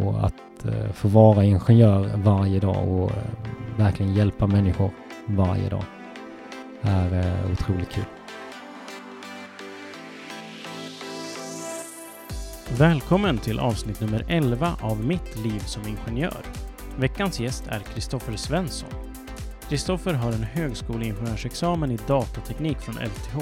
Och 0.00 0.26
att 0.26 0.64
eh, 0.64 0.92
få 0.92 1.08
vara 1.08 1.44
ingenjör 1.44 2.10
varje 2.16 2.60
dag 2.60 2.88
och 2.88 3.10
eh, 3.10 3.16
verkligen 3.76 4.14
hjälpa 4.14 4.46
människor 4.46 4.90
varje 5.26 5.68
dag 5.68 5.84
är 6.82 7.14
eh, 7.14 7.52
otroligt 7.52 7.90
kul. 7.90 8.04
Välkommen 12.78 13.38
till 13.38 13.58
avsnitt 13.58 14.00
nummer 14.00 14.24
11 14.28 14.76
av 14.80 15.04
Mitt 15.04 15.44
liv 15.44 15.58
som 15.58 15.82
ingenjör. 15.86 16.42
Veckans 16.98 17.40
gäst 17.40 17.66
är 17.68 17.80
Kristoffer 17.80 18.36
Svensson. 18.36 18.90
Kristoffer 19.68 20.14
har 20.14 20.32
en 20.32 20.44
högskoleingenjörsexamen 20.44 21.90
i 21.90 21.98
datateknik 22.06 22.78
från 22.78 22.94
LTH 22.94 23.36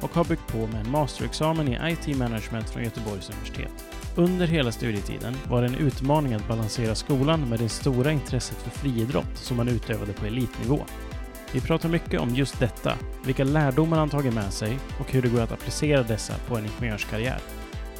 och 0.00 0.14
har 0.14 0.24
byggt 0.24 0.52
på 0.52 0.58
med 0.58 0.86
en 0.86 0.90
masterexamen 0.90 1.68
i 1.68 1.78
IT 1.92 2.16
management 2.16 2.70
från 2.70 2.82
Göteborgs 2.82 3.30
universitet. 3.30 3.99
Under 4.20 4.46
hela 4.46 4.72
studietiden 4.72 5.36
var 5.48 5.62
det 5.62 5.68
en 5.68 5.74
utmaning 5.74 6.34
att 6.34 6.48
balansera 6.48 6.94
skolan 6.94 7.48
med 7.48 7.58
det 7.58 7.68
stora 7.68 8.12
intresset 8.12 8.56
för 8.56 8.70
friidrott 8.70 9.36
som 9.36 9.58
han 9.58 9.68
utövade 9.68 10.12
på 10.12 10.26
elitnivå. 10.26 10.80
Vi 11.52 11.60
pratar 11.60 11.88
mycket 11.88 12.20
om 12.20 12.34
just 12.34 12.60
detta, 12.60 12.98
vilka 13.24 13.44
lärdomar 13.44 13.98
han 13.98 14.10
tagit 14.10 14.34
med 14.34 14.52
sig 14.52 14.78
och 15.00 15.12
hur 15.12 15.22
det 15.22 15.28
går 15.28 15.40
att 15.40 15.52
applicera 15.52 16.02
dessa 16.02 16.34
på 16.48 16.56
en 16.56 16.64
ingenjörskarriär. 16.64 17.38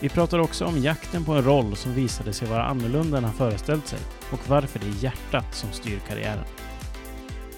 Vi 0.01 0.09
pratar 0.09 0.38
också 0.38 0.64
om 0.64 0.78
jakten 0.78 1.25
på 1.25 1.33
en 1.33 1.45
roll 1.45 1.77
som 1.77 1.95
visade 1.95 2.33
sig 2.33 2.48
vara 2.48 2.64
annorlunda 2.64 3.19
än 3.19 3.25
han 3.25 3.34
föreställt 3.34 3.87
sig 3.87 3.98
och 4.33 4.48
varför 4.48 4.78
det 4.78 4.87
är 4.87 5.05
hjärtat 5.05 5.55
som 5.55 5.73
styr 5.73 5.98
karriären. 6.09 6.45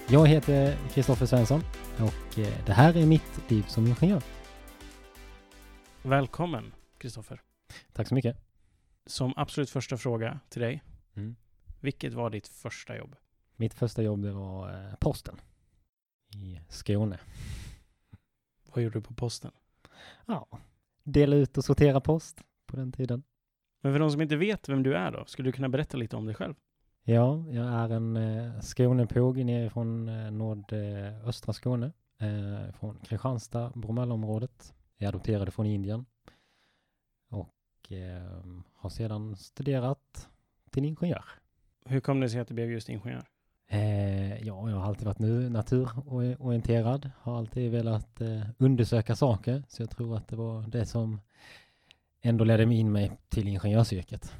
Jag 0.07 0.27
heter 0.27 0.77
Kristoffer 0.93 1.25
Svensson 1.25 1.63
och 1.97 2.39
eh, 2.39 2.53
det 2.65 2.73
här 2.73 2.97
är 2.97 3.05
mitt 3.05 3.51
liv 3.51 3.65
som 3.67 3.87
ingenjör. 3.87 4.21
Välkommen, 6.01 6.73
Kristoffer. 6.97 7.41
Tack 7.93 8.07
så 8.07 8.15
mycket. 8.15 8.52
Som 9.05 9.33
absolut 9.35 9.69
första 9.69 9.97
fråga 9.97 10.39
till 10.49 10.61
dig. 10.61 10.83
Mm. 11.13 11.35
Vilket 11.79 12.13
var 12.13 12.29
ditt 12.29 12.47
första 12.47 12.97
jobb? 12.97 13.15
Mitt 13.55 13.73
första 13.73 14.03
jobb 14.03 14.21
det 14.21 14.31
var 14.31 14.69
eh, 14.69 14.95
posten 14.95 15.41
i 16.35 16.59
Skåne. 16.69 17.19
Vad 18.73 18.83
gjorde 18.83 18.99
du 18.99 19.03
på 19.03 19.13
posten? 19.13 19.51
Ja, 20.25 20.47
dela 21.03 21.35
ut 21.35 21.57
och 21.57 21.65
sortera 21.65 22.01
post 22.01 22.41
på 22.65 22.75
den 22.75 22.91
tiden. 22.91 23.23
Men 23.81 23.93
för 23.93 23.99
de 23.99 24.11
som 24.11 24.21
inte 24.21 24.35
vet 24.35 24.69
vem 24.69 24.83
du 24.83 24.95
är 24.95 25.11
då, 25.11 25.25
skulle 25.25 25.47
du 25.47 25.53
kunna 25.53 25.69
berätta 25.69 25.97
lite 25.97 26.15
om 26.15 26.25
dig 26.25 26.35
själv? 26.35 26.53
Ja, 27.03 27.45
jag 27.49 27.67
är 27.67 27.89
en 27.89 28.17
eh, 28.17 28.59
Skånepåg 28.61 29.45
nerifrån 29.45 30.09
eh, 30.09 30.31
nordöstra 30.31 31.53
Skåne. 31.53 31.91
Eh, 32.17 32.73
från 32.73 32.99
Kristianstad, 32.99 33.71
Bromelområdet. 33.75 34.73
Jag 34.97 35.05
är 35.05 35.09
adopterad 35.09 35.53
från 35.53 35.65
Indien. 35.65 36.05
Och 37.83 37.91
eh, 37.91 38.23
har 38.73 38.89
sedan 38.89 39.35
studerat 39.35 40.29
till 40.71 40.85
ingenjör. 40.85 41.25
Hur 41.85 41.99
kom 41.99 42.19
det 42.19 42.29
sig 42.29 42.39
att 42.39 42.47
du 42.47 42.53
blev 42.53 42.71
just 42.71 42.89
ingenjör? 42.89 43.25
Eh, 43.67 44.33
ja, 44.33 44.69
jag 44.69 44.77
har 44.77 44.87
alltid 44.87 45.05
varit 45.05 45.19
nu 45.19 45.49
naturorienterad. 45.49 47.09
Har 47.19 47.37
alltid 47.37 47.71
velat 47.71 48.21
eh, 48.21 48.41
undersöka 48.57 49.15
saker. 49.15 49.63
Så 49.67 49.81
jag 49.81 49.89
tror 49.89 50.17
att 50.17 50.27
det 50.27 50.35
var 50.35 50.67
det 50.67 50.85
som 50.85 51.21
ändå 52.21 52.43
ledde 52.43 52.73
in 52.73 52.91
mig 52.91 53.11
till 53.29 53.47
ingenjörsyrket. 53.47 54.33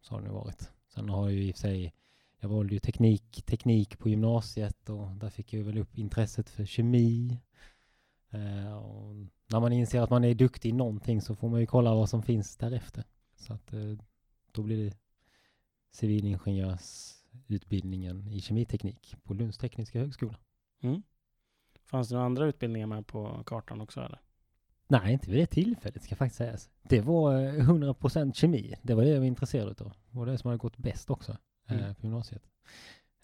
Så 0.00 0.14
har 0.14 0.20
det 0.20 0.26
nu 0.26 0.32
varit. 0.32 0.72
Sen 0.94 1.08
har 1.08 1.22
jag 1.22 1.32
ju 1.32 1.48
i 1.48 1.52
och 1.52 1.54
för 1.54 1.60
sig 1.60 1.92
jag 2.40 2.48
valde 2.48 2.74
ju 2.74 2.80
teknik, 2.80 3.42
teknik 3.46 3.98
på 3.98 4.08
gymnasiet 4.08 4.88
och 4.88 5.10
där 5.10 5.30
fick 5.30 5.52
jag 5.52 5.64
väl 5.64 5.78
upp 5.78 5.98
intresset 5.98 6.50
för 6.50 6.64
kemi. 6.64 7.38
Eh, 8.30 8.76
och 8.76 9.14
när 9.46 9.60
man 9.60 9.72
inser 9.72 10.00
att 10.00 10.10
man 10.10 10.24
är 10.24 10.34
duktig 10.34 10.68
i 10.68 10.72
någonting 10.72 11.20
så 11.20 11.34
får 11.34 11.48
man 11.48 11.60
ju 11.60 11.66
kolla 11.66 11.94
vad 11.94 12.08
som 12.08 12.22
finns 12.22 12.56
därefter. 12.56 13.04
Så 13.36 13.52
att 13.52 13.72
eh, 13.72 13.98
då 14.52 14.62
blir 14.62 14.84
det 14.84 14.96
civilingenjörsutbildningen 15.92 18.28
i 18.28 18.40
kemiteknik 18.40 19.16
på 19.22 19.34
Lunds 19.34 19.58
tekniska 19.58 19.98
högskola. 19.98 20.38
Mm. 20.82 21.02
Fanns 21.84 22.08
det 22.08 22.14
några 22.14 22.26
andra 22.26 22.46
utbildningar 22.46 22.86
med 22.86 23.06
på 23.06 23.42
kartan 23.46 23.80
också 23.80 24.00
eller? 24.00 24.20
Nej, 24.88 25.12
inte 25.12 25.30
vid 25.30 25.40
det 25.40 25.46
tillfället 25.46 26.02
ska 26.02 26.16
faktiskt 26.16 26.38
sägas. 26.38 26.70
Det 26.82 27.00
var 27.00 27.42
100% 27.42 28.32
kemi. 28.32 28.74
Det 28.82 28.94
var 28.94 29.04
det 29.04 29.10
jag 29.10 29.18
var 29.18 29.26
intresserad 29.26 29.82
av. 29.82 29.92
Det 30.10 30.18
var 30.18 30.26
det 30.26 30.38
som 30.38 30.48
hade 30.48 30.58
gått 30.58 30.76
bäst 30.76 31.10
också 31.10 31.36
mm. 31.68 31.84
Eh, 31.84 31.94
på 31.94 32.06
gymnasiet. 32.06 32.42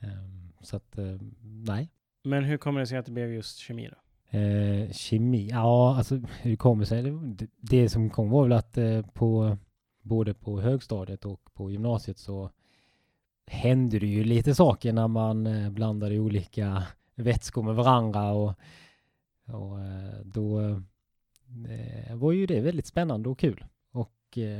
Um, 0.03 0.53
så 0.60 0.76
att, 0.76 0.98
nej. 1.42 1.91
Men 2.25 2.44
hur 2.44 2.56
kommer 2.56 2.80
det 2.80 2.86
sig 2.86 2.98
att 2.98 3.06
det 3.06 3.12
blev 3.12 3.32
just 3.32 3.59
kemi 3.59 3.88
då? 3.88 3.97
Eh, 4.30 4.91
kemi, 4.91 5.48
ja 5.50 5.96
alltså 5.96 6.20
hur 6.42 6.56
kommer 6.56 6.82
det 6.82 6.86
sig? 6.86 7.02
Det, 7.02 7.46
det 7.60 7.88
som 7.88 8.10
kom 8.10 8.30
var 8.30 8.42
väl 8.42 8.52
att 8.52 8.78
eh, 8.78 9.02
på 9.02 9.56
både 10.02 10.34
på 10.34 10.60
högstadiet 10.60 11.24
och 11.24 11.54
på 11.54 11.70
gymnasiet 11.70 12.18
så 12.18 12.50
hände 13.46 13.98
det 13.98 14.06
ju 14.06 14.24
lite 14.24 14.54
saker 14.54 14.92
när 14.92 15.08
man 15.08 15.46
eh, 15.46 15.70
blandade 15.70 16.18
olika 16.18 16.82
vätskor 17.14 17.62
med 17.62 17.74
varandra 17.74 18.32
och, 18.32 18.54
och 19.46 19.80
eh, 19.80 20.20
då 20.24 20.60
eh, 20.60 22.16
var 22.16 22.32
ju 22.32 22.47
det 22.47 22.60
väldigt 22.60 22.86
spännande 22.86 23.28
och 23.28 23.38
kul. 23.38 23.64
Och 23.92 24.14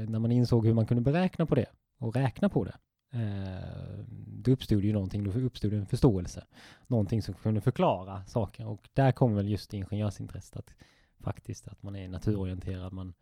när 0.09 0.19
man 0.19 0.33
insåg 0.33 0.67
hur 0.67 0.75
man 0.75 0.87
kunde 0.87 1.03
beräkna 1.03 1.47
på 1.47 1.55
det 1.55 1.67
och 1.99 2.17
räkna 2.17 2.49
på 2.49 2.65
det 2.65 2.75
eh, 3.11 4.05
då 4.27 4.51
uppstod 4.51 4.85
ju 4.85 4.93
någonting, 4.93 5.25
då 5.25 5.31
uppstod 5.31 5.73
en 5.73 5.87
förståelse. 5.87 6.45
Någonting 6.87 7.23
som 7.23 7.35
kunde 7.35 7.61
förklara 7.61 8.25
saker 8.27 8.67
och 8.67 8.89
där 8.93 9.13
kommer 9.13 9.37
väl 9.37 9.49
just 9.49 9.75
ingenjörsintresset 9.75 10.57
att 10.57 10.75
faktiskt 11.21 11.69
att 11.69 11.83
man 11.83 11.97
är 11.97 12.09
naturorienterad, 12.09 12.93
man, 12.93 13.15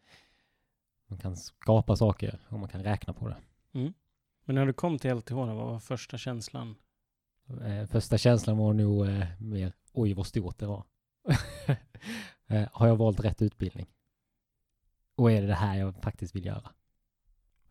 man 1.06 1.18
kan 1.18 1.36
skapa 1.36 1.96
saker 1.96 2.38
och 2.48 2.58
man 2.58 2.68
kan 2.68 2.82
räkna 2.82 3.12
på 3.12 3.28
det. 3.28 3.36
Mm. 3.72 3.92
Men 4.44 4.54
när 4.54 4.66
du 4.66 4.72
kom 4.72 4.98
till 4.98 5.14
LTH, 5.14 5.32
vad 5.32 5.56
var 5.56 5.80
första 5.80 6.18
känslan? 6.18 6.74
Eh, 7.64 7.86
första 7.86 8.18
känslan 8.18 8.58
var 8.58 8.72
nog 8.72 9.06
eh, 9.06 9.26
mer, 9.38 9.72
oj 9.92 10.14
vad 10.14 10.26
stort 10.26 10.58
det 10.58 10.66
var. 10.66 10.84
eh, 12.46 12.68
har 12.72 12.86
jag 12.86 12.96
valt 12.96 13.20
rätt 13.20 13.42
utbildning? 13.42 13.86
Och 15.14 15.32
är 15.32 15.40
det 15.40 15.46
det 15.46 15.54
här 15.54 15.78
jag 15.78 16.02
faktiskt 16.02 16.34
vill 16.34 16.46
göra? 16.46 16.70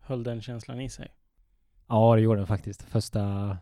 Höll 0.00 0.22
den 0.22 0.42
känslan 0.42 0.80
i 0.80 0.88
sig? 0.88 1.17
Ja, 1.88 2.14
det 2.14 2.20
gjorde 2.22 2.40
den 2.40 2.46
faktiskt. 2.46 2.82
Första, 2.82 3.56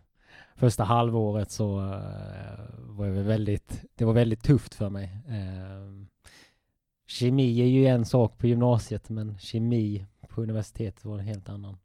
första 0.55 0.85
halvåret 0.85 1.51
så 1.51 1.79
eh, 1.79 2.65
var 2.79 3.07
det 3.07 3.23
väldigt, 3.23 3.85
det 3.95 4.05
var 4.05 4.13
väldigt 4.13 4.43
tufft 4.43 4.75
för 4.75 4.91
mig. 4.91 5.19
Eh, 5.29 6.07
kemi 7.07 7.61
är 7.61 7.67
ju 7.67 7.87
en 7.87 8.05
sak 8.05 8.39
på 8.39 8.47
gymnasiet, 8.47 9.09
men 9.09 9.39
kemi 9.39 10.07
på 10.29 10.43
universitetet 10.43 11.05
var 11.05 11.19
en 11.19 11.25
helt 11.25 11.49
annan. 11.49 11.79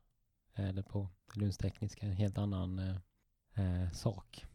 Eh, 0.56 0.70
eller 0.70 0.82
på 0.82 1.08
Lunds 1.36 1.58
tekniska, 1.58 2.06
en 2.06 2.12
helt 2.12 2.38
annan 2.38 3.00
sak. 3.94 4.46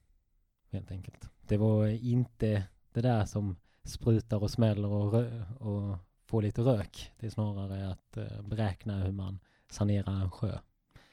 Helt 0.70 0.90
enkelt. 0.90 1.30
Det 1.48 1.56
var 1.56 1.86
inte 1.86 2.62
det 2.92 3.00
där 3.00 3.24
som 3.24 3.56
sprutar 3.84 4.42
och 4.42 4.50
smäller 4.50 4.88
och, 4.88 5.14
och 5.58 5.98
får 6.24 6.42
lite 6.42 6.62
rök. 6.62 7.12
Det 7.18 7.26
är 7.26 7.30
snarare 7.30 7.90
att 7.90 8.18
beräkna 8.44 9.04
hur 9.04 9.12
man 9.12 9.38
sanerar 9.70 10.12
en 10.12 10.30
sjö. 10.30 10.58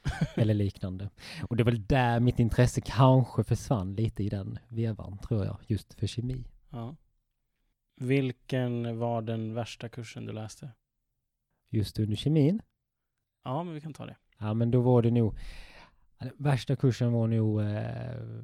eller 0.36 0.53
liknande. 0.53 1.09
Och 1.50 1.58
det 1.58 1.64
var 1.64 1.72
väl 1.72 1.86
där 1.86 2.19
mitt 2.19 2.40
intresse 2.40 2.81
kanske 2.81 3.44
försvann 3.44 3.96
lite 3.96 4.24
i 4.24 4.30
den 4.30 4.59
vevan, 4.68 5.18
tror 5.18 5.46
jag, 5.46 5.58
just 5.68 5.94
för 5.94 6.08
kemi. 6.08 6.47
Ja. 6.69 6.96
Vilken 7.96 9.00
var 9.00 9.22
den 9.22 9.53
värsta 9.53 9.90
kursen 9.90 10.25
du 10.25 10.34
läste? 10.34 10.72
Just 11.69 12.00
under 12.00 12.16
kemin? 12.16 12.62
Ja, 13.44 13.63
men 13.63 13.74
vi 13.74 13.81
kan 13.81 13.94
ta 13.94 14.06
det. 14.06 14.16
Ja, 14.38 14.53
men 14.53 14.72
då 14.72 14.81
var 14.81 15.02
det 15.02 15.12
nog, 15.12 15.38
värsta 16.38 16.75
kursen 16.75 17.12
var 17.12 17.28
nog 17.28 17.62
eh, 17.62 18.44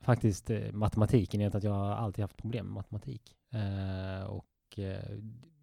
faktiskt 0.00 0.50
eh, 0.50 0.72
matematiken, 0.72 1.40
i 1.40 1.44
att 1.46 1.64
jag 1.64 1.72
har 1.72 1.90
alltid 1.90 2.22
haft 2.22 2.36
problem 2.36 2.66
med 2.66 2.74
matematik. 2.74 3.36
Eh, 3.50 4.24
och 4.24 4.78
eh, 4.78 5.16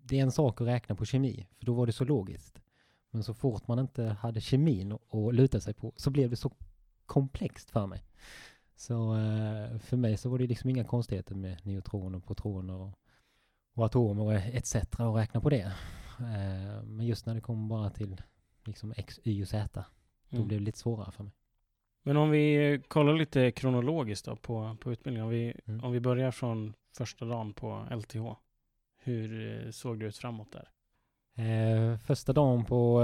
det 0.03 0.19
är 0.19 0.23
en 0.23 0.31
sak 0.31 0.61
att 0.61 0.67
räkna 0.67 0.95
på 0.95 1.05
kemi, 1.05 1.47
för 1.57 1.65
då 1.65 1.73
var 1.73 1.85
det 1.85 1.91
så 1.91 2.05
logiskt. 2.05 2.61
Men 3.11 3.23
så 3.23 3.33
fort 3.33 3.67
man 3.67 3.79
inte 3.79 4.03
hade 4.03 4.41
kemin 4.41 4.91
att 4.91 5.35
luta 5.35 5.59
sig 5.59 5.73
på 5.73 5.93
så 5.95 6.09
blev 6.09 6.29
det 6.29 6.35
så 6.35 6.51
komplext 7.05 7.71
för 7.71 7.87
mig. 7.87 8.03
Så 8.75 9.15
eh, 9.15 9.77
för 9.77 9.97
mig 9.97 10.17
så 10.17 10.29
var 10.29 10.37
det 10.37 10.47
liksom 10.47 10.69
inga 10.69 10.83
konstigheter 10.83 11.35
med 11.35 11.65
neutroner, 11.65 12.19
protoner 12.19 12.73
och, 12.73 12.99
och 13.73 13.85
atomer 13.85 14.23
och 14.23 14.33
etc. 14.33 14.75
och 14.99 15.15
räkna 15.15 15.41
på 15.41 15.49
det. 15.49 15.73
Eh, 16.19 16.83
men 16.83 17.05
just 17.05 17.25
när 17.25 17.35
det 17.35 17.41
kom 17.41 17.67
bara 17.67 17.89
till 17.89 18.21
liksom 18.65 18.93
X, 18.97 19.19
Y 19.23 19.43
och 19.43 19.47
Z, 19.47 19.85
då 20.29 20.37
mm. 20.37 20.47
blev 20.47 20.59
det 20.59 20.65
lite 20.65 20.79
svårare 20.79 21.11
för 21.11 21.23
mig. 21.23 21.33
Men 22.03 22.17
om 22.17 22.29
vi 22.29 22.81
kollar 22.87 23.13
lite 23.13 23.51
kronologiskt 23.51 24.25
då 24.25 24.35
på, 24.35 24.77
på 24.79 24.91
utbildningen. 24.91 25.25
Om 25.25 25.31
vi, 25.31 25.53
mm. 25.65 25.83
om 25.83 25.91
vi 25.91 25.99
börjar 25.99 26.31
från 26.31 26.73
första 26.97 27.25
dagen 27.25 27.53
på 27.53 27.87
LTH. 27.91 28.33
Hur 28.97 29.57
eh, 29.65 29.71
såg 29.71 29.99
det 29.99 30.05
ut 30.05 30.17
framåt 30.17 30.51
där? 30.51 30.69
Eh, 31.41 31.97
första 31.97 32.33
dagen 32.33 32.65
på 32.65 33.03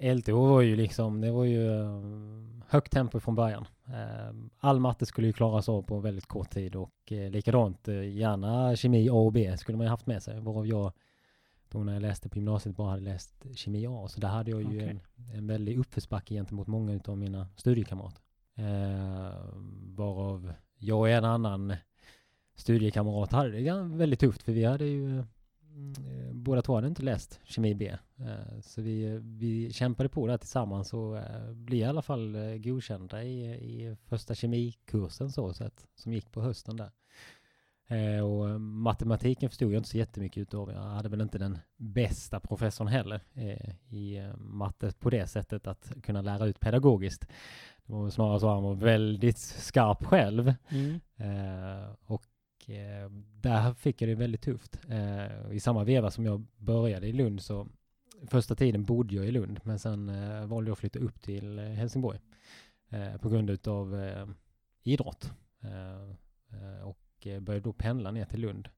eh, 0.00 0.14
LTH 0.14 0.32
var 0.32 0.60
ju 0.60 0.76
liksom, 0.76 1.20
det 1.20 1.30
var 1.30 1.44
ju 1.44 1.80
eh, 1.80 2.02
högt 2.68 2.92
tempo 2.92 3.20
från 3.20 3.34
början. 3.34 3.66
Eh, 3.86 4.34
all 4.58 4.80
matte 4.80 5.06
skulle 5.06 5.26
ju 5.26 5.32
klaras 5.32 5.68
av 5.68 5.82
på 5.82 5.98
väldigt 5.98 6.26
kort 6.26 6.50
tid 6.50 6.76
och 6.76 7.12
eh, 7.12 7.30
likadant, 7.30 7.88
eh, 7.88 8.08
gärna 8.08 8.76
kemi 8.76 9.08
A 9.08 9.12
och 9.12 9.32
B 9.32 9.56
skulle 9.56 9.78
man 9.78 9.86
ju 9.86 9.90
haft 9.90 10.06
med 10.06 10.22
sig, 10.22 10.40
varav 10.40 10.66
jag 10.66 10.92
då 11.68 11.84
när 11.84 11.92
jag 11.92 12.02
läste 12.02 12.28
på 12.28 12.36
gymnasiet 12.36 12.76
bara 12.76 12.90
hade 12.90 13.02
läst 13.02 13.46
kemi 13.54 13.86
A. 13.86 14.08
Så 14.08 14.20
där 14.20 14.28
hade 14.28 14.50
jag 14.50 14.60
ju 14.60 14.66
Okej. 14.66 14.88
en, 14.88 15.36
en 15.38 15.46
väldig 15.46 15.78
uppförsbacke 15.78 16.34
gentemot 16.34 16.66
många 16.66 17.00
av 17.06 17.18
mina 17.18 17.48
studiekamrater. 17.56 18.22
Eh, 18.54 19.32
varav 19.96 20.52
jag 20.78 20.98
och 20.98 21.08
en 21.08 21.24
annan 21.24 21.74
studiekamrat 22.54 23.32
hade 23.32 23.60
det 23.60 23.96
väldigt 23.96 24.20
tufft 24.20 24.42
för 24.42 24.52
vi 24.52 24.64
hade 24.64 24.84
ju 24.84 25.24
båda 26.32 26.62
två 26.62 26.74
hade 26.74 26.88
inte 26.88 27.02
läst 27.02 27.40
kemi 27.44 27.74
B. 27.74 27.96
Eh, 28.16 28.60
så 28.60 28.82
vi, 28.82 29.20
vi 29.22 29.72
kämpade 29.72 30.08
på 30.08 30.26
där 30.26 30.38
tillsammans 30.38 30.94
och 30.94 31.18
eh, 31.18 31.52
blev 31.52 31.80
i 31.80 31.84
alla 31.84 32.02
fall 32.02 32.34
eh, 32.34 32.56
godkända 32.56 33.24
i, 33.24 33.44
i 33.50 33.96
första 34.04 34.34
kemikursen 34.34 35.32
så 35.32 35.52
sett, 35.52 35.86
som 35.94 36.12
gick 36.12 36.32
på 36.32 36.40
hösten 36.40 36.76
där. 36.76 36.90
Eh, 37.92 38.24
och 38.24 38.60
matematiken 38.60 39.50
förstod 39.50 39.72
jag 39.72 39.78
inte 39.78 39.88
så 39.88 39.98
jättemycket 39.98 40.40
utav. 40.40 40.70
Jag 40.70 40.80
hade 40.80 41.08
väl 41.08 41.20
inte 41.20 41.38
den 41.38 41.58
bästa 41.76 42.40
professorn 42.40 42.88
heller 42.88 43.20
eh, 43.34 43.74
i 43.88 44.16
eh, 44.16 44.36
matte 44.36 44.92
på 44.98 45.10
det 45.10 45.26
sättet 45.26 45.66
att 45.66 45.92
kunna 46.02 46.22
lära 46.22 46.46
ut 46.46 46.60
pedagogiskt. 46.60 47.28
Det 47.86 47.92
var 47.92 48.10
snarare 48.10 48.40
så 48.40 48.48
att 48.48 48.54
han 48.54 48.62
var 48.62 48.74
väldigt 48.74 49.38
skarp 49.38 50.04
själv. 50.04 50.54
Mm. 50.68 51.00
Eh, 51.16 51.94
och 52.62 52.70
eh, 52.70 53.10
där 53.40 53.74
fick 53.74 54.02
jag 54.02 54.08
det 54.08 54.14
väldigt 54.14 54.42
tufft. 54.42 54.78
Eh, 54.88 55.52
I 55.52 55.60
samma 55.60 55.84
veva 55.84 56.10
som 56.10 56.24
jag 56.24 56.46
började 56.56 57.06
i 57.06 57.12
Lund 57.12 57.42
så 57.42 57.68
första 58.26 58.54
tiden 58.54 58.84
bodde 58.84 59.14
jag 59.14 59.26
i 59.26 59.30
Lund 59.30 59.60
men 59.64 59.78
sen 59.78 60.08
eh, 60.08 60.46
valde 60.46 60.68
jag 60.68 60.72
att 60.72 60.78
flytta 60.78 60.98
upp 60.98 61.22
till 61.22 61.58
Helsingborg 61.58 62.20
på 63.20 63.28
grund 63.28 63.50
eh, 63.94 64.26
idrott. 64.82 65.32
Och 66.84 67.26
började 67.40 67.60
då 67.60 67.72
pendla 67.72 68.10
ner 68.10 68.24
till 68.24 68.40
Lund. 68.40 68.68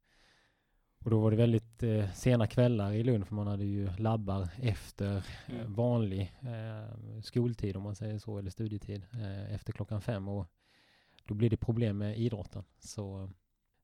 Och 1.05 1.11
då 1.11 1.21
var 1.21 1.31
det 1.31 1.37
väldigt 1.37 1.83
eh, 1.83 2.11
sena 2.11 2.47
kvällar 2.47 2.93
i 2.93 3.03
Lund 3.05 3.27
för 3.27 3.35
man 3.35 3.47
hade 3.47 3.65
ju 3.65 3.89
labbar 3.99 4.49
efter 4.63 5.17
eh, 5.17 5.55
Mm. 5.55 5.73
vanlig 5.75 6.33
eh, 6.41 7.21
skoltid 7.23 7.77
om 7.77 7.83
man 7.83 7.95
säger 7.95 8.19
så, 8.19 8.39
eller 8.39 8.51
studietid 8.51 9.07
efter 9.51 9.73
klockan 9.73 10.01
fem. 10.01 10.29
Och 10.29 10.47
då 11.27 11.35
blir 11.35 11.51
det 11.51 11.57
problem 11.57 11.99
med 11.99 12.19
idrotten. 12.19 12.65
Så 12.79 13.31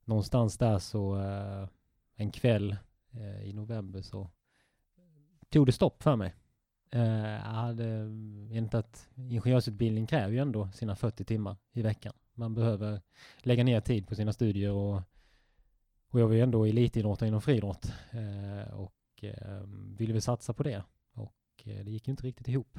någonstans 0.05 0.59
där 0.59 0.79
så 0.79 1.21
eh, 1.21 1.69
en 2.15 2.31
kväll 2.31 2.77
eh, 3.11 3.43
i 3.49 3.53
november 3.53 4.03
så 4.03 4.31
tog 5.49 5.67
det 5.67 5.73
stopp 5.73 6.03
för 6.03 6.17
mig. 6.17 6.35
Eh, 6.91 7.03
jag 7.31 7.41
hade, 7.41 7.85
mm, 7.85 8.53
inte 8.53 8.79
att 8.79 9.09
ingenjörsutbildning 9.15 10.07
kräver 10.07 10.33
ju 10.33 10.39
ändå 10.39 10.71
sina 10.71 10.97
40 10.97 11.25
timmar 11.25 11.57
i 11.73 11.83
veckan. 11.83 12.13
Man 12.35 12.55
behöver 12.55 13.01
lägga 13.39 13.65
ner 13.65 13.81
tid 13.81 14.09
på 14.09 14.15
sina 14.15 14.33
studier 14.33 14.71
och, 14.73 15.03
och 16.11 16.21
jag 16.21 16.29
var 16.29 16.35
ju 16.35 16.41
ändå 16.41 16.65
elitidrottare 16.65 17.29
inom 17.29 17.43
friidrott 17.43 17.93
eh, 18.11 18.75
och 18.75 19.25
eh, 19.25 19.63
ville 19.97 20.13
väl 20.13 20.23
satsa 20.23 20.55
på 20.55 20.63
det. 20.63 20.83
Och 21.15 21.63
eh, 21.65 21.85
det 21.85 21.91
gick 21.91 22.09
ju 22.09 22.11
inte 22.11 22.27
riktigt 22.27 22.49
ihop. 22.49 22.79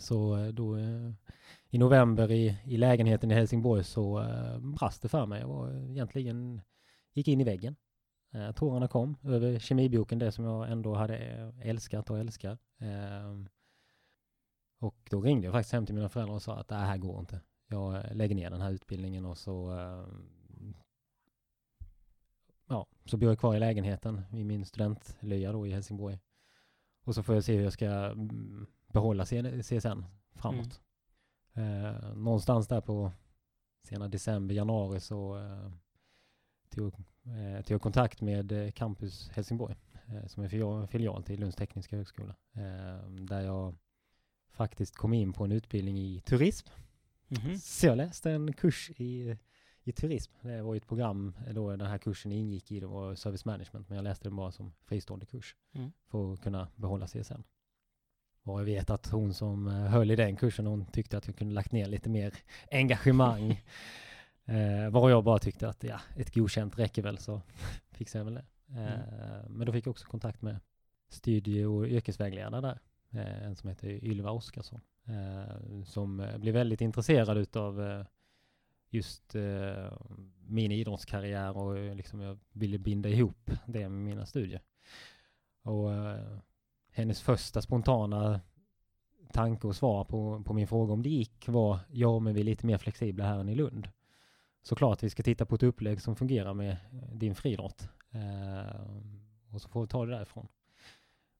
Så 0.00 0.36
eh, 0.36 0.48
då 0.48 0.76
eh, 0.76 1.12
i 1.68 1.78
november 1.78 2.30
i, 2.30 2.58
i 2.64 2.76
lägenheten 2.76 3.30
i 3.30 3.34
Helsingborg 3.34 3.84
så 3.84 4.20
eh, 4.20 4.58
brast 4.58 5.02
det 5.02 5.08
för 5.08 5.26
mig. 5.26 5.40
Jag 5.40 5.48
var 5.48 5.90
egentligen, 5.90 6.60
gick 7.12 7.28
in 7.28 7.40
i 7.40 7.44
väggen. 7.44 7.76
Tårarna 8.54 8.88
kom 8.88 9.16
över 9.22 9.58
kemiboken, 9.58 10.18
det 10.18 10.32
som 10.32 10.44
jag 10.44 10.70
ändå 10.70 10.94
hade 10.94 11.16
älskat 11.62 12.10
och 12.10 12.18
älskar. 12.18 12.58
Ehm, 12.78 13.48
och 14.78 14.96
då 15.10 15.20
ringde 15.20 15.46
jag 15.46 15.52
faktiskt 15.52 15.72
hem 15.72 15.86
till 15.86 15.94
mina 15.94 16.08
föräldrar 16.08 16.34
och 16.34 16.42
sa 16.42 16.56
att 16.56 16.68
det 16.68 16.74
här 16.74 16.96
går 16.96 17.20
inte. 17.20 17.40
Jag 17.66 18.04
lägger 18.12 18.34
ner 18.34 18.50
den 18.50 18.60
här 18.60 18.70
utbildningen 18.70 19.24
och 19.24 19.38
så 19.38 19.70
ja, 22.68 22.86
så 23.04 23.16
bor 23.16 23.28
jag 23.28 23.38
kvar 23.38 23.56
i 23.56 23.60
lägenheten 23.60 24.22
i 24.32 24.44
min 24.44 24.64
studentlya 24.64 25.52
då 25.52 25.66
i 25.66 25.72
Helsingborg. 25.72 26.18
Och 27.04 27.14
så 27.14 27.22
får 27.22 27.34
jag 27.34 27.44
se 27.44 27.56
hur 27.56 27.64
jag 27.64 27.72
ska 27.72 27.86
mm, 27.86 28.66
behålla 28.92 29.24
CSN 29.62 30.04
framåt. 30.34 30.80
Eh, 31.54 32.14
någonstans 32.14 32.68
där 32.68 32.80
på 32.80 33.12
sena 33.82 34.08
december, 34.08 34.54
januari 34.54 35.00
så 35.00 35.38
eh, 35.38 35.70
tog, 36.68 36.94
eh, 37.24 37.64
tog 37.64 37.74
jag 37.74 37.82
kontakt 37.82 38.20
med 38.20 38.52
eh, 38.52 38.70
Campus 38.70 39.28
Helsingborg 39.28 39.76
eh, 40.06 40.26
som 40.26 40.42
är 40.42 40.86
filial, 40.86 41.22
till 41.22 41.40
Lunds 41.40 41.56
tekniska 41.56 41.96
högskola. 41.96 42.36
Eh, 42.52 43.10
där 43.10 43.40
jag 43.40 43.74
faktiskt 44.50 44.96
kom 44.96 45.12
in 45.14 45.32
på 45.32 45.44
en 45.44 45.52
utbildning 45.52 45.98
i 45.98 46.20
turism. 46.20 46.68
Mhm. 47.28 47.58
Så 47.58 47.86
jag 47.86 47.96
läste 47.96 48.30
en 48.30 48.52
kurs 48.52 48.90
i, 48.96 49.36
i 49.82 49.92
turism. 49.92 50.32
Det 50.40 50.62
var 50.62 50.74
ju 50.74 50.78
ett 50.78 50.86
program 50.86 51.36
då 51.50 51.70
den 51.76 51.86
här 51.86 51.98
kursen 51.98 52.32
ingick 52.32 52.72
i. 52.72 52.80
Det 52.80 52.86
var 52.86 53.14
service 53.14 53.44
management. 53.44 53.88
Men 53.88 53.96
jag 53.96 54.02
läste 54.02 54.24
den 54.28 54.36
bara 54.36 54.52
som 54.52 54.72
fristående 54.84 55.26
kurs. 55.26 55.56
Mm. 55.72 55.92
För 56.06 56.32
att 56.32 56.40
kunna 56.40 56.68
behålla 56.76 57.06
CSN. 57.06 57.42
Och 58.44 58.60
jag 58.60 58.64
vet 58.64 58.90
att 58.90 59.10
hon 59.10 59.34
som 59.34 59.66
eh, 59.68 59.74
höll 59.74 60.10
i 60.10 60.16
den 60.16 60.36
kursen, 60.36 60.66
hon 60.66 60.86
tyckte 60.86 61.18
att 61.18 61.26
jag 61.26 61.36
kunde 61.36 61.54
lagt 61.54 61.72
ner 61.72 61.86
lite 61.86 62.10
mer 62.10 62.34
engagemang. 62.70 63.50
eh, 64.44 64.90
var 64.90 65.10
jag 65.10 65.24
bara 65.24 65.38
tyckte 65.38 65.68
att 65.68 65.84
ja, 65.84 66.00
ett 66.16 66.34
godkänt 66.34 66.78
räcker 66.78 67.02
väl 67.02 67.18
så 67.18 67.42
fixar 67.90 68.18
jag 68.18 68.24
väl 68.24 68.34
det. 68.34 68.44
Eh, 68.80 69.50
Men 69.50 69.66
då 69.66 69.72
fick 69.72 69.86
jag 69.86 69.90
också 69.90 70.06
kontakt 70.06 70.42
med 70.42 70.60
studie 71.08 71.64
och 71.64 71.86
yrkesvägledare 71.86 72.60
där. 72.60 72.78
Eh, 73.10 73.46
en 73.46 73.56
som 73.56 73.68
heter 73.68 74.04
Ylva 74.04 74.30
Oskarsson. 74.30 74.80
Eh, 75.10 75.82
som 75.84 76.20
eh, 76.20 76.38
blev 76.38 76.54
väldigt 76.54 76.80
intresserad 76.80 77.38
utav 77.38 77.82
eh, 77.82 78.04
just 78.92 79.34
min 80.46 80.72
idrottskarriär 80.72 81.56
och 81.56 81.96
liksom 81.96 82.20
jag 82.20 82.38
ville 82.52 82.78
binda 82.78 83.08
ihop 83.08 83.50
det 83.66 83.88
med 83.88 83.90
mina 83.90 84.26
studier. 84.26 84.60
Och 85.62 85.90
hennes 86.92 87.22
första 87.22 87.62
spontana 87.62 88.40
tanke 89.32 89.66
och 89.66 89.76
svar 89.76 90.04
på, 90.04 90.42
på 90.42 90.52
min 90.52 90.66
fråga 90.66 90.92
om 90.92 91.02
det 91.02 91.08
gick 91.08 91.48
var 91.48 91.78
ja, 91.90 92.18
men 92.18 92.34
vi 92.34 92.40
är 92.40 92.44
lite 92.44 92.66
mer 92.66 92.78
flexibla 92.78 93.24
här 93.24 93.38
än 93.38 93.48
i 93.48 93.54
Lund. 93.54 93.88
Såklart 94.62 95.02
vi 95.02 95.10
ska 95.10 95.22
titta 95.22 95.46
på 95.46 95.54
ett 95.54 95.62
upplägg 95.62 96.00
som 96.00 96.16
fungerar 96.16 96.54
med 96.54 96.70
eh, 96.70 97.14
din 97.14 97.34
friidrott. 97.34 97.88
Eh, 98.10 98.80
och 99.50 99.62
så 99.62 99.68
får 99.68 99.80
vi 99.80 99.86
ta 99.86 100.06
det 100.06 100.12
därifrån. 100.12 100.48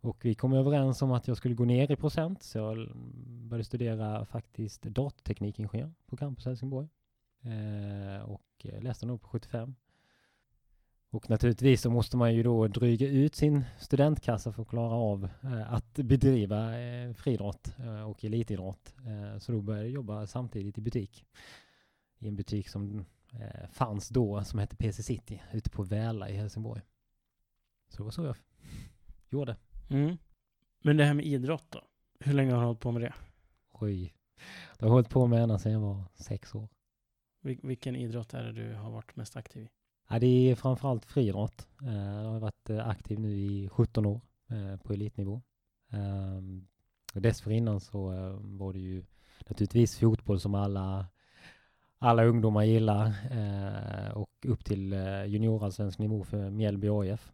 Och 0.00 0.24
vi 0.24 0.34
kom 0.34 0.52
överens 0.52 1.02
om 1.02 1.12
att 1.12 1.28
jag 1.28 1.36
skulle 1.36 1.54
gå 1.54 1.64
ner 1.64 1.90
i 1.90 1.96
procent, 1.96 2.42
så 2.42 2.58
jag 2.58 2.88
började 3.24 3.64
studera 3.64 4.24
faktiskt 4.24 4.82
datorteknikingenjör 4.82 5.92
på 6.06 6.16
Campus 6.16 6.44
Helsingborg. 6.44 6.88
Eh, 7.42 8.22
och 8.22 8.42
eh, 8.64 8.82
läste 8.82 9.06
nog 9.06 9.22
på 9.22 9.28
75. 9.28 9.74
Och 11.12 11.30
naturligtvis 11.30 11.80
så 11.82 11.90
måste 11.90 12.16
man 12.16 12.34
ju 12.34 12.42
då 12.42 12.66
dryga 12.68 13.08
ut 13.08 13.34
sin 13.34 13.64
studentkassa 13.78 14.52
för 14.52 14.62
att 14.62 14.68
klara 14.68 14.94
av 14.94 15.28
eh, 15.42 15.72
att 15.72 15.94
bedriva 15.94 16.80
eh, 16.80 17.12
friidrott 17.12 17.74
eh, 17.78 18.02
och 18.10 18.24
elitidrott. 18.24 18.94
Så 19.38 19.52
då 19.52 19.60
började 19.60 19.86
jag 19.86 19.94
jobba 19.94 20.26
samtidigt 20.26 20.78
i 20.78 20.80
butik. 20.80 21.24
I 22.18 22.28
en 22.28 22.36
butik 22.36 22.68
som 22.68 23.04
fanns 23.72 24.08
då 24.08 24.44
som 24.44 24.58
hette 24.58 24.76
PC 24.76 25.02
City 25.02 25.42
ute 25.52 25.70
på 25.70 25.82
Väla 25.82 26.28
i 26.30 26.36
Helsingborg. 26.36 26.82
Så 27.88 27.96
det 27.96 28.02
var 28.02 28.10
så 28.10 28.24
jag 28.24 28.36
gjorde. 29.28 29.56
Mm. 29.90 30.16
Men 30.82 30.96
det 30.96 31.04
här 31.04 31.14
med 31.14 31.24
idrott 31.26 31.66
då? 31.70 31.80
Hur 32.20 32.32
länge 32.32 32.52
har 32.52 32.60
du 32.60 32.66
hållit 32.66 32.80
på 32.80 32.92
med 32.92 33.02
det? 33.02 33.14
Oj. 33.72 34.14
Det 34.78 34.84
har 34.84 34.88
jag 34.88 34.92
hållit 34.92 35.08
på 35.08 35.26
med 35.26 35.42
ända 35.42 35.58
sedan 35.58 35.72
jag 35.72 35.80
var 35.80 36.04
sex 36.14 36.54
år. 36.54 36.68
Vil- 37.42 37.66
vilken 37.66 37.96
idrott 37.96 38.34
är 38.34 38.42
det 38.44 38.52
du 38.52 38.74
har 38.74 38.90
varit 38.90 39.16
mest 39.16 39.36
aktiv 39.36 39.62
i? 39.62 39.68
Ja, 40.12 40.18
det 40.18 40.50
är 40.50 40.54
framförallt 40.54 41.04
friidrott. 41.04 41.68
Eh, 41.82 41.94
jag 41.94 42.30
har 42.30 42.40
varit 42.40 42.70
eh, 42.70 42.88
aktiv 42.88 43.20
nu 43.20 43.38
i 43.38 43.68
17 43.68 44.06
år 44.06 44.20
eh, 44.50 44.76
på 44.76 44.92
elitnivå. 44.92 45.42
Ehm, 45.90 46.66
och 47.14 47.22
dessförinnan 47.22 47.80
så 47.80 48.08
var 48.40 48.72
det 48.72 48.78
ju 48.78 49.04
naturligtvis 49.48 49.98
fotboll 49.98 50.40
som 50.40 50.54
alla, 50.54 51.06
alla 51.98 52.24
ungdomar 52.24 52.64
gillar 52.64 53.14
och 54.14 54.46
upp 54.46 54.64
till 54.64 54.92
juniorallsvensk 55.26 55.98
nivå 55.98 56.24
för 56.24 56.50
Mjällby 56.50 56.88
AIF. 56.88 57.32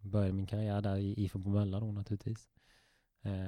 Började 0.00 0.32
min 0.32 0.46
karriär 0.46 0.80
där 0.80 0.96
i 0.96 1.14
IFK 1.22 1.38
Bromölla 1.38 1.80
då 1.80 1.92
naturligtvis. 1.92 2.50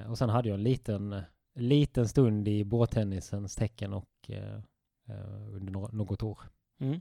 Och 0.09 0.19
sen 0.19 0.29
hade 0.29 0.49
jag 0.49 0.55
en 0.55 0.63
liten, 0.63 1.23
liten 1.55 2.09
stund 2.09 2.49
i 2.49 2.65
båttennisens 2.65 3.57
tecken 3.57 3.93
och 3.93 4.31
under 5.53 5.93
något 5.93 6.23
år. 6.23 6.39
Mm. 6.79 7.01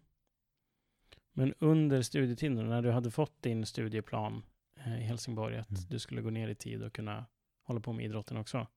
Men 1.40 1.54
under 1.60 2.02
studietiden, 2.02 2.70
när 2.70 2.82
du 2.82 2.92
hade 2.92 3.12
fått 3.12 3.42
din 3.42 3.66
studieplan 3.66 4.44
eh, 4.86 5.00
i 5.00 5.04
Helsingborg, 5.04 5.58
att 5.58 5.70
Mm. 5.70 5.82
du 5.90 6.00
skulle 6.00 6.22
gå 6.22 6.30
ner 6.30 6.48
i 6.48 6.56
tid 6.56 6.84
och 6.84 6.94
kunna 6.94 7.26
hålla 7.64 7.80
på 7.80 7.94
med 7.94 8.06
idrotten 8.06 8.38
också. 8.38 8.68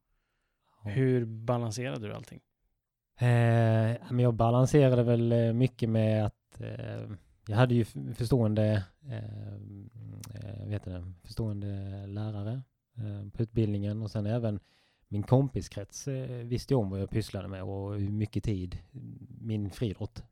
Ja. 0.85 0.91
Hur 0.91 1.25
balanserade 1.25 2.09
du 2.09 2.15
allting? 2.15 2.41
Eh, 3.19 3.97
men 4.11 4.19
jag 4.19 4.35
balanserade 4.35 5.03
väl 5.03 5.33
eh, 5.33 5.53
mycket 5.53 5.89
med 5.89 6.27
att 6.27 6.61
eh, 6.61 7.11
jag 7.47 7.57
hade 7.57 7.75
ju 7.75 7.85
förstående, 8.15 8.85
eh, 9.09 9.55
eh, 9.55 10.67
vet 10.69 10.85
det, 10.85 11.13
förstående 11.25 11.67
lärare 12.07 12.63
eh, 12.97 13.31
på 13.31 13.43
utbildningen 13.43 14.03
och 14.03 14.11
sen 14.11 14.27
även 14.27 14.61
min 15.09 15.23
kompiskrets 15.23 16.09
visste 16.45 16.75
om 16.75 16.91
vad 16.91 17.01
jag 17.01 17.11
pysslade 17.11 17.49
med 17.49 17.63
och 17.63 17.95
hur 18.01 18.09
mycket 18.11 18.45
tid 18.45 18.79
min 19.41 19.71
friidrott 19.71 20.23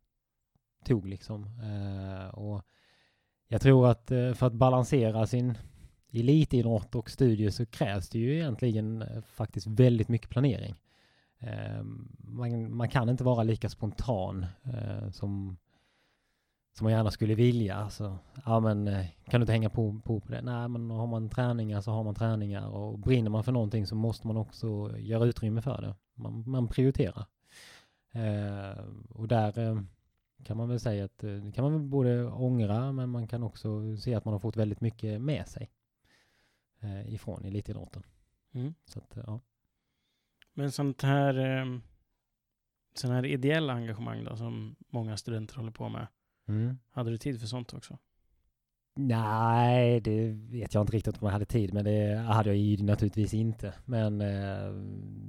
tog 0.85 1.09
liksom. 1.09 1.45
Eh, 1.45 2.29
och 2.29 2.63
jag 3.49 3.61
tror 3.61 3.89
att 3.91 4.11
eh, 4.11 4.33
för 4.33 4.47
att 4.47 4.53
balansera 4.53 5.27
sin 5.27 5.59
elitidrott 6.13 6.95
och 6.95 7.11
studier 7.11 7.51
så 7.51 7.67
krävs 7.67 8.09
det 8.09 8.19
ju 8.19 8.35
egentligen 8.35 9.03
eh, 9.03 9.23
faktiskt 9.23 9.67
väldigt 9.67 10.09
mycket 10.09 10.31
planering. 10.31 10.75
Eh, 11.39 11.83
man, 12.19 12.77
man 12.77 12.89
kan 12.89 13.09
inte 13.09 13.25
vara 13.25 13.43
lika 13.43 13.69
spontan 13.69 14.47
eh, 14.65 15.11
som, 15.11 15.57
som 16.77 16.85
man 16.85 16.93
gärna 16.93 17.11
skulle 17.11 17.35
vilja. 17.35 17.77
Alltså, 17.77 18.19
ja, 18.45 18.61
men, 18.61 18.89
eh, 18.89 19.07
kan 19.29 19.41
du 19.41 19.43
inte 19.43 19.53
hänga 19.53 19.71
på, 19.71 20.01
på, 20.05 20.21
på 20.21 20.33
det? 20.33 20.43
Nej, 20.43 20.69
men 20.69 20.91
har 20.91 21.07
man 21.07 21.29
träningar 21.29 21.81
så 21.81 21.91
har 21.91 22.05
man 22.05 22.15
träningar 22.15 22.69
och 22.69 22.99
brinner 22.99 23.31
man 23.31 23.45
för 23.45 23.53
någonting 23.53 23.87
så 23.87 23.95
måste 23.95 24.27
man 24.27 24.37
också 24.37 24.99
göra 24.99 25.25
utrymme 25.25 25.63
för 25.63 25.83
det. 25.83 25.95
Man, 26.15 26.45
man 26.47 26.69
prioriterar. 26.69 27.27
Eh, 28.13 28.85
och 29.11 29.29
där 29.29 29.59
eh, 29.59 29.81
kan 30.45 30.57
man 30.57 30.69
väl 30.69 30.81
säga 30.81 31.05
att 31.05 31.25
eh, 31.25 31.31
det 31.31 31.53
kan 31.53 31.65
man 31.65 31.73
väl 31.73 31.83
både 31.83 32.27
ångra 32.27 32.93
men 32.93 33.11
man 33.11 33.27
kan 33.27 33.43
också 33.43 33.97
se 33.97 34.15
att 34.15 34.25
man 34.25 34.33
har 34.33 34.39
fått 34.39 34.57
väldigt 34.57 34.81
mycket 34.81 35.21
med 35.21 35.49
sig 35.49 35.71
eh, 36.81 37.15
ifrån 37.15 37.45
elitidrotten. 37.45 38.03
Mm. 38.53 38.75
Så 38.85 38.99
att, 38.99 39.17
ja. 39.27 39.41
Men 40.53 40.73
sånt 40.73 41.03
här, 41.03 41.35
eh, 41.35 41.79
sån 42.95 43.11
här 43.11 43.27
ideella 43.27 43.73
engagemang 43.73 44.25
då, 44.25 44.37
som 44.37 44.77
många 44.89 45.17
studenter 45.17 45.57
håller 45.57 45.71
på 45.71 45.89
med. 45.89 46.07
Mm. 46.49 46.79
Hade 46.91 47.11
du 47.11 47.19
tid 47.19 47.41
för 47.41 47.47
sånt 47.47 47.75
också? 47.75 47.99
Nej, 48.95 50.01
det 50.01 50.29
vet 50.31 50.75
jag 50.75 50.83
inte 50.83 50.93
riktigt 50.93 51.23
om 51.23 51.27
jag 51.27 51.33
hade 51.33 51.45
tid, 51.45 51.75
men 51.75 51.85
det 51.85 52.17
hade 52.17 52.49
jag 52.49 52.57
ju 52.57 52.85
naturligtvis 52.85 53.35
inte. 53.35 53.75
Men 53.85 54.21
eh, 54.21 54.73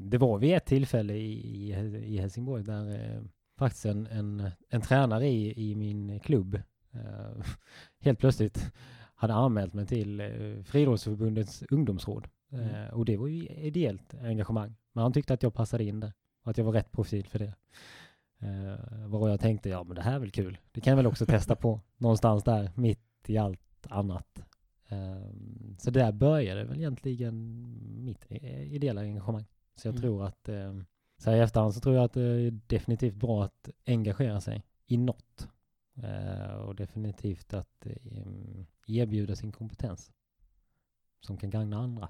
det 0.01 0.17
var 0.17 0.37
vid 0.37 0.53
ett 0.53 0.65
tillfälle 0.65 1.13
i, 1.13 1.31
i, 1.31 1.69
i 2.05 2.17
Helsingborg 2.17 2.63
där 2.63 3.15
eh, 3.15 3.21
faktiskt 3.65 3.85
en, 3.85 4.07
en, 4.07 4.51
en 4.69 4.81
tränare 4.81 5.27
i, 5.27 5.71
i 5.71 5.75
min 5.75 6.19
klubb 6.19 6.55
eh, 6.93 7.45
helt 7.99 8.19
plötsligt 8.19 8.71
hade 9.15 9.33
anmält 9.33 9.73
mig 9.73 9.87
till 9.87 10.19
eh, 10.21 10.63
Friidrottsförbundets 10.63 11.63
ungdomsråd. 11.69 12.27
Mm. 12.51 12.69
Eh, 12.69 12.89
och 12.93 13.05
det 13.05 13.17
var 13.17 13.27
ju 13.27 13.47
ideellt 13.47 14.13
engagemang. 14.21 14.75
Men 14.93 15.01
han 15.01 15.13
tyckte 15.13 15.33
att 15.33 15.43
jag 15.43 15.53
passade 15.53 15.83
in 15.83 15.99
där 15.99 16.13
och 16.43 16.51
att 16.51 16.57
jag 16.57 16.65
var 16.65 16.71
rätt 16.73 16.91
profil 16.91 17.25
för 17.27 17.39
det. 17.39 17.53
Eh, 18.39 19.29
jag 19.29 19.39
tänkte, 19.39 19.69
ja 19.69 19.83
men 19.83 19.95
det 19.95 20.01
här 20.01 20.15
är 20.15 20.19
väl 20.19 20.31
kul. 20.31 20.57
Det 20.71 20.81
kan 20.81 20.91
jag 20.91 20.95
väl 20.97 21.07
också 21.07 21.25
testa 21.25 21.55
på 21.55 21.81
någonstans 21.97 22.43
där 22.43 22.71
mitt 22.75 23.29
i 23.29 23.37
allt 23.37 23.87
annat. 23.89 24.43
Eh, 24.87 25.31
så 25.77 25.91
där 25.91 26.11
började 26.11 26.63
väl 26.63 26.77
egentligen 26.77 27.35
mitt 28.05 28.25
eh, 28.29 28.73
ideella 28.73 29.01
engagemang. 29.01 29.45
Så 29.75 29.87
jag 29.87 29.93
Mm. 29.93 30.01
tror 30.01 30.25
att, 30.25 30.49
eh, 30.49 30.73
så 31.21 31.29
här 31.29 31.37
i 31.37 31.41
efterhand 31.41 31.73
så 31.73 31.79
tror 31.79 31.95
jag 31.95 32.03
att 32.03 32.13
det 32.13 32.21
är 32.21 32.59
definitivt 32.67 33.15
bra 33.15 33.43
att 33.43 33.69
engagera 33.85 34.41
sig 34.41 34.63
i 34.87 34.97
något. 34.97 35.47
Eh, 35.95 36.51
och 36.51 36.75
definitivt 36.75 37.53
att 37.53 37.85
eh, 37.85 38.65
erbjuda 38.87 39.35
sin 39.35 39.51
kompetens 39.51 40.11
som 41.19 41.37
kan 41.37 41.49
gagna 41.49 41.77
andra. 41.77 42.09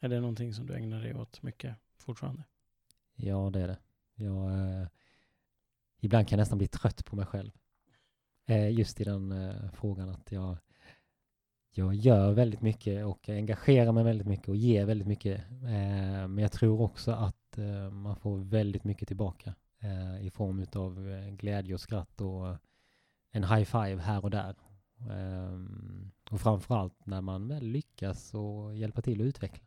Är 0.00 0.08
det 0.08 0.20
någonting 0.20 0.54
som 0.54 0.66
du 0.66 0.74
ägnar 0.74 1.00
dig 1.00 1.14
åt 1.14 1.42
mycket 1.42 1.76
fortfarande? 1.96 2.44
Ja, 3.14 3.50
det 3.52 3.60
är 3.60 3.68
det. 3.68 3.78
Jag, 4.14 4.52
eh, 4.52 4.86
ibland 6.00 6.28
kan 6.28 6.36
jag 6.36 6.42
nästan 6.42 6.58
bli 6.58 6.68
trött 6.68 7.04
på 7.04 7.16
mig 7.16 7.26
själv. 7.26 7.50
Eh, 8.46 8.70
just 8.70 9.00
i 9.00 9.04
den 9.04 9.32
eh, 9.32 9.70
frågan 9.72 10.08
att 10.08 10.32
jag, 10.32 10.56
jag 11.70 11.94
gör 11.94 12.32
väldigt 12.32 12.60
mycket 12.60 13.06
och 13.06 13.28
engagerar 13.28 13.92
mig 13.92 14.04
väldigt 14.04 14.26
mycket 14.26 14.48
och 14.48 14.56
ger 14.56 14.84
väldigt 14.84 15.08
mycket. 15.08 15.40
Eh, 15.50 16.28
men 16.28 16.38
jag 16.38 16.52
tror 16.52 16.80
också 16.80 17.12
att 17.12 17.37
eh, 17.58 17.90
man 17.90 18.16
får 18.16 18.38
väldigt 18.38 18.84
mycket 18.84 19.08
tillbaka 19.08 19.54
eh, 19.82 20.26
i 20.26 20.30
form 20.30 20.66
av 20.74 21.08
eh, 21.10 21.30
glädje 21.30 21.74
och 21.74 21.80
skratt 21.80 22.20
och 22.20 22.56
en 23.30 23.44
high 23.44 23.64
five 23.64 23.96
här 24.02 24.24
och 24.24 24.30
där. 24.30 24.54
Ehm, 25.10 26.10
och 26.30 26.40
framförallt 26.40 27.06
när 27.06 27.20
man 27.20 27.48
väl 27.48 27.64
lyckas 27.66 28.34
och 28.34 28.76
hjälpa 28.76 29.02
till 29.02 29.20
att 29.20 29.24
utveckla. 29.24 29.64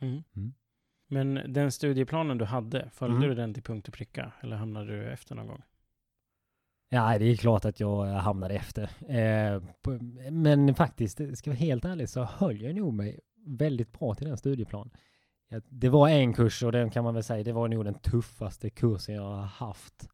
Mm. 0.00 0.22
Mm. 0.36 0.54
Men 1.08 1.52
den 1.52 1.72
studieplanen 1.72 2.38
du 2.38 2.44
hade, 2.44 2.90
följde 2.90 3.16
Mm. 3.16 3.28
du 3.28 3.34
den 3.34 3.54
till 3.54 3.62
punkt 3.62 3.88
och 3.88 3.94
pricka? 3.94 4.32
Eller 4.40 4.56
hamnade 4.56 4.86
du 4.86 5.10
efter 5.12 5.34
någon 5.34 5.46
gång? 5.46 5.62
Ja, 6.88 7.18
det 7.18 7.24
är 7.24 7.36
klart 7.36 7.64
att 7.64 7.80
jag 7.80 8.06
hamnade 8.06 8.54
efter. 8.54 8.90
Men 10.30 10.74
faktiskt, 10.74 11.16
ska 11.16 11.50
jag 11.50 11.54
vara 11.56 11.66
helt 11.66 11.84
ärlig, 11.84 12.08
så 12.08 12.24
höll 12.24 12.60
jag 12.62 12.74
nog 12.74 12.94
mig 12.94 13.20
väldigt 13.46 13.92
bra 13.98 14.14
till 14.14 14.26
den 14.26 14.36
studieplanen. 14.36 14.90
Ja, 15.48 15.60
det 15.68 15.88
var 15.88 16.08
en 16.08 16.32
kurs 16.32 16.62
och 16.62 16.72
den 16.72 16.90
kan 16.90 17.04
man 17.04 17.14
väl 17.14 17.22
säga, 17.22 17.44
det 17.44 17.52
var 17.52 17.68
nog 17.68 17.84
den 17.84 17.94
tuffaste 17.94 18.70
kursen 18.70 19.14
jag 19.14 19.22
har 19.22 19.42
haft. 19.42 20.08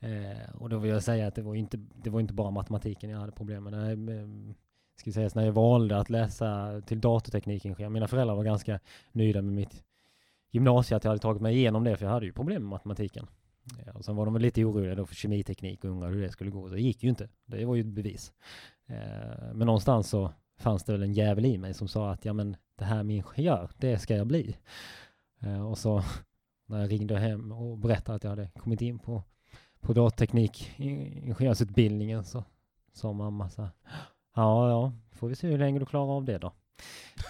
Eh, 0.00 0.54
och 0.54 0.68
då 0.68 0.78
vill 0.78 0.90
jag 0.90 1.02
säga 1.02 1.26
att 1.26 1.34
det 1.34 1.42
var 1.42 1.54
inte, 1.54 1.76
det 1.76 2.10
var 2.10 2.20
inte 2.20 2.34
bara 2.34 2.50
matematiken 2.50 3.10
jag 3.10 3.18
hade 3.18 3.32
problem 3.32 3.64
med. 3.64 3.72
Nej, 3.72 4.54
ska 4.96 5.12
säga, 5.12 5.30
när 5.34 5.44
jag 5.44 5.52
valde 5.52 5.98
att 5.98 6.10
läsa 6.10 6.80
till 6.86 7.00
datorteknikingenjör, 7.00 7.88
mina 7.88 8.08
föräldrar 8.08 8.36
var 8.36 8.44
ganska 8.44 8.80
nöjda 9.12 9.42
med 9.42 9.54
mitt 9.54 9.84
gymnasium, 10.50 10.96
att 10.96 11.04
jag 11.04 11.10
hade 11.10 11.22
tagit 11.22 11.42
mig 11.42 11.56
igenom 11.56 11.84
det, 11.84 11.96
för 11.96 12.06
jag 12.06 12.12
hade 12.12 12.26
ju 12.26 12.32
problem 12.32 12.62
med 12.62 12.70
matematiken. 12.70 13.26
Ja, 13.86 13.92
och 13.92 14.04
sen 14.04 14.16
var 14.16 14.24
de 14.24 14.34
väl 14.34 14.42
lite 14.42 14.64
oroliga 14.64 14.94
då 14.94 15.06
för 15.06 15.14
kemiteknik 15.14 15.84
och 15.84 15.90
undrade 15.90 16.14
hur 16.14 16.22
det 16.22 16.32
skulle 16.32 16.50
gå. 16.50 16.68
Så 16.68 16.74
det 16.74 16.80
gick 16.80 17.02
ju 17.02 17.08
inte. 17.08 17.28
Det 17.46 17.64
var 17.64 17.74
ju 17.74 17.80
ett 17.80 17.86
bevis. 17.86 18.32
Eh, 18.86 19.54
men 19.54 19.66
någonstans 19.66 20.08
så 20.08 20.32
fanns 20.56 20.84
det 20.84 20.92
väl 20.92 21.02
en 21.02 21.12
jävel 21.12 21.46
i 21.46 21.58
mig 21.58 21.74
som 21.74 21.88
sa 21.88 22.10
att 22.10 22.24
ja 22.24 22.32
men 22.32 22.56
det 22.78 22.84
här 22.84 23.02
med 23.02 23.16
ingenjör, 23.16 23.70
det 23.78 23.98
ska 23.98 24.16
jag 24.16 24.26
bli. 24.26 24.56
Eh, 25.40 25.66
och 25.66 25.78
så 25.78 26.02
när 26.66 26.80
jag 26.80 26.90
ringde 26.90 27.18
hem 27.18 27.52
och 27.52 27.78
berättade 27.78 28.16
att 28.16 28.24
jag 28.24 28.30
hade 28.30 28.50
kommit 28.58 28.80
in 28.82 28.98
på, 28.98 29.22
på 29.80 30.10
ingenjörsutbildningen 30.76 32.24
så 32.24 32.44
sa 32.92 33.12
mamma 33.12 33.50
så 33.50 33.62
här, 33.62 33.70
ja 34.34 34.70
ja, 34.70 34.92
får 35.12 35.28
vi 35.28 35.34
se 35.34 35.48
hur 35.48 35.58
länge 35.58 35.78
du 35.78 35.86
klarar 35.86 36.16
av 36.16 36.24
det 36.24 36.38
då. 36.38 36.52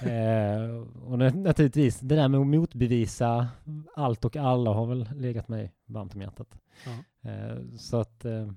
eh, 0.08 0.70
och 1.04 1.18
nat- 1.18 1.36
naturligtvis, 1.36 2.00
det 2.00 2.16
där 2.16 2.28
med 2.28 2.40
att 2.40 2.46
motbevisa 2.46 3.48
allt 3.94 4.24
och 4.24 4.36
alla 4.36 4.70
har 4.72 4.86
väl 4.86 5.08
legat 5.14 5.48
mig 5.48 5.72
varmt 5.86 6.14
om 6.14 6.20
hjärtat. 6.20 6.58
Ja. 6.86 7.30
Eh, 7.30 7.56
så 7.76 7.96
att 7.96 8.24
eh, 8.24 8.48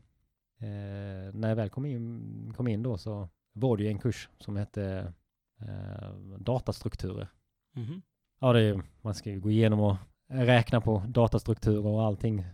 eh, 0.60 1.34
när 1.34 1.50
jag 1.50 1.56
väl 1.56 1.70
kom 1.70 1.86
in, 1.86 2.54
kom 2.58 2.68
in 2.68 2.84
då 2.84 2.98
så 2.98 3.30
var 3.60 3.78
det 3.78 3.84
ju 3.84 3.90
en 3.90 4.00
kurs 4.00 4.30
som 4.40 4.56
hette 4.56 5.14
eh, 5.62 6.10
datastrukturer. 6.40 7.28
Mhm. 7.74 8.02
Ja, 8.40 8.54
det 8.54 8.62
är, 8.62 8.82
man 9.02 9.16
ska 9.16 9.30
ju 9.30 9.40
gå 9.40 9.52
igenom 9.52 9.80
och 9.80 9.98
räkna 10.28 10.82
på 10.82 11.04
datastrukturer 11.08 11.86
och 11.86 12.04
allting 12.04 12.46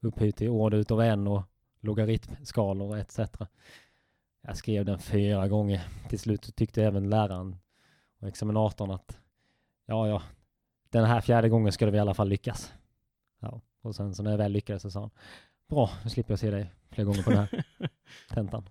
upphöjt 0.00 0.36
till 0.36 0.48
ord 0.48 0.74
utav 0.74 1.00
en 1.00 1.26
och 1.26 1.42
logaritmskalor 1.80 2.98
etc. 2.98 3.18
Jag 4.42 4.56
skrev 4.56 4.84
den 4.84 4.98
fyra 4.98 5.48
gånger. 5.48 5.88
Till 6.08 6.18
slut 6.18 6.56
tyckte 6.56 6.84
även 6.84 7.10
läraren 7.10 7.56
och 8.18 8.28
examinatorn 8.28 8.90
att 8.90 9.18
ja, 9.86 10.08
ja, 10.08 10.22
den 10.90 11.04
här 11.04 11.20
fjärde 11.20 11.48
gången 11.48 11.72
ska 11.72 11.86
du 11.86 11.96
i 11.96 12.00
alla 12.00 12.14
fall 12.14 12.28
lyckas. 12.28 12.74
Ja, 13.40 13.60
och 13.80 13.94
sen 13.94 14.14
så 14.14 14.22
när 14.22 14.30
jag 14.30 14.38
väl 14.38 14.52
lyckades 14.52 14.82
så 14.82 14.90
sa 14.90 15.00
han 15.00 15.10
bra, 15.68 15.90
nu 16.04 16.10
slipper 16.10 16.32
jag 16.32 16.38
se 16.38 16.50
dig 16.50 16.70
fler 16.90 17.04
gånger 17.04 17.22
på 17.22 17.30
den 17.30 17.38
här 17.38 17.64
tentan. 18.28 18.68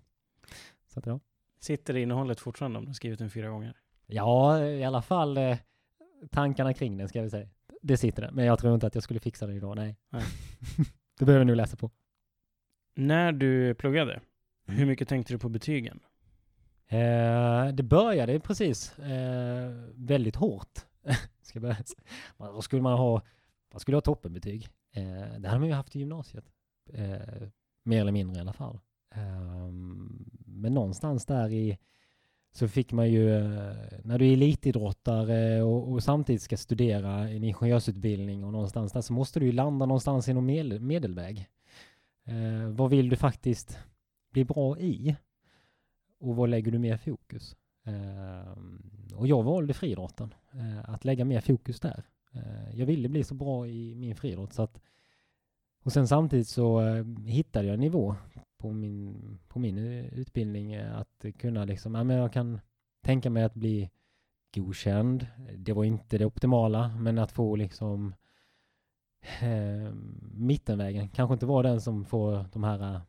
Så 0.88 1.00
att 1.00 1.06
ja. 1.06 1.20
Sitter 1.60 1.94
det 1.94 2.02
innehållet 2.02 2.40
fortfarande 2.40 2.80
om 2.80 2.86
du 2.86 2.94
skrivit 2.94 3.20
den 3.20 3.30
fyra 3.30 3.50
gånger? 3.50 3.78
Ja, 4.08 4.64
i 4.64 4.84
alla 4.84 5.02
fall 5.02 5.38
eh, 5.38 5.58
tankarna 6.32 6.74
kring 6.74 6.98
den 6.98 7.10
ska 7.10 7.22
vi 7.22 7.30
säga. 7.30 7.48
Det 7.82 7.98
sitter 7.98 8.22
där, 8.22 8.32
men 8.32 8.46
jag 8.46 8.60
tror 8.60 8.74
inte 8.74 8.88
att 8.88 8.96
jag 8.96 9.04
skulle 9.04 9.20
fixa 9.20 9.48
det 9.48 9.54
idag, 9.54 9.76
nej. 9.76 9.98
Nej. 10.10 10.24
det 11.20 11.26
behöver 11.26 11.42
jag 11.42 11.48
nog 11.48 11.56
läsa 11.56 11.78
på. 11.78 11.92
När 12.96 13.32
du 13.32 13.76
pluggade, 13.76 14.20
hur 14.66 14.86
mycket 14.86 15.08
tänkte 15.08 15.34
du 15.34 15.38
på 15.40 15.50
betygen? 15.50 16.00
Eh, 16.88 17.68
det 17.68 17.84
började 17.84 18.40
precis 18.40 19.00
eh, 19.00 19.72
väldigt 19.96 20.36
hårt. 20.36 20.80
ska 21.42 21.60
börja. 21.60 21.78
Vad 22.38 22.64
skulle 22.64 22.82
man 22.82 22.98
ha? 22.98 23.22
Man 23.74 23.80
skulle 23.80 23.98
ha 23.98 24.02
toppenbetyg. 24.02 24.70
Eh, 24.94 25.40
det 25.40 25.48
hade 25.48 25.60
man 25.60 25.68
ju 25.68 25.74
haft 25.74 25.96
i 25.96 26.00
gymnasiet. 26.00 26.46
Eh, 26.94 27.48
mer 27.84 28.02
eller 28.02 28.12
mindre 28.12 28.38
i 28.38 28.42
alla 28.42 28.54
fall. 28.54 28.80
Men 30.60 30.74
någonstans 30.74 31.26
där 31.26 31.54
i 31.54 31.78
så 32.52 32.68
fick 32.68 32.92
man 32.92 33.12
ju, 33.12 33.36
eh, 33.36 33.74
när 34.04 34.20
du 34.20 34.28
är 34.28 34.34
elitidrottare 34.34 35.62
och, 35.62 35.92
och 35.92 36.04
samtidigt 36.04 36.42
ska 36.42 36.58
studera 36.58 37.30
en 37.30 37.44
ingenjörsutbildning 37.44 38.44
och 38.44 38.52
någonstans 38.52 38.92
där 38.92 39.02
så 39.02 39.14
måste 39.14 39.40
du 39.40 39.46
ju 39.46 39.52
landa 39.52 39.86
någonstans 39.86 40.28
i 40.28 40.34
någon 40.34 40.46
medel, 40.46 40.80
medelväg. 40.80 41.50
Eh, 42.26 42.70
vad 42.70 42.90
vill 42.90 43.10
du 43.10 43.16
faktiskt 43.16 43.78
bli 44.32 44.46
bra 44.46 44.80
i? 44.80 45.16
Och 46.20 46.36
vad 46.36 46.50
lägger 46.50 46.72
du 46.72 46.80
mer 46.80 46.98
fokus? 46.98 47.56
Eh, 47.86 48.58
och 49.16 49.28
jag 49.28 49.44
valde 49.44 49.74
friidrotten, 49.74 50.34
eh, 50.54 50.90
att 50.90 51.06
lägga 51.06 51.26
mer 51.26 51.42
fokus 51.42 51.80
där. 51.80 52.04
Eh, 52.34 52.80
jag 52.80 52.86
ville 52.86 53.10
bli 53.10 53.24
så 53.24 53.34
bra 53.34 53.68
i 53.68 53.96
min 53.96 54.16
friidrott 54.16 54.54
så 54.54 54.62
att 54.62 54.82
och 55.84 55.94
sen 55.94 56.08
samtidigt 56.08 56.48
så 56.48 56.82
eh, 56.82 57.06
hittade 57.26 57.66
jag 57.66 57.74
en 57.74 57.80
nivå 57.80 58.16
på 58.60 58.72
min, 58.72 59.40
på 59.48 59.60
min 59.60 59.78
eh, 59.78 60.14
utbildning 60.14 60.74
eh, 60.74 60.98
att 60.98 61.26
kunna 61.38 61.66
liksom, 61.66 61.96
ja 61.96 62.04
men 62.04 62.18
jag 62.18 62.34
kan 62.34 62.60
tänka 63.02 63.30
mig 63.30 63.44
att 63.44 63.54
bli 63.54 63.90
godkänd. 64.56 65.28
Det 65.58 65.74
var 65.74 65.84
inte 65.84 66.18
det 66.18 66.26
optimala, 66.26 66.98
men 66.98 67.18
att 67.18 67.32
få 67.32 67.56
liksom 67.56 68.16
eh, 69.42 69.94
mittenvägen. 70.32 71.10
Kanske 71.10 71.34
inte 71.34 71.46
vara 71.46 71.68
den 71.68 71.82
som 71.82 72.06
får 72.06 72.46
de 72.54 72.64
här 72.64 72.96
eh, 72.96 73.02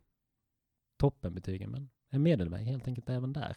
toppenbetygen, 0.97 1.71
men 1.71 1.90
en 2.11 2.23
medelväg 2.23 2.66
helt 2.66 2.88
enkelt 2.88 3.11
även 3.11 3.33
där. 3.33 3.57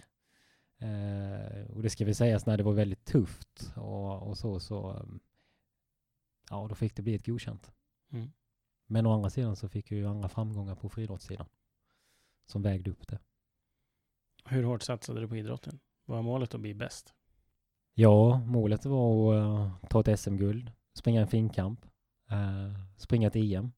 Eh, 0.78 1.72
och 1.76 1.84
det 1.84 1.90
ska 1.90 2.06
vi 2.06 2.14
sägas 2.14 2.46
när 2.46 2.58
det 2.58 2.64
var 2.64 2.74
väldigt 2.74 3.06
tufft 3.06 3.74
och, 3.76 4.28
och 4.28 4.38
så, 4.38 4.60
så 4.60 5.06
ja, 6.50 6.68
då 6.70 6.76
fick 6.76 6.96
det 6.96 7.02
bli 7.02 7.16
ett 7.16 7.26
godkänt. 7.26 7.72
Mm. 8.12 8.32
Men 8.86 9.06
å 9.06 9.14
andra 9.14 9.30
sidan 9.30 9.56
så 9.56 9.70
fick 9.70 9.92
jag 9.92 9.98
ju 9.98 10.08
andra 10.08 10.30
framgångar 10.30 10.76
på 10.76 10.90
friidrottssidan 10.90 11.48
som 12.46 12.62
vägde 12.62 12.92
upp 12.92 13.08
det. 13.08 13.20
Hur 14.46 14.64
hårt 14.64 14.82
satsade 14.82 15.22
du 15.22 15.28
på 15.28 15.36
idrotten? 15.36 15.80
Vad 16.06 16.18
var 16.18 16.24
målet 16.24 16.56
att 16.56 16.62
bli 16.62 16.74
bäst? 16.74 17.14
Ja, 17.94 18.40
målet 18.40 18.86
var 18.86 19.36
att 19.36 19.44
uh, 19.44 19.88
ta 19.90 20.00
ett 20.00 20.20
SM-guld, 20.20 20.72
springa 20.94 21.22
en 21.22 21.28
finkamp, 21.28 21.86
uh, 22.32 22.80
springa 22.98 23.28
ett 23.28 23.36
EM. 23.36 23.72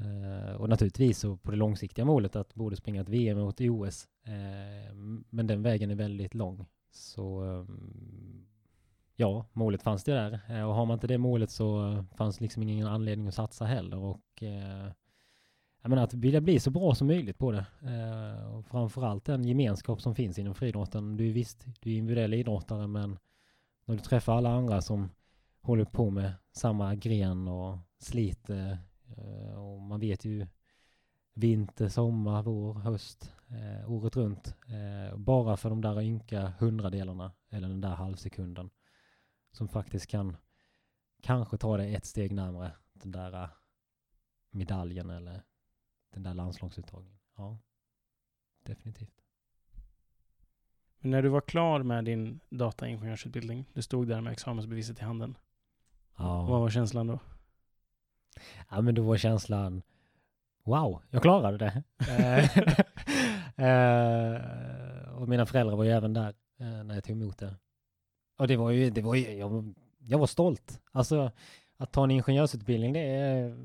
Uh, 0.00 0.54
och 0.54 0.68
naturligtvis 0.68 1.18
så 1.18 1.36
på 1.36 1.50
det 1.50 1.56
långsiktiga 1.56 2.04
målet 2.04 2.36
att 2.36 2.54
både 2.54 2.76
springa 2.76 3.00
ett 3.00 3.08
VM 3.08 3.38
och 3.38 3.50
ett 3.50 3.70
OS. 3.70 4.08
men 5.30 5.46
den 5.46 5.62
vägen 5.62 5.90
är 5.90 5.94
väldigt 5.94 6.34
lång. 6.34 6.66
Så 6.90 7.66
ja, 9.16 9.46
målet 9.52 9.82
fanns 9.82 10.04
det 10.04 10.12
där. 10.12 10.64
och 10.66 10.74
har 10.74 10.86
man 10.86 10.94
inte 10.94 11.06
det 11.06 11.18
målet 11.18 11.50
så 11.50 12.04
fanns 12.14 12.40
liksom 12.40 12.62
ingen 12.62 12.86
anledning 12.86 13.28
att 13.28 13.34
satsa 13.34 13.64
heller. 13.64 13.96
Och 13.96 14.42
jag 15.86 15.90
menar 15.90 16.04
att 16.04 16.14
vilja 16.14 16.40
bli 16.40 16.60
så 16.60 16.70
bra 16.70 16.94
som 16.94 17.06
möjligt 17.06 17.38
på 17.38 17.52
det. 17.52 17.66
Eh, 17.82 18.54
och 18.54 18.66
framförallt 18.66 19.24
den 19.24 19.44
gemenskap 19.44 20.00
som 20.00 20.14
finns 20.14 20.38
inom 20.38 20.54
friidrotten. 20.54 21.16
Du 21.16 21.28
är 21.28 21.32
visst, 21.32 21.66
du 21.80 21.90
är 21.90 21.94
individuell 21.94 22.34
idrottare 22.34 22.86
men 22.86 23.18
när 23.84 23.94
du 23.94 24.00
träffar 24.00 24.36
alla 24.36 24.50
andra 24.50 24.80
som 24.80 25.10
håller 25.60 25.84
på 25.84 26.10
med 26.10 26.32
samma 26.52 26.94
gren 26.94 27.48
och 27.48 27.78
sliter 27.98 28.78
eh, 29.16 29.58
och 29.58 29.80
man 29.80 30.00
vet 30.00 30.24
ju 30.24 30.46
vinter, 31.34 31.88
sommar, 31.88 32.42
vår, 32.42 32.74
höst, 32.74 33.32
eh, 33.48 33.90
året 33.90 34.16
runt. 34.16 34.54
Eh, 34.68 35.16
bara 35.16 35.56
för 35.56 35.70
de 35.70 35.80
där 35.80 36.00
ynka 36.02 36.52
hundradelarna 36.58 37.32
eller 37.50 37.68
den 37.68 37.80
där 37.80 37.94
halvsekunden 37.94 38.70
som 39.52 39.68
faktiskt 39.68 40.06
kan 40.06 40.36
kanske 41.22 41.58
ta 41.58 41.76
dig 41.76 41.94
ett 41.94 42.06
steg 42.06 42.32
närmare 42.32 42.72
den 42.92 43.12
där 43.12 43.42
eh, 43.42 43.48
medaljen 44.50 45.10
eller 45.10 45.42
den 46.16 46.22
där 46.22 46.34
landslagsuttagningen. 46.34 47.18
Ja, 47.36 47.58
definitivt. 48.62 49.22
Men 50.98 51.10
när 51.10 51.22
du 51.22 51.28
var 51.28 51.40
klar 51.40 51.82
med 51.82 52.04
din 52.04 52.40
dataingenjörsutbildning, 52.50 53.64
du 53.72 53.82
stod 53.82 54.08
där 54.08 54.20
med 54.20 54.32
examensbeviset 54.32 55.00
i 55.00 55.02
handen. 55.02 55.36
Ja. 56.16 56.42
Vad 56.42 56.60
var 56.60 56.70
känslan 56.70 57.06
då? 57.06 57.18
Ja, 58.70 58.80
men 58.80 58.94
då 58.94 59.02
var 59.02 59.16
känslan 59.16 59.82
Wow, 60.64 61.02
jag 61.10 61.22
klarade 61.22 61.58
det. 61.58 61.82
uh, 63.58 65.16
och 65.22 65.28
mina 65.28 65.46
föräldrar 65.46 65.76
var 65.76 65.84
ju 65.84 65.90
även 65.90 66.12
där 66.12 66.34
uh, 66.60 66.84
när 66.84 66.94
jag 66.94 67.04
tog 67.04 67.16
emot 67.16 67.38
det. 67.38 67.56
Och 68.38 68.48
det 68.48 68.56
var 68.56 68.70
ju, 68.70 68.90
det 68.90 69.02
var 69.02 69.14
ju, 69.14 69.32
jag, 69.32 69.74
jag 69.98 70.18
var 70.18 70.26
stolt. 70.26 70.80
Alltså 70.92 71.32
att 71.76 71.92
ta 71.92 72.04
en 72.04 72.10
ingenjörsutbildning, 72.10 72.92
det 72.92 73.00
är 73.00 73.56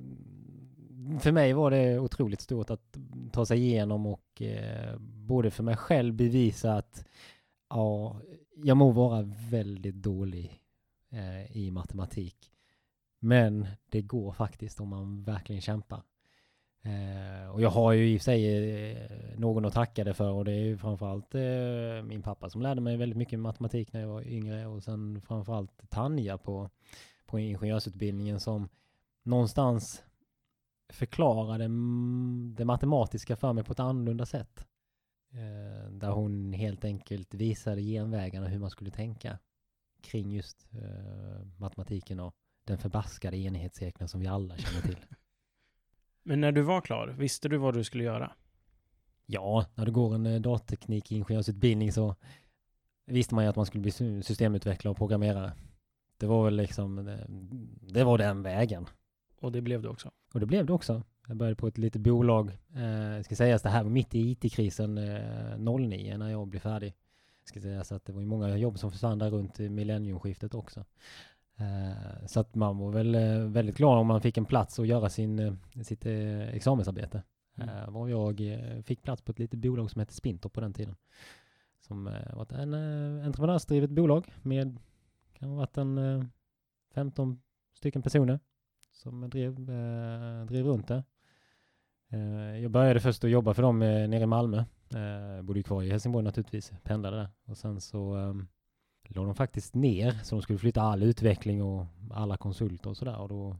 för 1.19 1.31
mig 1.31 1.53
var 1.53 1.71
det 1.71 1.99
otroligt 1.99 2.41
stort 2.41 2.69
att 2.69 2.97
ta 3.31 3.45
sig 3.45 3.59
igenom 3.59 4.05
och 4.05 4.41
eh, 4.41 4.97
både 4.99 5.51
för 5.51 5.63
mig 5.63 5.75
själv 5.75 6.13
bevisa 6.13 6.73
att 6.73 7.05
ja, 7.69 8.21
jag 8.55 8.77
må 8.77 8.91
vara 8.91 9.21
väldigt 9.49 9.95
dålig 9.95 10.61
eh, 11.09 11.57
i 11.57 11.71
matematik. 11.71 12.51
Men 13.19 13.67
det 13.89 14.01
går 14.01 14.31
faktiskt 14.31 14.79
om 14.79 14.87
man 14.87 15.23
verkligen 15.23 15.61
kämpar. 15.61 16.03
Eh, 16.83 17.49
och 17.51 17.61
jag 17.61 17.69
har 17.69 17.91
ju 17.91 18.09
i 18.09 18.17
och 18.17 18.21
för 18.21 18.23
sig 18.23 18.91
eh, 18.91 19.39
någon 19.39 19.65
att 19.65 19.73
tacka 19.73 20.03
det 20.03 20.13
för 20.13 20.31
och 20.31 20.45
det 20.45 20.51
är 20.51 20.63
ju 20.63 20.77
framförallt 20.77 21.35
eh, 21.35 22.03
min 22.03 22.21
pappa 22.21 22.49
som 22.49 22.61
lärde 22.61 22.81
mig 22.81 22.97
väldigt 22.97 23.17
mycket 23.17 23.39
matematik 23.39 23.93
när 23.93 24.01
jag 24.01 24.07
var 24.07 24.27
yngre 24.27 24.67
och 24.67 24.83
sen 24.83 25.21
framförallt 25.21 25.89
Tanja 25.89 26.37
på, 26.37 26.69
på 27.25 27.39
ingenjörsutbildningen 27.39 28.39
som 28.39 28.69
någonstans 29.23 30.03
förklara 30.91 31.57
det, 31.57 32.65
matematiska 32.65 33.35
för 33.35 33.53
mig 33.53 33.63
på 33.63 33.71
ett 33.71 33.79
annorlunda 33.79 34.25
sätt. 34.25 34.67
Eh, 35.33 35.91
där 35.91 36.11
hon 36.11 36.53
helt 36.53 36.85
enkelt 36.85 37.33
visade 37.33 37.81
genvägarna 37.81 38.47
hur 38.47 38.59
man 38.59 38.69
skulle 38.69 38.91
tänka 38.91 39.39
kring 40.01 40.31
just 40.31 40.67
eh, 40.73 41.47
matematiken 41.57 42.19
och 42.19 42.35
den 42.63 42.77
förbaskade 42.77 43.37
enhetscirkeln 43.37 44.07
som 44.07 44.19
vi 44.21 44.27
alla 44.27 44.57
känner 44.57 44.81
till. 44.81 45.05
Men 46.23 46.41
när 46.41 46.51
du 46.51 46.61
var 46.61 46.81
klar, 46.81 47.07
visste 47.07 47.49
du 47.49 47.57
vad 47.57 47.73
du 47.73 47.83
skulle 47.83 48.03
göra? 48.03 48.31
Ja, 49.25 49.65
när 49.75 49.85
du 49.85 49.91
går 49.91 50.15
en 50.15 50.25
eh, 50.25 50.41
datateknik 50.41 51.11
ingenjörsutbildning 51.11 51.91
så 51.91 52.15
visste 53.05 53.35
man 53.35 53.43
ju 53.43 53.49
att 53.49 53.55
man 53.55 53.65
skulle 53.65 53.81
bli 53.81 53.91
systemutvecklare 54.23 54.91
och 54.91 54.97
programmerare. 54.97 55.53
Det 56.17 56.27
var 56.27 56.45
väl 56.45 56.55
liksom, 56.55 57.17
det 57.81 58.03
var 58.03 58.17
den 58.17 58.43
vägen. 58.43 58.87
Och 59.41 59.51
det 59.51 59.61
blev 59.61 59.81
det 59.81 59.89
också? 59.89 60.11
Och 60.33 60.39
det 60.39 60.45
blev 60.45 60.65
det 60.65 60.73
också. 60.73 61.03
Jag 61.27 61.37
började 61.37 61.55
på 61.55 61.67
ett 61.67 61.77
litet 61.77 62.01
bolag. 62.01 62.51
Eh, 62.75 63.23
ska 63.23 63.35
sägas 63.35 63.61
det 63.61 63.69
här 63.69 63.83
var 63.83 63.89
mitt 63.89 64.15
i 64.15 64.31
IT-krisen 64.31 64.97
eh, 64.97 65.57
09 65.57 66.17
när 66.17 66.29
jag 66.29 66.47
blev 66.47 66.59
färdig. 66.59 66.93
Ska 67.43 67.61
säga 67.61 67.83
så 67.83 67.95
att 67.95 68.05
det 68.05 68.13
var 68.13 68.21
många 68.21 68.57
jobb 68.57 68.79
som 68.79 68.91
försvann 68.91 69.19
där 69.19 69.29
runt 69.29 69.59
millenniumskiftet 69.59 70.53
också. 70.55 70.85
Eh, 71.57 72.25
så 72.25 72.39
att 72.39 72.55
man 72.55 72.77
var 72.77 72.91
väl 72.91 73.15
eh, 73.15 73.37
väldigt 73.39 73.77
glad 73.77 73.97
om 73.97 74.07
man 74.07 74.21
fick 74.21 74.37
en 74.37 74.45
plats 74.45 74.79
att 74.79 74.87
göra 74.87 75.09
sin, 75.09 75.39
eh, 75.39 75.53
sitt 75.83 76.05
eh, 76.05 76.49
examensarbete. 76.49 77.23
Mm. 77.57 77.69
Eh, 77.69 77.89
var 77.89 78.07
jag 78.07 78.41
fick 78.85 79.03
plats 79.03 79.21
på 79.21 79.31
ett 79.31 79.39
litet 79.39 79.59
bolag 79.59 79.91
som 79.91 79.99
hette 79.99 80.13
Spinter 80.13 80.49
på 80.49 80.61
den 80.61 80.73
tiden. 80.73 80.95
Som 81.79 82.03
var 82.33 82.43
ett 82.43 82.51
en, 82.51 82.73
entreprenörsdrivet 83.25 83.89
bolag 83.89 84.33
med 84.41 84.79
kan 85.33 85.49
ha 85.49 85.55
varit 85.55 85.77
en 85.77 86.29
15 86.93 87.41
stycken 87.73 88.01
personer 88.01 88.39
som 89.01 89.29
drev, 89.29 89.69
eh, 89.69 90.45
drev 90.45 90.65
runt 90.65 90.87
det. 90.87 91.03
Eh, 92.09 92.59
jag 92.61 92.71
började 92.71 92.99
först 92.99 93.23
att 93.23 93.29
jobba 93.29 93.53
för 93.53 93.61
dem 93.61 93.81
eh, 93.81 94.09
nere 94.09 94.23
i 94.23 94.25
Malmö. 94.25 94.63
Eh, 94.93 95.41
bodde 95.41 95.63
kvar 95.63 95.83
i 95.83 95.89
Helsingborg 95.89 96.23
naturligtvis, 96.23 96.73
pendlade 96.83 97.17
där. 97.17 97.29
Och 97.45 97.57
sen 97.57 97.81
så 97.81 98.17
eh, 98.17 98.33
låg 99.03 99.25
de 99.25 99.35
faktiskt 99.35 99.75
ner, 99.75 100.11
så 100.11 100.35
de 100.35 100.41
skulle 100.41 100.59
flytta 100.59 100.81
all 100.81 101.03
utveckling 101.03 101.63
och 101.63 101.85
alla 102.11 102.37
konsulter 102.37 102.89
och 102.89 102.97
sådär. 102.97 103.19
Och 103.19 103.29
då 103.29 103.57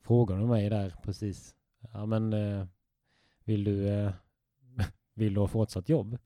frågade 0.00 0.40
de 0.40 0.48
mig 0.48 0.70
där 0.70 0.94
precis, 1.02 1.54
ja 1.92 2.06
men 2.06 2.32
eh, 2.32 2.66
vill 3.44 3.64
du, 3.64 3.88
eh, 3.88 4.12
vill 5.14 5.34
du 5.34 5.40
ha 5.40 5.48
fortsatt 5.48 5.88
jobb? 5.88 6.18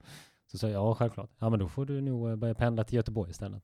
Så 0.47 0.59
sa 0.59 0.68
jag, 0.68 0.83
ja 0.83 0.94
självklart. 0.94 1.31
Ja 1.38 1.51
men 1.51 1.59
då 1.59 1.68
får 1.68 1.87
du 1.87 2.01
nog 2.01 2.31
eh, 2.31 2.37
börja 2.37 2.55
pendla 2.55 2.85
till 2.85 2.97
Göteborg 2.97 3.31
istället. 3.31 3.62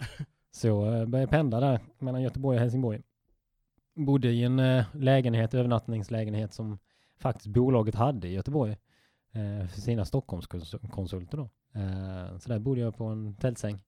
så 0.50 0.66
jag 0.66 1.08
började 1.08 1.30
pendla 1.30 1.60
där 1.60 1.80
mellan 1.98 2.22
Göteborg 2.22 2.56
och 2.56 2.60
Helsingborg 2.60 3.02
bodde 4.04 4.28
i 4.28 4.44
en 4.44 4.58
eh, 4.58 4.84
lägenhet, 4.92 5.54
övernattningslägenhet 5.54 6.52
som 6.52 6.78
faktiskt 7.18 7.46
bolaget 7.46 7.94
hade 7.94 8.28
i 8.28 8.32
Göteborg 8.32 8.76
eh, 9.32 9.66
för 9.66 9.80
sina 9.80 10.04
Stockholmskonsulter 10.04 11.36
då. 11.36 11.50
Eh, 11.74 12.38
så 12.38 12.48
där 12.48 12.58
bodde 12.58 12.80
jag 12.80 12.96
på 12.96 13.04
en 13.04 13.34
tältsäng 13.34 13.82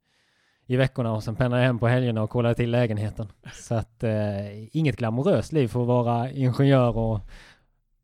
i 0.66 0.76
veckorna 0.76 1.12
och 1.12 1.24
sen 1.24 1.36
pendlade 1.36 1.62
jag 1.62 1.66
hem 1.66 1.78
på 1.78 1.88
helgerna 1.88 2.22
och 2.22 2.30
kollade 2.30 2.54
till 2.54 2.70
lägenheten. 2.70 3.28
Så 3.52 3.74
att 3.74 4.04
eh, 4.04 4.76
inget 4.76 4.96
glamoröst 4.96 5.52
liv 5.52 5.68
för 5.68 5.80
att 5.80 5.86
vara 5.86 6.30
ingenjör 6.30 6.96
och 6.96 7.20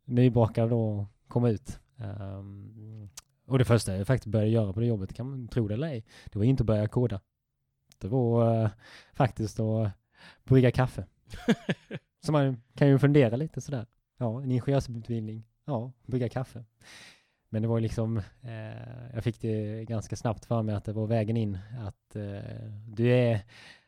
nybakad 0.04 0.70
då 0.70 1.06
komma 1.28 1.50
ut. 1.50 1.80
Um, 1.96 3.08
och 3.46 3.58
det 3.58 3.64
första 3.64 3.96
jag 3.96 4.06
faktiskt 4.06 4.32
började 4.32 4.50
göra 4.50 4.72
på 4.72 4.80
det 4.80 4.86
jobbet, 4.86 5.14
kan 5.14 5.30
man 5.30 5.48
tro 5.48 5.68
det 5.68 5.74
eller 5.74 5.86
ej, 5.86 6.04
det 6.32 6.38
var 6.38 6.44
inte 6.44 6.62
att 6.62 6.66
börja 6.66 6.88
koda. 6.88 7.20
Det 7.98 8.08
var 8.08 8.70
faktiskt 9.14 9.60
att 9.60 9.90
brygga 10.44 10.70
kaffe. 10.70 11.06
Så 12.20 12.32
man 12.32 12.62
kan 12.74 12.88
ju 12.88 12.98
fundera 12.98 13.36
lite 13.36 13.60
sådär. 13.60 13.86
Ja, 14.18 14.42
en 14.42 14.50
ingenjörsutbildning. 14.50 15.44
Ja, 15.64 15.92
bygga 16.06 16.28
kaffe. 16.28 16.64
Men 17.48 17.62
det 17.62 17.68
var 17.68 17.80
liksom, 17.80 18.16
eh, 18.42 19.14
jag 19.14 19.24
fick 19.24 19.40
det 19.40 19.84
ganska 19.84 20.16
snabbt 20.16 20.44
för 20.44 20.62
mig 20.62 20.74
att 20.74 20.84
det 20.84 20.92
var 20.92 21.06
vägen 21.06 21.36
in. 21.36 21.58
Att 21.78 22.16
eh, 22.16 22.70
du, 22.86 23.08
är, 23.08 23.40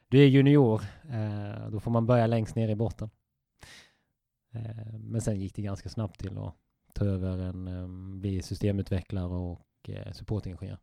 du 0.08 0.18
är 0.18 0.26
junior, 0.26 0.82
eh, 1.10 1.70
då 1.70 1.80
får 1.80 1.90
man 1.90 2.06
börja 2.06 2.26
längst 2.26 2.56
ner 2.56 2.68
i 2.68 2.74
botten. 2.74 3.10
Eh, 4.52 4.98
men 5.00 5.20
sen 5.20 5.40
gick 5.40 5.54
det 5.54 5.62
ganska 5.62 5.88
snabbt 5.88 6.20
till 6.20 6.38
att 6.38 6.54
ta 6.94 7.04
över 7.04 7.38
en, 7.38 7.68
eh, 7.68 8.18
bli 8.20 8.42
systemutvecklare 8.42 9.34
och 9.34 9.66
eh, 9.88 10.12
supportingenjör. 10.12 10.78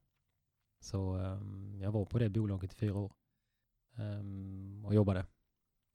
Så 0.79 1.17
eh, 1.17 1.39
jag 1.81 1.91
var 1.91 2.05
på 2.05 2.19
det 2.19 2.29
bolaget 2.29 2.73
i 2.73 2.75
fyra 2.75 2.97
år 2.97 3.13
eh, 3.97 4.85
och 4.85 4.95
jobbade 4.95 5.25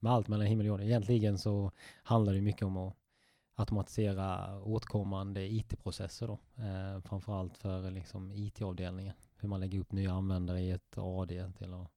med 0.00 0.12
allt 0.12 0.28
mellan 0.28 0.46
himmel 0.46 0.66
och 0.66 0.68
jord. 0.68 0.80
Egentligen 0.80 1.38
så 1.38 1.72
handlar 2.02 2.34
det 2.34 2.40
mycket 2.40 2.62
om 2.62 2.76
att 2.76 2.96
automatisera 3.54 4.58
åtkommande 4.62 5.46
IT-processer 5.46 6.26
då. 6.26 6.38
Eh, 6.62 7.00
framförallt 7.00 7.58
för 7.58 7.90
liksom 7.90 8.32
IT-avdelningen. 8.32 9.14
Hur 9.36 9.48
man 9.48 9.60
lägger 9.60 9.80
upp 9.80 9.92
nya 9.92 10.12
användare 10.12 10.60
i 10.60 10.70
ett 10.70 10.98
AD 10.98 11.52
till 11.58 11.74
att, 11.74 11.90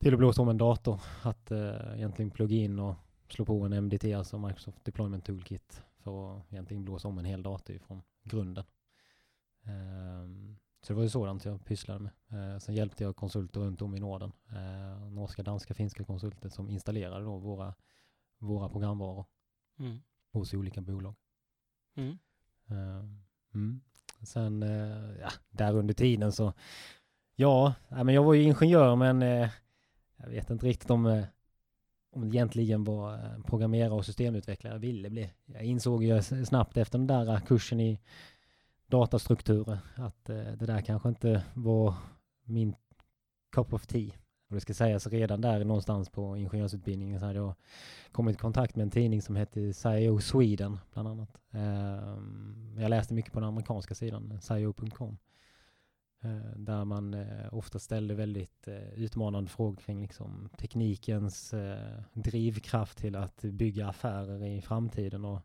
till 0.00 0.12
att 0.12 0.18
blåsa 0.18 0.42
om 0.42 0.48
en 0.48 0.58
dator. 0.58 1.00
Att 1.22 1.50
eh, 1.50 1.96
egentligen 1.96 2.30
plugga 2.30 2.56
in 2.56 2.78
och 2.78 2.94
slå 3.28 3.44
på 3.44 3.64
en 3.64 3.84
MDT, 3.84 4.04
alltså 4.14 4.38
Microsoft 4.38 4.84
Deployment 4.84 5.24
Toolkit, 5.24 5.82
för 5.98 6.36
att 6.36 6.52
egentligen 6.52 6.84
blåsa 6.84 7.08
om 7.08 7.18
en 7.18 7.24
hel 7.24 7.42
dator 7.42 7.78
från 7.78 8.02
grunden. 8.24 8.64
Ehm, 9.64 10.56
så 10.80 10.92
det 10.92 10.96
var 10.96 11.02
ju 11.02 11.08
sådant 11.08 11.44
jag 11.44 11.64
pysslade 11.64 12.00
med. 12.00 12.12
Eh, 12.54 12.58
sen 12.58 12.74
hjälpte 12.74 13.04
jag 13.04 13.16
konsulter 13.16 13.60
runt 13.60 13.82
om 13.82 13.94
i 13.94 14.00
Norden. 14.00 14.32
Eh, 14.52 15.10
norska, 15.10 15.42
danska, 15.42 15.74
finska 15.74 16.04
konsulter 16.04 16.48
som 16.48 16.70
installerade 16.70 17.24
då 17.24 17.38
våra, 17.38 17.74
våra 18.38 18.68
programvaror 18.68 19.26
Mm. 19.78 19.98
hos 20.32 20.54
olika 20.54 20.80
bolag. 20.80 21.14
Mm. 21.96 22.18
Ehm, 22.68 23.22
mm. 23.54 23.80
Sen, 24.22 24.62
eh, 24.62 25.20
ja, 25.20 25.28
där 25.50 25.74
under 25.76 25.94
tiden 25.94 26.32
så, 26.32 26.52
ja, 27.34 27.74
men 27.88 28.08
jag 28.08 28.24
var 28.24 28.34
ju 28.34 28.42
ingenjör 28.42 28.96
men 28.96 29.22
eh, 29.22 29.50
jag 30.16 30.28
vet 30.28 30.50
inte 30.50 30.66
riktigt 30.66 30.90
om, 30.90 31.06
eh, 31.06 31.24
om 32.10 32.30
det 32.30 32.36
egentligen 32.36 32.84
var 32.84 33.14
eh, 33.14 33.42
programmerare 33.46 33.90
och 33.94 34.04
systemutvecklare 34.06 34.74
jag 34.74 34.80
ville 34.80 35.10
bli. 35.10 35.32
Jag 35.44 35.62
insåg 35.64 36.04
ju 36.04 36.22
snabbt 36.22 36.76
efter 36.76 36.98
den 36.98 37.06
där 37.06 37.32
eh, 37.32 37.40
kursen 37.40 37.80
i 37.80 38.00
datastrukturer 38.88 39.78
att 39.96 40.30
eh, 40.30 40.36
det 40.36 40.66
där 40.66 40.80
kanske 40.80 41.08
inte 41.08 41.44
var 41.54 41.94
min 42.44 42.74
cup 43.52 43.72
of 43.72 43.86
tea. 43.86 44.12
Och 44.48 44.54
det 44.54 44.60
ska 44.60 44.74
sägas 44.74 45.06
redan 45.06 45.40
där 45.40 45.64
någonstans 45.64 46.08
på 46.08 46.36
ingenjörsutbildningen 46.36 47.20
så 47.20 47.26
hade 47.26 47.38
jag 47.38 47.54
kommit 48.12 48.36
i 48.36 48.38
kontakt 48.38 48.76
med 48.76 48.82
en 48.82 48.90
tidning 48.90 49.22
som 49.22 49.36
hette 49.36 49.72
SiO 49.72 50.20
Sweden 50.20 50.78
bland 50.92 51.08
annat. 51.08 51.40
Eh, 51.50 52.82
jag 52.82 52.90
läste 52.90 53.14
mycket 53.14 53.32
på 53.32 53.40
den 53.40 53.48
amerikanska 53.48 53.94
sidan, 53.94 54.38
sio.com, 54.40 55.18
Eh, 56.20 56.56
där 56.56 56.84
man 56.84 57.14
eh, 57.14 57.54
ofta 57.54 57.78
ställde 57.78 58.14
väldigt 58.14 58.68
eh, 58.68 58.92
utmanande 58.94 59.50
frågor 59.50 59.76
kring 59.76 60.02
liksom, 60.02 60.48
teknikens 60.58 61.54
eh, 61.54 62.02
drivkraft 62.12 62.98
till 62.98 63.16
att 63.16 63.42
bygga 63.42 63.88
affärer 63.88 64.46
i 64.46 64.62
framtiden. 64.62 65.24
Och, 65.24 65.40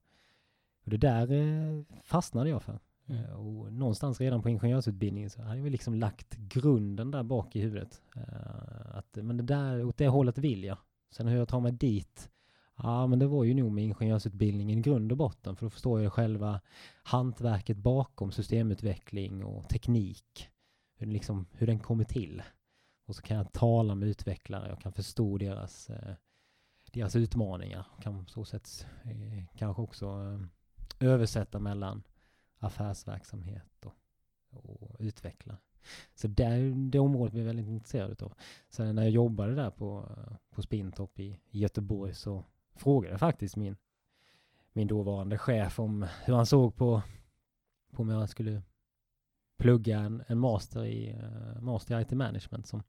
och 0.83 0.89
det 0.89 0.97
där 0.97 1.31
eh, 1.31 1.83
fastnade 2.03 2.49
jag 2.49 2.61
för. 2.61 2.79
Mm. 3.07 3.23
Eh, 3.23 3.31
och 3.31 3.73
någonstans 3.73 4.21
redan 4.21 4.41
på 4.41 4.49
ingenjörsutbildningen 4.49 5.29
så 5.29 5.41
hade 5.41 5.61
vi 5.61 5.69
liksom 5.69 5.95
lagt 5.95 6.35
grunden 6.35 7.11
där 7.11 7.23
bak 7.23 7.55
i 7.55 7.61
huvudet. 7.61 8.01
Eh, 8.15 8.95
att, 8.97 9.15
men 9.15 9.37
det 9.37 9.43
där, 9.43 9.85
åt 9.85 9.97
det 9.97 10.07
hållet 10.07 10.37
vill 10.37 10.63
jag. 10.63 10.77
Sen 11.11 11.27
hur 11.27 11.37
jag 11.37 11.47
tar 11.47 11.59
mig 11.59 11.71
dit, 11.71 12.29
ja 12.77 13.07
men 13.07 13.19
det 13.19 13.27
var 13.27 13.43
ju 13.43 13.53
nog 13.53 13.71
med 13.71 13.83
ingenjörsutbildningen 13.83 14.79
i 14.79 14.81
grund 14.81 15.11
och 15.11 15.17
botten. 15.17 15.55
För 15.55 15.65
då 15.65 15.69
förstår 15.69 16.01
jag 16.01 16.13
själva 16.13 16.61
hantverket 17.03 17.77
bakom 17.77 18.31
systemutveckling 18.31 19.43
och 19.43 19.69
teknik. 19.69 20.49
Hur, 20.95 21.05
den 21.05 21.13
liksom, 21.13 21.45
hur 21.51 21.67
den 21.67 21.79
kommer 21.79 22.03
till. 22.03 22.43
Och 23.07 23.15
så 23.15 23.21
kan 23.21 23.37
jag 23.37 23.53
tala 23.53 23.95
med 23.95 24.09
utvecklare, 24.09 24.69
jag 24.69 24.79
kan 24.79 24.93
förstå 24.93 25.37
deras, 25.37 25.89
eh, 25.89 26.13
deras 26.91 27.15
utmaningar. 27.15 27.85
Kan 28.01 28.25
på 28.25 28.31
så 28.31 28.45
sätt 28.45 28.87
kanske 29.57 29.81
också 29.81 30.39
översätta 30.99 31.59
mellan 31.59 32.03
affärsverksamhet 32.63 33.85
och, 33.85 33.95
och 34.49 34.97
utveckla. 34.99 35.57
Så 36.15 36.27
där, 36.27 36.89
det 36.89 36.99
området 36.99 37.33
blev 37.33 37.45
jag 37.45 37.53
väldigt 37.53 37.67
intresserad 37.67 38.23
av. 38.23 38.33
Sen 38.69 38.95
när 38.95 39.03
jag 39.03 39.11
jobbade 39.11 39.55
där 39.55 39.69
på, 39.69 40.09
på 40.49 40.61
Spintorp 40.61 41.19
i, 41.19 41.39
i 41.49 41.59
Göteborg 41.59 42.13
så 42.13 42.43
frågade 42.75 43.13
jag 43.13 43.19
faktiskt 43.19 43.55
min, 43.55 43.75
min 44.73 44.87
dåvarande 44.87 45.37
chef 45.37 45.79
om 45.79 46.07
hur 46.25 46.35
han 46.35 46.45
såg 46.45 46.75
på, 46.75 47.01
på 47.91 48.01
om 48.01 48.09
jag 48.09 48.29
skulle 48.29 48.61
plugga 49.57 49.99
en, 49.99 50.23
en 50.27 50.39
master 50.39 50.85
i 50.85 51.13
uh, 51.13 51.61
master 51.61 51.99
i 51.99 52.01
IT 52.01 52.11
management 52.11 52.67
som 52.67 52.83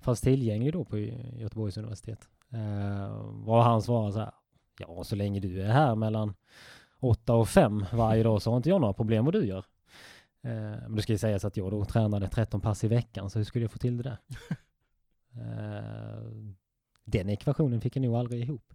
fanns 0.00 0.20
tillgänglig 0.20 0.72
då 0.72 0.84
på 0.84 0.98
Göteborgs 0.98 1.76
universitet. 1.76 2.28
Eh, 2.50 2.60
uh, 2.60 3.44
var 3.44 3.62
han 3.62 3.82
svarade 3.82 4.12
så 4.12 4.18
här, 4.18 4.32
ja 4.78 5.04
så 5.04 5.16
länge 5.16 5.40
du 5.40 5.62
är 5.62 5.72
här 5.72 5.94
mellan 5.94 6.34
åtta 7.00 7.34
och 7.34 7.48
fem 7.48 7.84
varje 7.92 8.22
dag 8.22 8.42
så 8.42 8.50
har 8.50 8.56
inte 8.56 8.68
jag 8.68 8.80
några 8.80 8.94
problem 8.94 9.24
vad 9.24 9.34
du 9.34 9.46
gör. 9.46 9.64
Eh, 10.42 10.50
men 10.88 10.96
det 10.96 11.02
ska 11.02 11.12
ju 11.12 11.18
sägas 11.18 11.44
att 11.44 11.56
jag 11.56 11.70
då 11.70 11.84
tränade 11.84 12.28
13 12.28 12.60
pass 12.60 12.84
i 12.84 12.88
veckan, 12.88 13.30
så 13.30 13.38
hur 13.38 13.44
skulle 13.44 13.64
jag 13.64 13.72
få 13.72 13.78
till 13.78 13.96
det 13.96 14.02
där? 14.02 14.18
eh, 15.40 16.22
den 17.04 17.28
ekvationen 17.28 17.80
fick 17.80 17.96
jag 17.96 18.02
nog 18.02 18.16
aldrig 18.16 18.42
ihop 18.42 18.74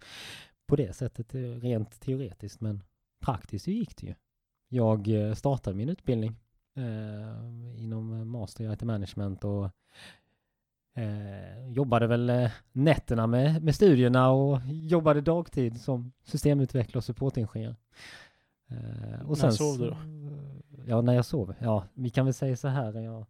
på 0.71 0.75
det 0.75 0.93
sättet, 0.93 1.35
eh, 1.35 1.41
rent 1.41 1.99
teoretiskt, 1.99 2.61
men 2.61 2.83
praktiskt 3.19 3.65
så 3.65 3.71
gick 3.71 3.97
det 3.97 4.07
ju. 4.07 4.13
Jag 4.67 5.07
eh, 5.07 5.33
startade 5.33 5.77
min 5.77 5.89
utbildning 5.89 6.35
eh, 6.75 7.83
inom 7.83 8.29
master 8.29 8.63
i 8.63 8.73
IT 8.73 8.81
management 8.81 9.43
och 9.43 9.69
Eh, 10.93 11.67
jobbade 11.67 12.07
väl 12.07 12.29
eh, 12.29 12.51
nätterna 12.71 13.27
med, 13.27 13.63
med 13.63 13.75
studierna 13.75 14.31
och 14.31 14.59
jobbade 14.65 15.21
dagtid 15.21 15.81
som 15.81 16.11
systemutvecklare 16.23 16.97
och 16.97 17.03
supportingenjör. 17.03 17.75
Eh, 18.67 19.29
och 19.29 19.37
När 19.41 19.51
sov 19.51 19.77
du 19.77 19.89
då? 19.89 19.97
Ja, 20.87 21.01
när 21.01 21.13
jag 21.13 21.25
sov. 21.25 21.53
Ja, 21.59 21.83
vi 21.93 22.09
kan 22.09 22.25
väl 22.25 22.33
säga 22.33 22.57
så 22.57 22.67
här. 22.67 22.99
Jag, 22.99 23.25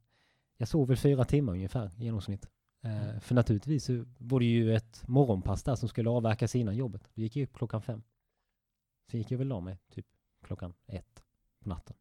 jag 0.58 0.68
sov 0.68 0.88
väl 0.88 0.98
fyra 0.98 1.26
timmar 1.26 1.54
ungefär 1.54 1.92
i 1.98 2.04
genomsnitt. 2.04 2.50
Eh, 2.84 3.20
för 3.20 3.36
naturligtvis 3.36 3.86
så 3.86 4.06
var 4.18 4.40
det 4.40 4.46
ju 4.46 4.76
ett 4.76 5.08
morgonpass 5.08 5.64
där 5.64 5.76
som 5.76 5.90
skulle 5.90 6.10
avverkas 6.10 6.56
innan 6.56 6.76
jobbet. 6.76 7.10
Vi 7.14 7.24
gick 7.24 7.36
ju 7.36 7.44
upp 7.44 7.54
klockan 7.54 7.82
fem. 7.82 8.04
Så 9.12 9.18
gick 9.18 9.32
jag 9.32 9.38
väl 9.38 9.52
av 9.52 9.64
mig 9.64 9.78
typ 9.90 10.06
klockan 10.44 10.74
ett 10.88 11.24
på 11.64 11.70
natten. 11.70 11.96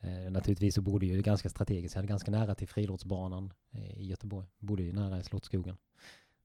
Eh, 0.00 0.30
naturligtvis 0.30 0.74
så 0.74 0.82
bodde 0.82 1.06
jag 1.06 1.16
ju 1.16 1.22
ganska 1.22 1.48
strategiskt. 1.48 1.94
Jag 1.94 1.98
hade 1.98 2.08
ganska 2.08 2.30
nära 2.30 2.54
till 2.54 2.68
friidrottsbanan 2.68 3.52
eh, 3.70 3.98
i 3.98 4.06
Göteborg. 4.06 4.46
Bodde 4.58 4.82
ju 4.82 4.92
nära 4.92 5.20
i 5.20 5.22
Slottsskogen. 5.22 5.76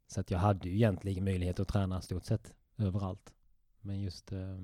Så 0.08 0.20
att 0.20 0.32
jag 0.32 0.40
hade 0.40 0.70
ju 0.70 0.76
egentligen 0.76 1.24
möjlighet 1.24 1.60
att 1.60 1.68
träna 1.68 2.02
stort 2.02 2.26
sett 2.26 2.54
överallt. 2.78 3.34
Men 3.82 4.02
just, 4.02 4.32
eh, 4.32 4.58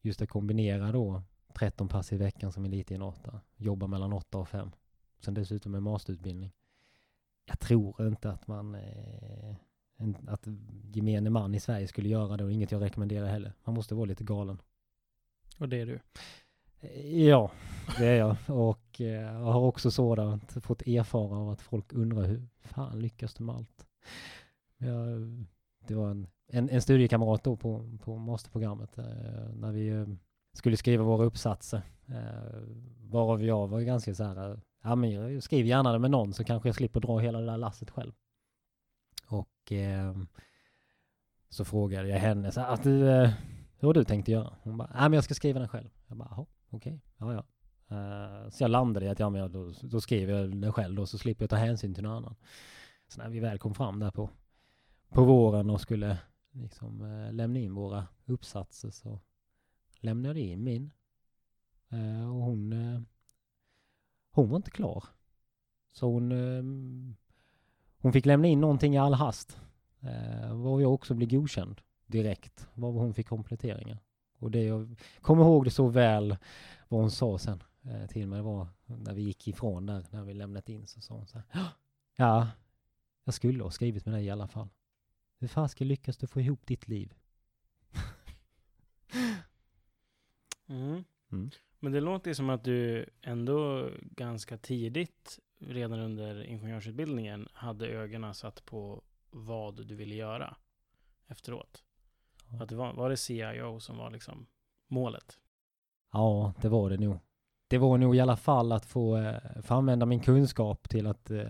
just 0.00 0.22
att 0.22 0.28
kombinera 0.28 0.92
då 0.92 1.22
13 1.54 1.88
pass 1.88 2.12
i 2.12 2.16
veckan 2.16 2.52
som 2.52 2.64
elitidrottare. 2.64 3.40
Jobba 3.56 3.86
mellan 3.86 4.12
8 4.12 4.38
och 4.38 4.48
5. 4.48 4.70
Sen 5.20 5.34
dessutom 5.34 5.74
en 5.74 5.82
masterutbildning. 5.82 6.52
Jag 7.44 7.60
tror 7.60 8.06
inte 8.06 8.30
att 8.30 8.46
man 8.46 8.74
eh, 8.74 9.54
en, 9.96 10.28
att 10.28 10.46
gemene 10.92 11.30
man 11.30 11.54
i 11.54 11.60
Sverige 11.60 11.88
skulle 11.88 12.08
göra 12.08 12.36
det 12.36 12.44
och 12.44 12.52
inget 12.52 12.72
jag 12.72 12.82
rekommenderar 12.82 13.26
heller. 13.26 13.52
Man 13.64 13.74
måste 13.74 13.94
vara 13.94 14.04
lite 14.04 14.24
galen. 14.24 14.62
Och 15.58 15.68
det 15.68 15.80
är 15.80 15.86
du. 15.86 16.00
Eh, 16.80 17.24
ja, 17.24 17.50
det 17.98 18.06
är 18.06 18.18
jag. 18.18 18.36
Och 18.46 19.00
eh, 19.00 19.06
jag 19.06 19.52
har 19.52 19.60
också 19.60 19.90
sådant 19.90 20.64
fått 20.64 20.82
erfara 20.82 21.36
av 21.36 21.48
att 21.48 21.60
folk 21.60 21.92
undrar 21.92 22.24
hur 22.24 22.48
fan 22.60 23.00
lyckas 23.00 23.34
du 23.34 23.44
med 23.44 23.54
allt? 23.54 23.86
Jag, 24.78 25.20
det 25.86 25.94
var 25.94 26.10
en, 26.10 26.26
en, 26.48 26.70
en 26.70 26.82
studiekamrat 26.82 27.44
då 27.44 27.56
på, 27.56 27.98
på 28.04 28.16
masterprogrammet 28.16 28.98
eh, 28.98 29.04
när 29.54 29.72
vi 29.72 29.88
eh, 29.88 30.06
skulle 30.52 30.76
skriva 30.76 31.04
våra 31.04 31.24
uppsatser. 31.24 31.82
Eh, 32.08 32.60
varav 33.00 33.42
jag 33.42 33.66
var 33.66 33.80
ganska 33.80 34.14
så 34.14 34.24
här, 34.24 34.60
ja 34.82 34.94
men 34.94 35.10
jag 35.10 35.42
skriver 35.42 35.68
gärna 35.68 35.92
det 35.92 35.98
med 35.98 36.10
någon 36.10 36.32
så 36.32 36.44
kanske 36.44 36.68
jag 36.68 36.76
slipper 36.76 37.00
dra 37.00 37.18
hela 37.18 37.40
det 37.40 37.46
där 37.46 37.56
lasset 37.56 37.90
själv. 37.90 38.12
Och 39.26 39.72
eh, 39.72 40.16
så 41.48 41.64
frågade 41.64 42.08
jag 42.08 42.18
henne 42.18 42.52
så 42.52 42.60
här, 42.60 42.68
att 42.68 42.82
du, 42.82 43.08
eh, 43.10 43.30
hur 43.78 43.88
har 43.88 43.94
du 43.94 44.04
tänkt 44.04 44.24
att 44.24 44.28
göra? 44.28 44.56
Hon 44.62 44.76
bara, 44.76 44.90
nej 44.94 45.02
men 45.02 45.12
jag 45.12 45.24
ska 45.24 45.34
skriva 45.34 45.58
den 45.58 45.68
själv. 45.68 45.88
Jag 46.06 46.18
bara, 46.18 46.46
okej, 46.76 47.00
ja 47.16 47.32
ja. 47.32 47.44
Uh, 47.90 48.50
så 48.50 48.64
jag 48.64 48.70
landade 48.70 49.06
i 49.06 49.08
att 49.08 49.18
ja, 49.18 49.30
men 49.30 49.40
jag, 49.40 49.50
då, 49.50 49.72
då 49.82 50.00
skriver 50.00 50.34
jag 50.34 50.60
den 50.60 50.72
själv 50.72 50.94
då 50.94 51.06
så 51.06 51.18
slipper 51.18 51.42
jag 51.42 51.50
ta 51.50 51.56
hänsyn 51.56 51.94
till 51.94 52.02
någon 52.02 52.16
annan. 52.16 52.34
Så 53.08 53.22
när 53.22 53.28
vi 53.28 53.40
väl 53.40 53.58
kom 53.58 53.74
fram 53.74 53.98
där 53.98 54.10
på, 54.10 54.30
på 55.08 55.24
våren 55.24 55.70
och 55.70 55.80
skulle 55.80 56.18
liksom 56.50 57.00
uh, 57.00 57.32
lämna 57.32 57.58
in 57.58 57.74
våra 57.74 58.06
uppsatser 58.24 58.90
så 58.90 59.20
lämnade 60.00 60.40
jag 60.40 60.48
in 60.48 60.64
min. 60.64 60.90
Uh, 61.92 62.30
och 62.36 62.42
hon, 62.42 62.74
hon 64.30 64.48
var 64.48 64.56
inte 64.56 64.70
klar. 64.70 65.04
Så 65.92 66.06
hon, 66.06 66.32
hon 67.98 68.12
fick 68.12 68.26
lämna 68.26 68.48
in 68.48 68.60
någonting 68.60 68.94
i 68.94 68.98
all 68.98 69.14
hast. 69.14 69.60
Eh, 70.00 70.54
var 70.54 70.80
jag 70.80 70.94
också 70.94 71.14
blev 71.14 71.28
godkänd 71.30 71.80
direkt. 72.06 72.68
Var 72.74 72.92
hon 72.92 73.14
fick 73.14 73.28
kompletteringar. 73.28 73.98
Och 74.38 74.50
det 74.50 74.64
jag 74.64 75.00
kommer 75.20 75.42
ihåg 75.42 75.64
det 75.64 75.70
så 75.70 75.88
väl 75.88 76.36
vad 76.88 77.00
hon 77.00 77.10
sa 77.10 77.38
sen 77.38 77.62
eh, 77.82 78.06
till 78.06 78.26
mig 78.26 78.42
var 78.42 78.68
när 78.84 79.14
vi 79.14 79.22
gick 79.22 79.48
ifrån 79.48 79.86
där, 79.86 80.06
när 80.10 80.22
vi 80.22 80.34
lämnat 80.34 80.68
in 80.68 80.86
så 80.86 81.00
sa 81.00 81.14
hon 81.14 81.26
så 81.26 81.38
här. 81.38 81.66
Ja, 82.16 82.48
jag 83.24 83.34
skulle 83.34 83.62
ha 83.62 83.70
skrivit 83.70 84.04
med 84.04 84.14
dig 84.14 84.24
i 84.24 84.30
alla 84.30 84.48
fall. 84.48 84.68
Hur 85.38 85.48
fasiken 85.48 85.88
lyckas 85.88 86.16
du 86.16 86.26
få 86.26 86.40
ihop 86.40 86.66
ditt 86.66 86.88
liv? 86.88 87.14
Mm. 90.68 91.04
Mm. 91.32 91.50
Men 91.78 91.92
det 91.92 92.00
låter 92.00 92.30
ju 92.30 92.34
som 92.34 92.50
att 92.50 92.64
du 92.64 93.06
ändå 93.22 93.90
ganska 94.00 94.58
tidigt, 94.58 95.38
redan 95.58 96.00
under 96.00 96.44
ingenjörsutbildningen, 96.44 97.48
hade 97.52 97.86
ögonen 97.88 98.34
satt 98.34 98.64
på 98.64 99.02
vad 99.30 99.86
du 99.86 99.94
ville 99.94 100.14
göra 100.14 100.56
efteråt. 101.26 101.84
Att 102.60 102.68
det 102.68 102.76
var, 102.76 102.92
var 102.92 103.10
det 103.10 103.16
CIO 103.16 103.80
som 103.80 103.98
var 103.98 104.10
liksom 104.10 104.46
målet? 104.88 105.38
Ja, 106.12 106.54
det 106.62 106.68
var 106.68 106.90
det 106.90 106.96
nog. 106.96 107.18
Det 107.68 107.78
var 107.78 107.98
nog 107.98 108.16
i 108.16 108.20
alla 108.20 108.36
fall 108.36 108.72
att 108.72 108.86
få, 108.86 109.16
eh, 109.16 109.62
få 109.62 109.74
använda 109.74 110.06
min 110.06 110.20
kunskap 110.20 110.88
till 110.88 111.06
att, 111.06 111.30
eh, 111.30 111.44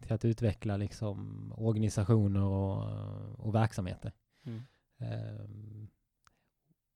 till 0.00 0.12
att 0.12 0.24
utveckla 0.24 0.76
liksom 0.76 1.52
organisationer 1.56 2.42
och, 2.42 3.46
och 3.46 3.54
verksamheter. 3.54 4.12
Mm. 4.44 4.62
eh, 4.98 5.46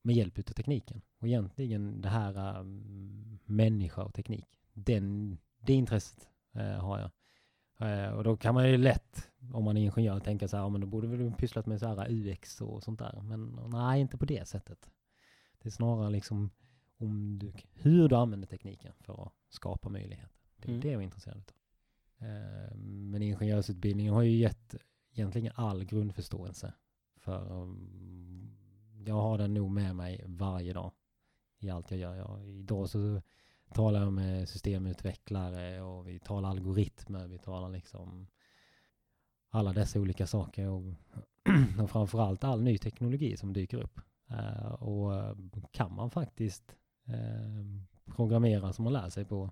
med 0.02 0.16
hjälp 0.16 0.38
av 0.38 0.42
tekniken. 0.42 1.02
Och 1.18 1.26
egentligen 1.26 2.00
det 2.00 2.08
här 2.08 2.60
um, 2.60 3.38
människa 3.44 4.02
och 4.02 4.14
teknik. 4.14 4.60
Den, 4.72 5.38
det 5.58 5.72
intresset 5.72 6.28
eh, 6.54 6.62
har 6.62 6.98
jag. 6.98 7.10
Eh, 7.80 8.08
och 8.10 8.24
då 8.24 8.36
kan 8.36 8.54
man 8.54 8.68
ju 8.68 8.76
lätt, 8.76 9.30
om 9.52 9.64
man 9.64 9.76
är 9.76 9.80
ingenjör, 9.82 10.20
tänka 10.20 10.48
så 10.48 10.56
här, 10.56 10.64
ja, 10.64 10.68
men 10.68 10.80
då 10.80 10.86
borde 10.86 11.06
vi 11.06 11.30
pysslat 11.30 11.66
med 11.66 11.80
så 11.80 11.86
här 11.86 12.06
UX 12.10 12.60
och 12.60 12.82
sånt 12.82 12.98
där. 12.98 13.20
Men 13.22 13.58
nej, 13.72 14.00
inte 14.00 14.18
på 14.18 14.24
det 14.24 14.48
sättet. 14.48 14.90
Det 15.62 15.68
är 15.68 15.70
snarare 15.70 16.10
liksom 16.10 16.50
om 16.98 17.38
du, 17.38 17.52
hur 17.74 18.08
du 18.08 18.16
använder 18.16 18.48
tekniken 18.48 18.92
för 19.00 19.22
att 19.26 19.32
skapa 19.48 19.88
möjligheter. 19.88 20.30
Det 20.56 20.68
är 20.68 20.70
Mm. 20.70 20.80
det 20.80 20.88
jag 20.90 21.00
är 21.00 21.04
intresserad 21.04 21.36
av. 21.36 22.26
Eh, 22.26 22.76
men 22.76 23.22
ingenjörsutbildningen 23.22 24.14
har 24.14 24.22
ju 24.22 24.36
gett 24.36 24.74
egentligen 25.12 25.52
all 25.54 25.84
grundförståelse 25.84 26.74
för 27.16 27.52
um, 27.52 28.56
jag 29.06 29.14
har 29.14 29.38
den 29.38 29.54
nog 29.54 29.70
med 29.70 29.96
mig 29.96 30.24
varje 30.26 30.72
dag 30.72 30.92
i 31.58 31.70
allt 31.70 31.90
jag 31.90 32.00
gör. 32.00 32.14
Jag, 32.14 32.44
idag 32.46 32.88
så 32.90 33.22
talar 33.74 34.10
med 34.10 34.48
systemutvecklare 34.48 35.82
och 35.82 36.08
vi 36.08 36.18
talar 36.18 36.50
algoritmer, 36.50 37.26
vi 37.26 37.38
talar 37.38 37.68
liksom 37.68 38.26
alla 39.50 39.72
dessa 39.72 40.00
olika 40.00 40.26
saker 40.26 40.68
och, 40.68 40.82
och 41.82 41.90
framförallt 41.90 42.44
all 42.44 42.62
ny 42.62 42.78
teknologi 42.78 43.36
som 43.36 43.52
dyker 43.52 43.78
upp. 43.82 44.00
Eh, 44.30 44.72
och 44.72 45.14
eh, 45.14 45.36
kan 45.72 45.94
man 45.94 46.10
faktiskt 46.10 46.76
eh, 47.04 48.14
programmera 48.16 48.72
som 48.72 48.84
man 48.84 48.92
lär 48.92 49.08
sig 49.08 49.24
på, 49.24 49.50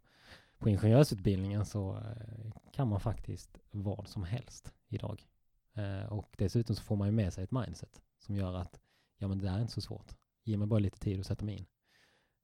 på 0.59 0.69
ingenjörsutbildningen 0.69 1.65
så 1.65 1.97
eh, 1.97 2.53
kan 2.73 2.89
man 2.89 3.01
faktiskt 3.01 3.59
vad 3.71 4.09
som 4.09 4.25
helst 4.25 4.73
idag. 4.89 5.27
Eh, 5.75 6.13
och 6.13 6.35
dessutom 6.39 6.77
så 6.77 6.83
får 6.83 6.97
man 6.97 7.09
ju 7.09 7.13
med 7.13 7.33
sig 7.33 7.45
ett 7.45 7.51
mindset 7.51 8.03
som 8.19 8.37
gör 8.37 8.55
att 8.55 8.81
ja 9.19 9.29
men 9.29 9.39
det 9.39 9.45
där 9.45 9.57
är 9.57 9.61
inte 9.61 9.73
så 9.73 9.81
svårt. 9.81 10.15
Ge 10.45 10.57
mig 10.57 10.67
bara 10.67 10.81
lite 10.81 10.99
tid 10.99 11.21
att 11.21 11.27
sätta 11.27 11.45
mig 11.45 11.55
in. 11.55 11.67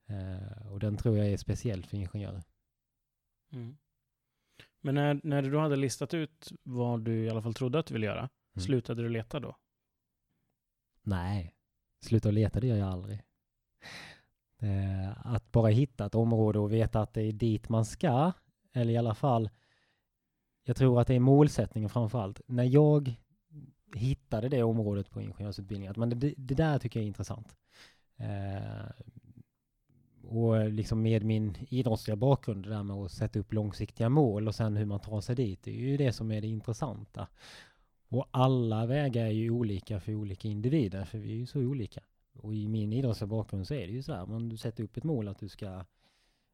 Eh, 0.07 0.67
och 0.71 0.79
den 0.79 0.97
tror 0.97 1.17
jag 1.17 1.27
är 1.27 1.37
speciell 1.37 1.85
för 1.85 1.97
ingenjörer. 1.97 2.43
Mm. 3.51 3.77
Men 4.81 4.95
när, 4.95 5.19
när 5.23 5.41
du 5.41 5.49
då 5.51 5.59
hade 5.59 5.75
listat 5.75 6.13
ut 6.13 6.51
vad 6.63 7.01
du 7.01 7.25
i 7.25 7.29
alla 7.29 7.41
fall 7.41 7.53
trodde 7.53 7.79
att 7.79 7.85
du 7.85 7.93
ville 7.93 8.05
göra, 8.05 8.29
Mm. 8.55 8.65
slutade 8.65 9.01
du 9.03 9.09
leta 9.09 9.39
då? 9.39 9.55
Nej, 11.03 11.55
sluta 12.01 12.31
leta 12.31 12.59
det 12.59 12.67
gör 12.67 12.77
jag 12.77 12.89
aldrig. 12.89 13.21
Eh, 14.59 15.27
att 15.27 15.51
bara 15.51 15.67
hitta 15.69 16.05
ett 16.05 16.15
område 16.15 16.59
och 16.59 16.73
veta 16.73 17.01
att 17.01 17.13
det 17.13 17.21
är 17.21 17.31
dit 17.31 17.69
man 17.69 17.85
ska, 17.85 18.31
eller 18.73 18.93
i 18.93 18.97
alla 18.97 19.15
fall, 19.15 19.49
jag 20.63 20.75
tror 20.75 21.01
att 21.01 21.07
det 21.07 21.13
är 21.15 21.19
målsättningen 21.19 21.89
framför 21.89 22.19
allt. 22.21 22.41
När 22.47 22.63
jag 22.63 23.15
hittade 23.95 24.49
det 24.49 24.63
området 24.63 25.09
på 25.09 25.21
ingenjörsutbildningen, 25.21 25.91
att 25.91 25.97
men 25.97 26.19
det, 26.19 26.33
det 26.37 26.55
där 26.55 26.79
tycker 26.79 26.99
jag 26.99 27.03
är 27.03 27.07
intressant. 27.07 27.55
Eh, 28.17 28.85
och 30.27 30.57
eh, 30.57 30.69
liksom 30.69 31.01
med 31.01 31.23
min 31.23 31.55
idrottsliga 31.69 32.15
bakgrund, 32.15 32.63
det 32.63 32.69
där 32.69 32.83
med 32.83 32.95
att 32.95 33.11
sätta 33.11 33.39
upp 33.39 33.53
långsiktiga 33.53 34.09
mål 34.09 34.47
och 34.47 34.55
sen 34.55 34.77
hur 34.77 34.85
man 34.85 34.99
tar 34.99 35.21
sig 35.21 35.35
dit, 35.35 35.63
det 35.63 35.71
är 35.71 35.89
ju 35.89 35.97
det 35.97 36.13
som 36.13 36.31
är 36.31 36.41
det 36.41 36.47
intressanta. 36.47 37.27
Och 38.07 38.27
alla 38.31 38.85
vägar 38.85 39.25
är 39.25 39.31
ju 39.31 39.51
olika 39.51 39.99
för 39.99 40.15
olika 40.15 40.47
individer, 40.47 41.05
för 41.05 41.17
vi 41.17 41.31
är 41.31 41.35
ju 41.35 41.45
så 41.45 41.59
olika. 41.59 42.01
Och 42.33 42.55
i 42.55 42.67
min 42.67 42.93
idrottsliga 42.93 43.27
bakgrund 43.27 43.67
så 43.67 43.73
är 43.73 43.87
det 43.87 43.93
ju 43.93 44.03
så 44.03 44.13
här, 44.13 44.25
men 44.25 44.49
du 44.49 44.57
sätter 44.57 44.83
upp 44.83 44.97
ett 44.97 45.03
mål 45.03 45.27
att 45.27 45.39
du 45.39 45.49
ska, 45.49 45.65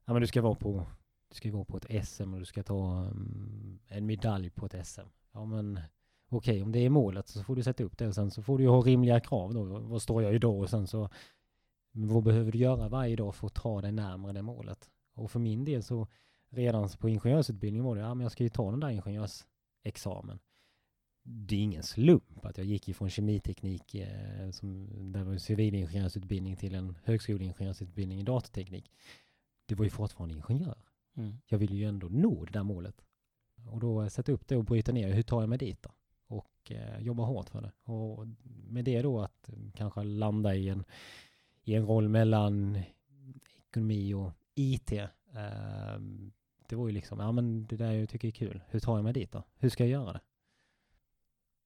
ja 0.06 0.14
men 0.14 0.22
du 0.22 0.28
ska 0.28 0.42
vara 0.42 0.56
på, 0.56 0.86
du 1.30 1.36
ska 1.36 1.52
vara 1.52 1.66
på 1.66 1.78
ett 1.78 2.08
SM 2.08 2.34
och 2.34 2.40
du 2.40 2.46
ska 2.46 2.64
ta 2.64 3.08
um, 3.12 3.80
en 3.88 4.06
medalj 4.06 4.50
på 4.50 4.66
ett 4.66 4.88
SM. 4.88 5.08
Ja 5.32 5.46
men 5.46 5.80
okej, 6.30 6.64
om 6.64 6.72
det 6.72 6.80
är 6.80 6.90
målet 6.90 7.28
så 7.28 7.44
får 7.44 7.56
du 7.56 7.64
sätta 7.64 7.84
upp 7.84 7.98
det 7.98 8.08
och 8.08 8.16
sen 8.16 8.32
så 8.32 8.44
får 8.44 8.58
du 8.58 8.64
ju 8.64 8.70
ha 8.70 8.82
rimliga 8.82 9.20
krav 9.20 9.54
då. 9.54 9.64
Vad 9.64 10.02
står 10.02 10.24
jag 10.24 10.36
idag 10.36 10.60
och 10.60 10.70
sen 10.70 10.88
så, 10.88 11.10
vad 11.92 12.24
behöver 12.24 12.52
du 12.52 12.58
göra 12.58 12.90
varje 12.90 13.16
dag 13.16 13.36
för 13.36 13.48
att 13.48 13.54
ta 13.54 13.82
dig 13.82 13.92
närmare 13.92 14.34
det 14.34 14.42
målet? 14.42 14.90
Och 15.14 15.32
för 15.32 15.40
min 15.40 15.66
del 15.66 15.84
så, 15.84 16.08
redan 16.50 16.90
på 16.90 17.10
ingenjörsutbildningen 17.10 17.86
var 17.86 17.96
det, 17.96 18.02
ja 18.02 18.14
men 18.14 18.24
jag 18.24 18.32
ska 18.32 18.44
ju 18.44 18.50
ta 18.50 18.72
den 18.72 18.80
där 18.80 18.90
ingenjörsexamen 18.90 20.40
det 21.24 21.56
är 21.56 21.60
ingen 21.60 21.84
slump 21.84 22.46
att 22.46 22.58
jag 22.58 22.68
gick 22.68 22.90
ifrån 22.90 23.10
kemiteknik, 23.10 23.96
eh, 23.96 24.52
som, 24.52 24.90
där 25.12 25.24
var 25.24 25.38
civilingenjörsutbildning, 25.38 26.56
till 26.56 26.76
en 26.76 26.98
högskoleingenjörsutbildning 27.04 28.20
i 28.20 28.24
datateknik. 28.24 28.92
Det 29.66 29.76
var 29.76 29.84
ju 29.84 29.90
fortfarande 29.92 30.36
ingenjör. 30.36 30.78
Mm. 31.18 31.38
Jag 31.46 31.58
ville 31.58 31.76
ju 31.76 31.86
ändå 31.86 32.08
nå 32.08 32.46
det 32.46 32.52
där 32.52 32.64
målet. 32.64 33.06
Och 33.68 33.80
då 33.80 34.10
sätta 34.10 34.32
upp 34.32 34.48
det 34.48 34.56
och 34.56 34.66
bryta 34.66 34.92
ner, 34.92 35.14
hur 35.14 35.24
tar 35.24 35.42
jag 35.42 35.50
mig 35.50 35.58
dit 35.58 35.82
då? 35.82 35.92
Och 36.28 36.72
eh, 36.72 37.00
jobba 37.00 37.24
hårt 37.24 37.50
för 37.50 37.62
det. 37.62 37.92
Och 37.92 38.28
med 38.44 38.86
det 38.86 39.02
då 39.02 39.22
att 39.22 39.50
eh, 39.50 39.56
kanske 39.74 40.04
landa 40.04 40.56
i 40.56 40.70
en, 40.70 40.84
i 41.64 41.76
en 41.76 41.86
roll 41.86 42.10
mellan 42.10 42.80
ekonomi 43.68 44.14
och 44.14 44.32
IT. 44.56 44.92
Eh, 44.92 46.00
det 46.68 46.76
var 46.76 46.88
ju 46.88 46.94
liksom, 46.94 47.20
ja 47.20 47.32
men 47.32 47.66
det 47.66 47.76
där 47.76 47.92
jag 47.92 48.10
tycker 48.10 48.28
är 48.28 48.32
kul. 48.32 48.64
Hur 48.68 48.80
tar 48.80 48.96
jag 48.96 49.04
mig 49.04 49.14
dit 49.14 49.32
då? 49.32 49.44
Hur 49.58 49.70
ska 49.70 49.84
jag 49.84 49.92
göra 49.92 50.14
det? 50.14 50.22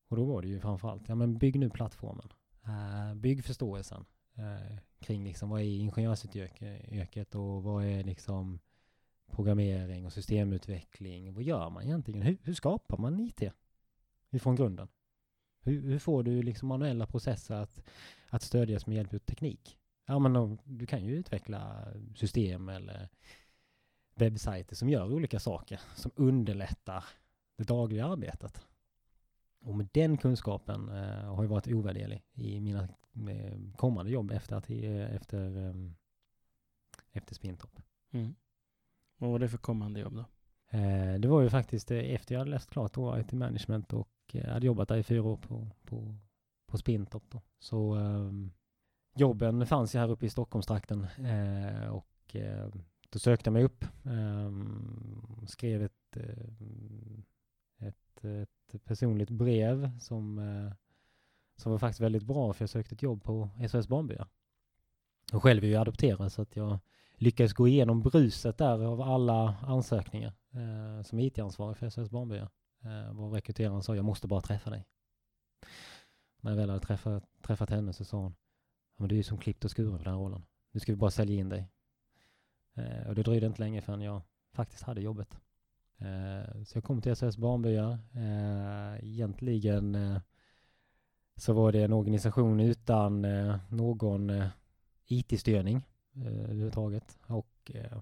Och 0.08 0.18
då 0.18 0.24
var 0.26 0.42
det 0.42 0.48
ju 0.48 0.60
framförallt, 0.60 1.10
ja 1.10 1.16
men 1.16 1.38
bygg 1.38 1.60
nu 1.60 1.70
plattformen. 1.70 2.30
Ehm, 2.64 3.22
bygg 3.22 3.46
förståelsen 3.46 4.06
eh, 4.36 4.78
kring 5.00 5.24
liksom 5.24 5.50
vad 5.50 5.62
är 5.62 5.66
ingenjörsyrket 5.66 7.36
och 7.36 7.64
vad 7.64 7.86
är 7.86 8.04
liksom 8.04 8.60
programmering 9.32 10.06
och 10.06 10.14
systemutveckling. 10.14 11.34
Vad 11.34 11.44
gör 11.44 11.70
man 11.70 11.84
egentligen? 11.84 12.22
Hur, 12.22 12.38
hur 12.44 12.54
skapar 12.54 12.98
man 12.98 13.20
IT 13.20 13.42
ifrån 14.30 14.56
grunden? 14.56 14.88
Hur, 15.62 15.82
hur, 15.82 16.00
får 16.00 16.24
du 16.24 16.42
liksom 16.42 16.68
manuella 16.68 17.06
processer 17.06 17.56
att, 17.56 17.82
att 18.30 18.42
stödjas 18.42 18.88
med 18.88 18.96
hjälp 18.96 19.14
av 19.14 19.18
teknik? 19.18 19.78
Ja 20.06 20.20
men 20.20 20.60
du 20.64 20.86
kan 20.86 21.06
ju 21.06 21.16
utveckla 21.16 21.88
system 22.16 22.70
eller 22.70 23.10
webbsajter 24.16 24.76
som 24.76 24.90
gör 24.90 25.14
olika 25.14 25.40
saker 25.40 25.82
som 25.96 26.12
underlättar 26.16 27.04
det 27.58 27.64
dagliga 27.64 28.06
arbetet. 28.06 28.66
Och 29.60 29.76
med 29.76 29.88
den 29.92 30.18
kunskapen 30.18 30.90
eh, 30.90 31.36
har 31.36 31.44
ju 31.44 31.50
varit 31.50 31.68
ovärderlig 31.68 32.24
i 32.34 32.62
mina 32.62 32.84
eh, 33.30 33.60
kommande 33.76 34.12
jobb 34.12 34.32
efter, 34.32 34.56
att, 34.56 34.70
eh, 34.70 35.16
efter, 35.16 35.58
um, 35.58 35.96
efter 37.12 37.36
Spintopp. 37.36 37.82
Mm. 38.12 38.36
Vad 39.18 39.32
var 39.32 39.40
det 39.40 39.50
för 39.50 39.58
kommande 39.58 40.00
jobb 40.00 40.14
då? 40.16 40.26
Eh, 40.78 41.20
det 41.20 41.28
var 41.28 41.42
ju 41.42 41.50
faktiskt 41.50 41.92
eh, 41.92 41.98
efter 41.98 42.36
jag 42.36 42.40
hade 42.40 42.52
läst 42.52 42.70
klart 42.70 42.94
då 42.94 43.20
IT 43.20 43.32
management 43.32 43.94
och 43.94 44.10
eh, 44.34 44.50
hade 44.50 44.66
jobbat 44.66 44.88
där 44.88 44.98
i 44.98 45.04
fyra 45.04 45.24
år 45.24 45.38
på, 45.38 45.68
på, 45.86 46.16
på 46.68 46.78
Spintopp 46.78 47.24
då. 47.30 47.42
Så 47.60 47.94
ehm, 47.94 48.52
jobben 49.16 49.66
fanns 49.66 49.96
ju 49.96 50.00
här 50.00 50.12
uppe 50.12 50.26
i 50.26 50.30
Stockholmstrakten 50.30 51.08
eh, 51.18 51.88
och 51.88 52.36
eh, 52.36 52.70
då 53.10 53.20
sökte 53.20 53.48
jag 53.48 53.54
mig 53.54 53.64
upp, 53.64 53.86
ehm, 54.06 55.46
skrev 55.48 55.84
ett, 55.84 56.18
eh, 56.18 57.88
ett, 57.88 58.26
ett 58.26 58.84
personligt 58.86 59.30
brev 59.30 60.00
som, 60.00 60.40
eh, 60.40 60.74
som 61.56 61.72
var 61.72 61.80
faktiskt 61.80 62.02
väldigt 62.02 62.24
bra 62.24 62.54
för 62.54 62.64
jag 62.64 62.70
sökte 62.70 62.96
ett 62.96 63.02
jobb 63.02 63.24
på 63.24 63.50
SOS 63.70 63.88
Barnbyar. 63.88 64.28
Och 65.34 65.44
själv 65.44 65.64
är 65.64 65.68
jag 65.68 65.82
adopterad 65.82 66.32
så 66.32 66.42
att 66.42 66.56
jag 66.56 66.80
lyckades 67.18 67.54
gå 67.54 67.68
igenom 67.68 68.02
bruset 68.02 68.58
där 68.58 68.86
av 68.86 69.02
alla 69.02 69.56
ansökningar 69.62 70.34
eh, 70.52 71.04
som 71.04 71.20
IT-ansvarig 71.20 71.78
för 71.78 71.90
SOS 71.90 72.10
Barnbyar. 72.10 72.50
Eh, 72.84 73.14
var 73.14 73.30
rekryteraren 73.30 73.84
sa 73.84 73.96
jag 73.96 74.06
måste 74.06 74.28
bara 74.28 74.42
träffa 74.42 74.70
dig. 74.70 74.86
När 76.42 76.52
jag 76.52 76.58
väl 76.58 76.70
hade 76.70 76.86
träffat, 76.86 77.24
träffat 77.42 77.70
henne 77.70 77.94
så 77.94 78.06
sa 78.06 78.18
hon 78.18 78.36
men 78.98 79.08
du 79.08 79.16
är 79.16 79.18
ju 79.18 79.24
som 79.24 79.38
klippt 79.38 79.66
och 79.66 79.78
skuren 79.78 79.98
för 79.98 80.06
den 80.06 80.14
här 80.14 80.22
rollen. 80.22 80.44
Nu 80.72 80.80
ska 80.80 80.92
vi 80.92 80.96
bara 80.96 81.12
sälja 81.12 81.36
in 81.36 81.50
dig. 81.50 81.68
Eh, 82.74 83.08
och 83.08 83.16
det 83.16 83.24
dröjde 83.24 83.46
inte 83.46 83.62
länge 83.62 83.82
förrän 83.82 84.02
jag 84.02 84.22
faktiskt 84.54 84.84
hade 84.84 85.02
jobbet. 85.02 85.38
Eh, 85.98 86.64
så 86.64 86.78
jag 86.78 86.84
kom 86.84 87.02
till 87.02 87.16
SOS 87.16 87.38
Barnbyar. 87.38 88.00
Eh, 88.14 89.06
egentligen 89.06 89.96
eh, 89.96 90.20
så 91.36 91.54
var 91.54 91.72
det 91.72 91.84
en 91.84 91.94
organisation 91.94 92.60
utan 92.60 93.26
eh, 93.26 93.58
någon 93.70 94.30
eh, 94.30 94.48
IT-styrning 95.08 95.82
eh, 96.16 96.44
överhuvudtaget. 96.44 97.18
Och 97.28 97.72
eh, 97.74 97.98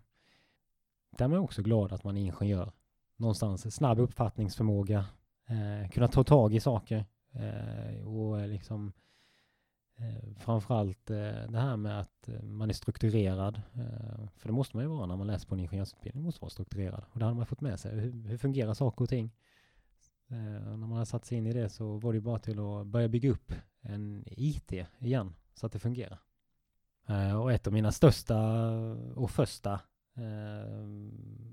där 1.18 1.26
är 1.26 1.30
man 1.30 1.40
också 1.40 1.62
glad 1.62 1.94
att 1.94 2.04
man 2.04 2.18
är 2.18 2.22
ingenjör. 2.22 2.72
Någonstans 3.16 3.76
snabb 3.76 4.00
uppfattningsförmåga, 4.00 5.06
eh, 5.48 5.90
kunna 5.90 6.08
ta 6.08 6.24
tag 6.24 6.56
i 6.56 6.60
saker 6.60 7.06
eh, 7.32 8.08
och 8.08 8.42
eh, 8.42 8.48
liksom 8.48 8.94
eh, 9.98 10.34
framförallt 10.38 11.10
eh, 11.10 11.18
det 11.50 11.60
här 11.60 11.78
med 11.78 12.00
att 12.00 12.30
eh, 12.30 12.42
man 12.42 12.70
är 12.70 12.74
strukturerad. 12.74 13.62
Eh, 13.74 14.28
för 14.38 14.48
det 14.48 14.54
måste 14.54 14.78
man 14.78 14.86
ju 14.86 14.90
vara 14.90 15.06
när 15.06 15.16
man 15.16 15.28
läser 15.28 15.48
på 15.48 15.56
en 15.56 15.62
ingenjörsutbildning, 15.62 16.22
man 16.22 16.26
måste 16.26 16.42
vara 16.42 16.50
strukturerad. 16.50 17.04
Och 17.12 17.20
det 17.20 17.26
hade 17.26 17.38
man 17.38 17.46
fått 17.46 17.62
med 17.62 17.80
sig. 17.80 18.00
Hur, 18.00 18.28
hur 18.28 18.38
fungerar 18.38 18.74
saker 18.74 19.04
och 19.04 19.10
ting? 19.10 19.32
Eh, 20.28 20.38
när 20.38 20.88
man 20.88 20.98
har 20.98 21.06
satt 21.06 21.26
sig 21.26 21.38
in 21.38 21.48
i 21.48 21.54
det 21.54 21.70
så 21.70 21.98
var 21.98 22.14
det 22.14 22.22
bara 22.22 22.40
till 22.40 22.60
att 22.60 22.88
börja 22.88 23.08
bygga 23.08 23.30
upp 23.30 23.54
en 23.82 24.24
IT 24.28 24.72
igen 25.00 25.36
så 25.54 25.66
att 25.66 25.72
det 25.72 25.80
fungerar. 25.80 26.20
Och 27.42 27.52
ett 27.52 27.68
av 27.68 27.74
mina 27.74 27.92
största 27.92 28.40
och 29.16 29.32
första 29.32 29.80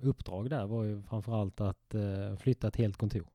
uppdrag 0.02 0.50
där 0.50 0.66
var 0.66 0.84
ju 0.84 1.02
framförallt 1.02 1.60
att 1.60 1.94
flytta 2.38 2.68
ett 2.68 2.76
helt 2.76 2.96
kontor. 2.96 3.28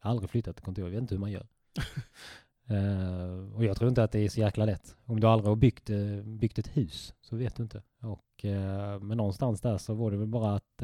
Jag 0.00 0.06
har 0.06 0.10
aldrig 0.10 0.30
flyttat 0.30 0.56
ett 0.56 0.64
kontor, 0.64 0.84
jag 0.84 0.90
vet 0.90 1.00
inte 1.00 1.14
hur 1.14 1.20
man 1.20 1.30
gör. 1.30 1.46
Uh, 2.70 3.54
och 3.54 3.64
jag 3.64 3.76
tror 3.76 3.88
inte 3.88 4.02
att 4.04 4.12
det 4.12 4.18
är 4.18 4.28
så 4.28 4.40
jäkla 4.40 4.64
lätt. 4.64 4.96
Om 5.04 5.20
du 5.20 5.26
aldrig 5.26 5.48
har 5.48 5.56
byggt, 5.56 5.90
uh, 5.90 6.22
byggt 6.22 6.58
ett 6.58 6.76
hus 6.76 7.14
så 7.20 7.36
vet 7.36 7.56
du 7.56 7.62
inte. 7.62 7.82
Och, 8.00 8.44
uh, 8.44 9.00
men 9.00 9.16
någonstans 9.16 9.60
där 9.60 9.78
så 9.78 9.94
var 9.94 10.10
det 10.10 10.16
väl 10.16 10.28
bara 10.28 10.54
att 10.54 10.82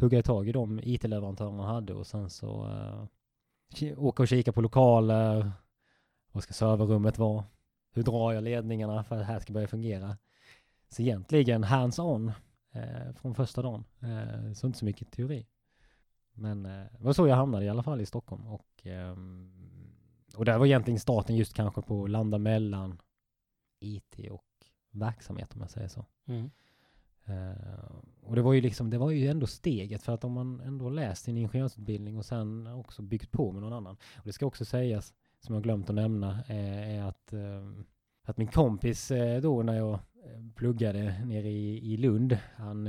hugga 0.00 0.22
tag 0.22 0.48
i 0.48 0.52
de 0.52 0.80
IT-leverantörer 0.82 1.50
man 1.50 1.66
hade 1.66 1.94
och 1.94 2.06
sen 2.06 2.30
så 2.30 2.68
åka 3.96 4.22
och 4.22 4.28
kika 4.28 4.52
på 4.52 4.60
lokaler. 4.60 5.52
Vad 6.32 6.42
ska 6.42 6.52
serverrummet 6.52 7.18
vara? 7.18 7.44
Hur 7.92 8.02
drar 8.02 8.32
jag 8.32 8.44
ledningarna 8.44 9.04
för 9.04 9.14
att 9.14 9.20
det 9.20 9.24
här 9.24 9.40
ska 9.40 9.52
börja 9.52 9.68
fungera? 9.68 10.16
Så 10.88 11.02
egentligen 11.02 11.64
hands-on 11.64 12.32
från 13.14 13.34
första 13.34 13.62
dagen. 13.62 13.84
så 14.54 14.66
inte 14.66 14.78
så 14.78 14.84
mycket 14.84 15.10
teori. 15.10 15.46
Men 16.32 16.62
det 16.62 16.98
var 17.00 17.12
så 17.12 17.28
jag 17.28 17.36
hamnade 17.36 17.64
i 17.64 17.68
alla 17.68 17.82
fall 17.82 18.00
i 18.00 18.06
Stockholm 18.06 18.46
och 18.46 18.86
um, 18.86 19.55
och 20.36 20.44
där 20.44 20.58
var 20.58 20.66
egentligen 20.66 21.00
starten 21.00 21.36
just 21.36 21.54
kanske 21.54 21.82
på 21.82 22.04
att 22.04 22.10
landa 22.10 22.38
mellan 22.38 22.98
IT 23.80 24.18
och 24.30 24.44
verksamhet 24.90 25.54
om 25.54 25.60
jag 25.60 25.70
säger 25.70 25.88
så. 25.88 26.06
Mm. 26.26 26.50
Uh, 27.28 28.02
och 28.22 28.36
det 28.36 28.42
var 28.42 28.52
ju 28.52 28.60
liksom, 28.60 28.90
det 28.90 28.98
var 28.98 29.10
ju 29.10 29.28
ändå 29.28 29.46
steget 29.46 30.02
för 30.02 30.12
att 30.12 30.24
om 30.24 30.32
man 30.32 30.60
ändå 30.60 30.90
läst 30.90 31.24
sin 31.24 31.36
ingenjörsutbildning 31.36 32.18
och 32.18 32.24
sen 32.24 32.66
också 32.66 33.02
byggt 33.02 33.30
på 33.30 33.52
med 33.52 33.62
någon 33.62 33.72
annan. 33.72 33.96
Och 34.16 34.24
det 34.24 34.32
ska 34.32 34.46
också 34.46 34.64
sägas, 34.64 35.14
som 35.40 35.54
jag 35.54 35.64
glömt 35.64 35.88
att 35.88 35.94
nämna, 35.94 36.44
är, 36.46 36.98
är 36.98 37.02
att, 37.02 37.32
uh, 37.32 37.80
att 38.22 38.36
min 38.36 38.48
kompis 38.48 39.10
uh, 39.10 39.40
då 39.40 39.62
när 39.62 39.74
jag 39.74 39.98
pluggade 40.54 41.24
nere 41.24 41.48
i, 41.48 41.92
i 41.92 41.96
Lund, 41.96 42.38
han, 42.56 42.86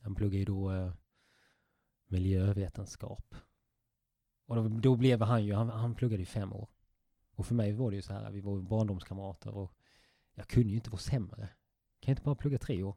han 0.00 0.14
pluggade 0.14 0.38
ju 0.38 0.44
då 0.44 0.92
miljövetenskap 2.08 3.34
och 4.48 4.56
då, 4.56 4.68
då 4.68 4.96
blev 4.96 5.22
han 5.22 5.44
ju, 5.44 5.54
han, 5.54 5.68
han 5.68 5.94
pluggade 5.94 6.22
i 6.22 6.26
fem 6.26 6.52
år. 6.52 6.68
Och 7.34 7.46
för 7.46 7.54
mig 7.54 7.72
var 7.72 7.90
det 7.90 7.96
ju 7.96 8.02
så 8.02 8.12
här, 8.12 8.30
vi 8.30 8.40
var 8.40 8.60
barndomskamrater 8.60 9.54
och 9.54 9.72
jag 10.34 10.48
kunde 10.48 10.68
ju 10.68 10.74
inte 10.74 10.90
vara 10.90 11.00
sämre. 11.00 11.48
Kan 12.00 12.10
jag 12.10 12.12
inte 12.12 12.22
bara 12.22 12.34
plugga 12.34 12.58
tre 12.58 12.82
år? 12.82 12.96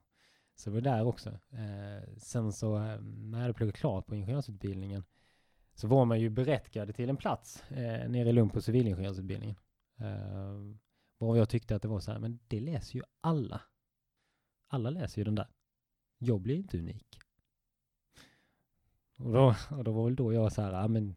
Så 0.56 0.70
det 0.70 0.74
var 0.74 0.82
där 0.82 1.06
också. 1.06 1.30
Eh, 1.30 2.18
sen 2.18 2.54
så 2.54 2.76
eh, 2.78 3.02
när 3.02 3.38
jag 3.38 3.42
hade 3.42 3.54
pluggat 3.54 3.76
klart 3.76 4.06
på 4.06 4.16
ingenjörsutbildningen 4.16 5.04
så 5.74 5.88
var 5.88 6.06
man 6.06 6.20
ju 6.20 6.30
berättigad 6.30 6.96
till 6.96 7.10
en 7.10 7.18
plats 7.18 7.72
eh, 7.72 8.10
nere 8.10 8.30
i 8.30 8.34
Lund 8.34 8.54
på 8.54 8.62
civilingenjörsutbildningen. 8.62 9.56
Eh, 9.98 10.76
och 11.18 11.38
jag 11.38 11.50
tyckte 11.50 11.76
att 11.76 11.82
det 11.82 11.88
var 11.88 12.00
så 12.00 12.12
här, 12.12 12.20
men 12.20 12.40
det 12.48 12.60
läser 12.60 12.96
ju 12.96 13.04
alla. 13.22 13.62
Alla 14.68 14.90
läser 14.90 15.22
ju 15.22 15.26
den 15.26 15.36
där. 15.36 15.48
Jag 16.18 16.42
blir 16.42 16.56
inte 16.56 16.78
unik. 16.78 17.20
Och 19.18 19.34
då, 19.34 19.56
och 19.70 19.84
då 19.84 19.92
var 19.92 20.06
väl 20.06 20.16
då 20.16 20.34
jag 20.34 20.52
så 20.52 20.62
här, 20.62 20.74
ja 20.74 20.88
men 20.88 21.16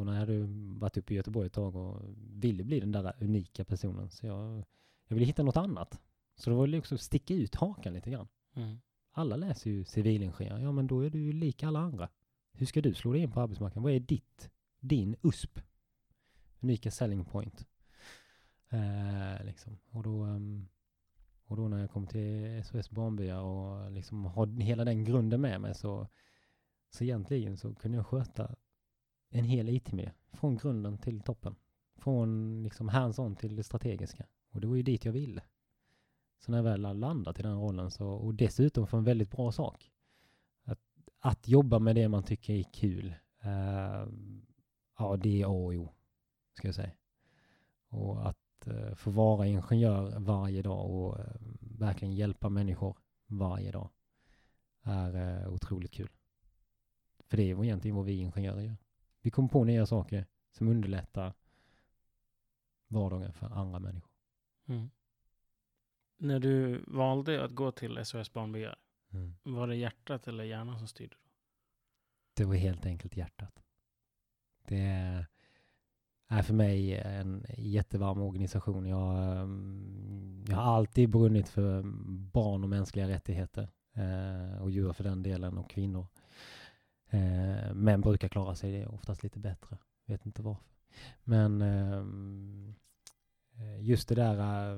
då 0.00 0.04
när 0.04 0.12
jag 0.12 0.20
hade 0.20 0.46
varit 0.78 0.96
uppe 0.96 1.14
i 1.14 1.16
Göteborg 1.16 1.46
ett 1.46 1.52
tag 1.52 1.76
och 1.76 2.02
ville 2.16 2.64
bli 2.64 2.80
den 2.80 2.92
där 2.92 3.12
unika 3.20 3.64
personen. 3.64 4.10
Så 4.10 4.26
jag, 4.26 4.64
jag 5.06 5.14
ville 5.14 5.26
hitta 5.26 5.42
något 5.42 5.56
annat. 5.56 6.00
Så 6.36 6.50
det 6.50 6.56
var 6.56 6.66
liksom 6.66 6.98
sticka 6.98 7.34
ut 7.34 7.54
hakan 7.54 7.92
lite 7.92 8.10
grann. 8.10 8.28
Mm. 8.54 8.76
Alla 9.12 9.36
läser 9.36 9.70
ju 9.70 9.84
civilingenjör. 9.84 10.58
Ja, 10.58 10.72
men 10.72 10.86
då 10.86 11.00
är 11.00 11.10
du 11.10 11.18
ju 11.18 11.32
lik 11.32 11.62
alla 11.62 11.78
andra. 11.78 12.08
Hur 12.52 12.66
ska 12.66 12.80
du 12.80 12.94
slå 12.94 13.12
dig 13.12 13.22
in 13.22 13.30
på 13.30 13.40
arbetsmarknaden? 13.40 13.82
Vad 13.82 13.92
är 13.92 14.00
ditt, 14.00 14.50
din 14.80 15.16
USP? 15.22 15.60
Unika 16.60 16.90
selling 16.90 17.24
point. 17.24 17.66
Eh, 18.68 19.44
liksom. 19.44 19.78
och, 19.90 20.02
då, 20.02 20.24
um, 20.24 20.68
och 21.46 21.56
då 21.56 21.68
när 21.68 21.78
jag 21.80 21.90
kom 21.90 22.06
till 22.06 22.64
SOS 22.64 22.90
Barnbyar 22.90 23.40
och 23.40 23.90
liksom 23.90 24.24
har 24.24 24.46
hela 24.60 24.84
den 24.84 25.04
grunden 25.04 25.40
med 25.40 25.60
mig 25.60 25.74
så, 25.74 26.08
så 26.90 27.04
egentligen 27.04 27.56
så 27.56 27.74
kunde 27.74 27.96
jag 27.96 28.06
sköta 28.06 28.54
en 29.30 29.44
hel 29.44 29.68
IT-miljö. 29.68 30.10
Från 30.32 30.56
grunden 30.56 30.98
till 30.98 31.20
toppen. 31.20 31.56
Från 31.96 32.62
liksom 32.62 32.88
hands-on 32.88 33.36
till 33.36 33.56
det 33.56 33.62
strategiska. 33.62 34.26
Och 34.50 34.60
det 34.60 34.66
var 34.66 34.76
ju 34.76 34.82
dit 34.82 35.04
jag 35.04 35.12
ville. 35.12 35.42
Så 36.38 36.50
när 36.50 36.58
jag 36.58 36.62
väl 36.62 36.84
har 36.84 36.94
landat 36.94 37.38
i 37.38 37.42
den 37.42 37.60
rollen 37.60 37.90
så, 37.90 38.08
och 38.08 38.34
dessutom 38.34 38.86
för 38.86 38.98
en 38.98 39.04
väldigt 39.04 39.30
bra 39.30 39.52
sak. 39.52 39.90
Att, 40.64 40.80
att 41.18 41.48
jobba 41.48 41.78
med 41.78 41.96
det 41.96 42.08
man 42.08 42.22
tycker 42.22 42.54
är 42.54 42.62
kul. 42.62 43.14
Uh, 43.44 44.08
ja, 44.98 45.16
det 45.16 45.42
är 45.42 45.44
A 45.44 45.48
och 45.48 45.72
O, 45.72 45.92
ska 46.54 46.68
jag 46.68 46.74
säga. 46.74 46.92
Och 47.88 48.28
att 48.28 48.66
uh, 48.66 48.94
få 48.94 49.10
vara 49.10 49.46
ingenjör 49.46 50.18
varje 50.18 50.62
dag 50.62 50.90
och 50.90 51.18
uh, 51.18 51.24
verkligen 51.60 52.14
hjälpa 52.14 52.48
människor 52.48 52.96
varje 53.26 53.70
dag 53.70 53.90
är 54.82 55.16
uh, 55.16 55.52
otroligt 55.52 55.92
kul. 55.92 56.10
För 57.28 57.36
det 57.36 57.50
är 57.50 57.64
egentligen 57.64 57.96
vad 57.96 58.04
vi 58.04 58.16
ingenjörer 58.16 58.62
gör. 58.62 58.76
Vi 59.20 59.30
kommer 59.30 59.48
på 59.48 59.64
nya 59.64 59.86
saker 59.86 60.26
som 60.50 60.68
underlättar 60.68 61.34
vardagen 62.88 63.32
för 63.32 63.46
andra 63.46 63.78
människor. 63.78 64.10
Mm. 64.66 64.90
När 66.16 66.40
du 66.40 66.84
valde 66.86 67.44
att 67.44 67.54
gå 67.54 67.72
till 67.72 68.04
SOS 68.04 68.32
Barnbyar, 68.32 68.76
mm. 69.12 69.34
var 69.42 69.68
det 69.68 69.76
hjärtat 69.76 70.28
eller 70.28 70.44
hjärnan 70.44 70.78
som 70.78 70.88
styrde? 70.88 71.16
Då? 71.16 71.30
Det 72.34 72.44
var 72.44 72.54
helt 72.54 72.86
enkelt 72.86 73.16
hjärtat. 73.16 73.62
Det 74.68 75.26
är 76.28 76.42
för 76.42 76.54
mig 76.54 76.94
en 76.94 77.46
jättevarm 77.58 78.22
organisation. 78.22 78.86
Jag, 78.86 79.40
mm, 79.42 80.44
jag 80.48 80.56
har 80.56 80.62
alltid 80.76 81.10
brunnit 81.10 81.48
för 81.48 81.82
barn 82.32 82.62
och 82.62 82.70
mänskliga 82.70 83.08
rättigheter 83.08 83.68
eh, 83.92 84.62
och 84.62 84.70
djur 84.70 84.92
för 84.92 85.04
den 85.04 85.22
delen 85.22 85.58
och 85.58 85.70
kvinnor. 85.70 86.06
Eh, 87.10 87.74
men 87.74 88.00
brukar 88.00 88.28
klara 88.28 88.54
sig 88.54 88.72
det 88.72 88.86
oftast 88.86 89.22
lite 89.22 89.38
bättre. 89.38 89.78
Vet 90.06 90.26
inte 90.26 90.42
varför. 90.42 90.70
Men 91.24 91.62
ehm, 91.62 92.74
eh, 93.56 93.82
just 93.82 94.08
det 94.08 94.14
där, 94.14 94.76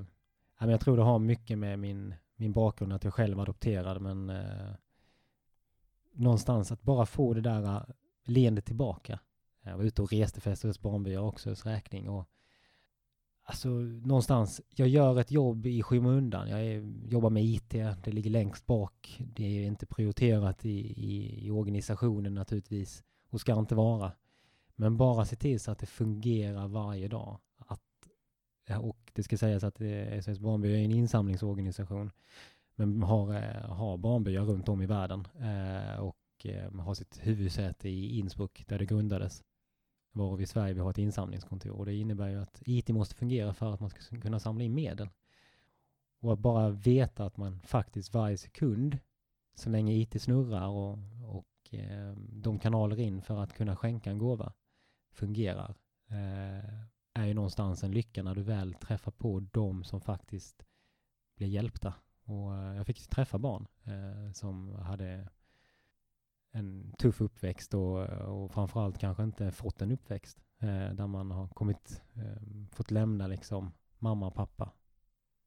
eh, 0.59 0.71
jag 0.71 0.81
tror 0.81 0.97
det 0.97 1.03
har 1.03 1.19
mycket 1.19 1.59
med 1.59 1.79
min, 1.79 2.15
min 2.37 2.53
bakgrund 2.53 2.93
att 2.93 3.05
jag 3.05 3.15
själv 3.15 3.41
adopterad 3.41 4.03
men 4.03 4.31
eh, 4.31 4.75
någonstans 6.13 6.73
att 6.73 6.83
bara 6.83 7.07
få 7.07 7.35
det 7.35 7.41
där 7.41 7.63
eh, 7.63 7.83
leendet 8.25 8.65
tillbaka. 8.65 9.21
Jag 9.63 9.77
var 9.77 9.85
ute 9.85 10.03
och 10.03 10.13
reste 10.13 10.41
för 10.41 10.55
SOS 10.55 10.81
Barnbyar 10.81 11.23
också 11.23 11.51
räkning 11.51 12.09
och 12.09 12.29
Alltså 13.45 13.69
någonstans, 13.69 14.61
jag 14.75 14.89
gör 14.89 15.21
ett 15.21 15.31
jobb 15.31 15.67
i 15.67 15.83
skymundan. 15.83 16.49
Jag 16.49 16.67
är, 16.67 16.93
jobbar 17.09 17.31
med 17.31 17.45
IT, 17.45 17.71
det 18.05 18.13
ligger 18.13 18.31
längst 18.31 18.67
bak. 18.67 19.21
Det 19.35 19.45
är 19.45 19.67
inte 19.67 19.87
prioriterat 19.87 20.65
i, 20.65 20.79
i, 20.79 21.47
i 21.47 21.51
organisationen 21.51 22.35
naturligtvis 22.35 23.05
och 23.31 23.41
ska 23.41 23.59
inte 23.59 23.75
vara. 23.75 24.13
Men 24.77 24.97
bara 24.97 25.25
se 25.25 25.37
till 25.37 25.61
så 25.61 25.71
att 25.71 25.79
det 25.79 25.87
fungerar 25.87 26.69
varje 26.69 27.09
dag. 27.09 27.39
Att, 27.59 27.81
och 28.81 29.11
det 29.13 29.23
ska 29.23 29.39
sägas 29.39 29.65
att 29.65 29.81
eh, 29.81 30.21
SOS 30.21 30.39
Barnby 30.39 30.73
är 30.73 30.85
en 30.85 30.91
insamlingsorganisation 30.91 32.11
men 32.75 33.03
har, 33.03 33.35
eh, 33.35 33.71
har 33.71 33.97
barnbyar 33.97 34.45
runt 34.45 34.69
om 34.69 34.83
i 34.83 34.87
världen 34.87 35.29
eh, 35.41 36.01
och 36.01 36.17
eh, 36.45 36.73
har 36.73 36.95
sitt 36.95 37.19
huvudsäte 37.23 37.89
i 37.89 38.19
Innsbruck 38.19 38.65
där 38.69 38.79
det 38.79 38.87
grundades. 38.87 39.43
Varav 40.13 40.41
i 40.43 40.47
Sverige 40.47 40.75
vi 40.75 40.81
har 40.81 40.91
ett 40.91 40.99
insamlingskontor. 40.99 41.73
Och 41.73 41.87
det 41.87 41.95
innebär 41.95 42.29
ju 42.29 42.43
att 42.43 42.63
IT 42.67 42.89
måste 42.89 43.15
fungera 43.15 43.55
för 43.55 43.75
att 43.75 43.81
man 43.81 43.91
ska 43.91 44.21
kunna 44.21 44.41
samla 44.41 44.65
in 44.65 44.75
medel. 44.75 45.09
Och 46.21 46.33
att 46.33 46.39
bara 46.39 46.71
veta 46.71 47.25
att 47.25 47.37
man 47.37 47.61
faktiskt 47.61 48.15
varje 48.15 48.39
sekund, 48.39 48.99
så 49.55 49.71
länge 49.71 49.93
IT 49.93 50.23
snurrar 50.23 50.69
och, 50.69 50.99
och 51.25 51.75
eh, 51.75 52.13
de 52.17 52.59
kanaler 52.59 53.01
in 53.01 53.23
för 53.23 53.43
att 53.43 53.53
kunna 53.53 53.77
skänka 53.77 54.11
en 54.11 54.19
gåva 54.19 54.53
fungerar, 55.13 55.75
eh, 56.09 56.75
är 57.15 57.27
ju 57.27 57.35
någonstans 57.35 57.85
en 57.85 57.93
lycka 57.93 58.23
när 58.23 58.35
du 58.35 58.43
väl 58.43 58.75
träffar 58.75 59.13
på 59.13 59.41
de 59.41 59.85
som 59.85 60.01
faktiskt 60.01 60.65
blir 61.37 61.49
hjälpta. 61.49 61.95
Och 62.25 62.55
eh, 62.55 62.77
jag 62.77 62.87
fick 62.87 63.09
träffa 63.09 63.39
barn 63.39 63.67
eh, 63.85 64.33
som 64.33 64.75
hade 64.75 65.29
en 66.53 66.93
tuff 66.99 67.21
uppväxt 67.21 67.75
och, 67.75 68.09
och 68.09 68.51
framförallt 68.53 68.99
kanske 68.99 69.23
inte 69.23 69.53
fått 69.53 69.83
en 69.83 69.93
uppväxt 69.93 70.43
eh, 70.59 70.95
där 70.95 71.07
man 71.07 71.31
har 71.31 71.49
kommit, 71.49 72.03
eh, 72.15 72.67
fått 72.71 72.91
lämna 72.91 73.27
liksom 73.27 73.73
mamma 73.99 74.27
och 74.27 74.35
pappa 74.35 74.73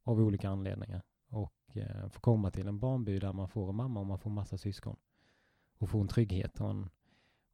av 0.03 0.19
olika 0.19 0.49
anledningar 0.49 1.01
och 1.29 1.77
eh, 1.77 2.09
få 2.09 2.19
komma 2.19 2.51
till 2.51 2.67
en 2.67 2.79
barnby 2.79 3.19
där 3.19 3.33
man 3.33 3.49
får 3.49 3.69
en 3.69 3.75
mamma 3.75 3.99
och 3.99 4.05
man 4.05 4.19
får 4.19 4.29
massa 4.29 4.57
syskon 4.57 4.95
och 5.77 5.89
får 5.89 6.01
en 6.01 6.07
trygghet 6.07 6.61
och 6.61 6.69
en, 6.69 6.89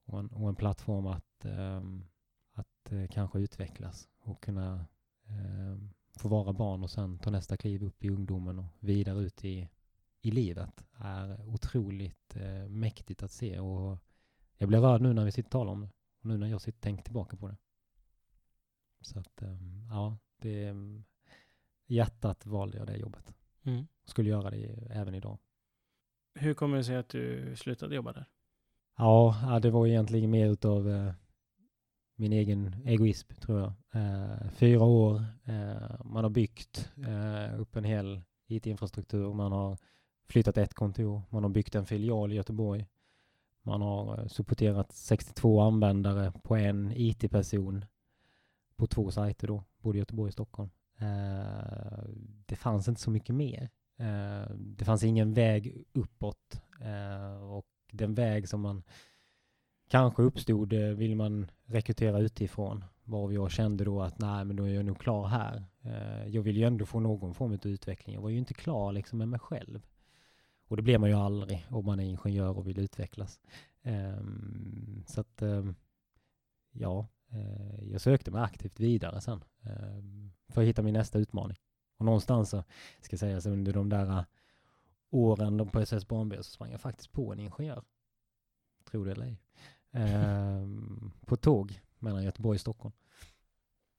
och 0.06 0.20
en, 0.20 0.28
och 0.28 0.49
en 0.49 0.56
plattform 0.56 1.08
att, 1.08 1.45
ehm, 1.45 2.06
att 2.54 2.91
eh, 2.91 3.08
kanske 3.08 3.39
utvecklas 3.39 4.10
och 4.20 4.43
kunna 4.43 4.86
ehm, 5.28 5.89
få 6.16 6.28
vara 6.28 6.54
barn 6.54 6.84
och 6.84 6.91
sen 6.91 7.20
ta 7.20 7.30
nästa 7.30 7.58
kliv 7.58 7.84
upp 7.84 8.04
i 8.04 8.10
ungdomen 8.10 8.60
och 8.60 8.66
vidare 8.80 9.20
ut 9.20 9.45
i 9.45 9.70
i 10.22 10.32
livet 10.32 10.84
är 10.93 11.45
otroligt 11.45 12.36
eh, 12.36 12.69
mäktigt 12.69 13.24
att 13.24 13.32
se 13.32 13.59
och 13.59 13.97
jag 14.57 14.69
blir 14.69 14.80
rörd 14.80 15.01
nu 15.01 15.13
när 15.13 15.26
vi 15.26 15.32
sitter 15.32 15.47
och 15.47 15.51
talar 15.51 15.72
om 15.72 15.82
det 15.82 15.89
och 16.19 16.26
nu 16.26 16.38
när 16.38 16.47
jag 16.47 16.61
sitter 16.61 16.78
och 16.78 16.82
tänker 16.82 17.03
tillbaka 17.03 17.38
på 17.38 17.47
det. 17.47 17.57
Så 19.01 19.19
att 19.19 19.41
eh, 19.41 19.57
ja, 19.89 20.17
det 20.38 20.63
är 20.63 21.03
hjärtat 21.88 22.45
valde 22.45 22.78
jag 22.78 22.88
det 22.88 22.97
jobbet. 22.97 23.34
Mm. 23.63 23.88
Skulle 24.05 24.30
göra 24.30 24.49
det 24.49 24.88
även 24.89 25.15
idag. 25.15 25.38
Hur 26.34 26.53
kommer 26.53 26.78
det 26.78 26.84
sig 26.84 26.95
att 26.95 27.09
du 27.09 27.55
slutade 27.55 27.95
jobba 27.95 28.13
där? 28.13 28.26
Ja, 28.97 29.59
det 29.61 29.69
var 29.69 29.88
egentligen 29.88 30.32
mer 30.32 30.47
utav 30.47 30.89
eh, 30.89 31.13
min 32.15 32.34
egen 32.34 32.76
egoism 32.86 33.34
tror 33.34 33.59
jag. 33.59 33.74
Eh, 33.93 34.49
fyra 34.51 34.84
år, 34.84 35.26
eh, 35.43 36.05
man 36.05 36.24
har 36.24 36.30
byggt 36.30 36.91
eh, 37.07 37.59
upp 37.59 37.76
en 37.76 37.84
hel 37.84 38.22
IT-infrastruktur, 38.47 39.34
man 39.34 39.51
har 39.51 39.78
flyttat 40.32 40.58
ett 40.58 40.74
kontor, 40.74 41.22
man 41.30 41.44
har 41.44 41.50
byggt 41.50 41.76
en 41.76 41.86
filial 41.86 42.32
i 42.32 42.36
Göteborg, 42.36 42.88
man 43.64 43.82
har 43.82 44.20
eh, 44.20 44.28
supporterat 44.28 44.92
62 44.92 45.62
användare 45.62 46.34
på 46.44 46.56
en 46.56 46.92
IT-person 46.96 47.86
på 48.76 48.88
två 48.88 49.12
sajter 49.12 49.48
då, 49.48 49.64
både 49.80 49.98
Göteborg 49.98 50.28
och 50.28 50.34
Stockholm. 50.34 50.70
Eh, 50.98 52.04
det 52.46 52.56
fanns 52.56 52.88
inte 52.88 53.02
så 53.02 53.12
mycket 53.12 53.36
mer. 53.36 53.70
Eh, 54.02 54.50
det 54.56 54.86
fanns 54.86 55.04
ingen 55.04 55.34
väg 55.34 55.84
uppåt 55.94 56.62
eh, 56.82 57.44
och 57.44 57.68
den 57.92 58.14
väg 58.14 58.50
som 58.50 58.62
man 58.62 58.84
kanske 59.90 60.22
uppstod 60.22 60.74
eh, 60.74 60.80
vill 60.80 61.16
man 61.16 61.52
rekrytera 61.66 62.20
utifrån. 62.20 62.86
varav 63.04 63.34
jag 63.34 63.52
kände 63.52 63.84
då 63.84 64.02
att 64.02 64.20
nej, 64.20 64.46
men 64.46 64.56
då 64.56 64.64
är 64.64 64.74
jag 64.74 64.86
nog 64.86 65.00
klar 65.00 65.28
här. 65.28 65.64
Jag 66.28 66.42
vill 66.42 66.58
ju 66.58 66.64
ändå 66.64 66.86
få 66.86 67.00
någon 67.00 67.34
form 67.34 67.52
av 67.52 67.68
utveckling. 67.68 68.16
Jag 68.16 68.22
var 68.22 68.30
ju 68.30 68.38
inte 68.38 68.54
klar 68.54 68.92
liksom 68.92 69.18
med 69.18 69.28
mig 69.28 69.40
själv. 69.40 69.82
Och 70.72 70.78
det 70.78 70.84
blir 70.84 70.97
man 70.97 71.09
ju 71.09 71.15
aldrig 71.15 71.67
om 71.69 71.86
man 71.86 71.99
är 71.99 72.03
ingenjör 72.03 72.57
och 72.57 72.67
vill 72.67 72.80
utvecklas. 72.80 73.39
Ehm, 73.82 75.03
så 75.07 75.22
att, 75.22 75.41
ehm, 75.41 75.76
ja, 76.72 77.07
eh, 77.32 77.84
jag 77.91 78.01
sökte 78.01 78.32
mig 78.32 78.41
aktivt 78.41 78.80
vidare 78.80 79.22
sen 79.22 79.43
ehm, 79.61 80.32
för 80.49 80.61
att 80.61 80.67
hitta 80.67 80.82
min 80.82 80.93
nästa 80.93 81.19
utmaning. 81.19 81.57
Och 81.97 82.05
någonstans 82.05 82.49
så, 82.49 82.63
ska 83.01 83.17
sägas 83.17 83.45
under 83.45 83.74
de 83.74 83.89
där 83.89 84.17
eh, 84.17 84.24
åren 85.09 85.69
på 85.69 85.80
SS 85.80 86.07
Barnby 86.07 86.38
så 86.38 86.43
sprang 86.43 86.72
jag 86.72 86.82
faktiskt 86.82 87.11
på 87.11 87.34
en 87.34 87.39
ingenjör. 87.39 87.84
Tror 88.91 89.05
det 89.05 89.11
eller 89.11 89.26
ej 89.26 89.41
på 91.26 91.38
tåg 91.38 91.82
mellan 91.99 92.24
Göteborg 92.24 92.55
och 92.55 92.61
Stockholm. 92.61 92.93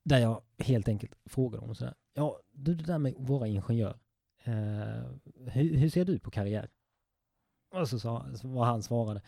Där 0.05 0.19
jag 0.19 0.43
helt 0.59 0.89
enkelt 0.89 1.15
frågade 1.25 1.61
honom 1.61 1.75
sådär. 1.75 1.95
Ja, 2.15 2.41
du 2.53 2.75
det 2.75 2.85
där 2.85 2.99
med 2.99 3.15
att 3.17 3.29
vara 3.29 3.47
ingenjör. 3.47 3.99
Eh, 4.45 5.05
hur, 5.47 5.77
hur, 5.77 5.89
ser 5.89 6.05
du 6.05 6.19
på 6.19 6.31
karriär? 6.31 6.69
Och 7.75 7.89
så 7.89 7.99
sa 7.99 8.27
vad 8.43 8.67
han 8.67 8.83
svarade. 8.83 9.23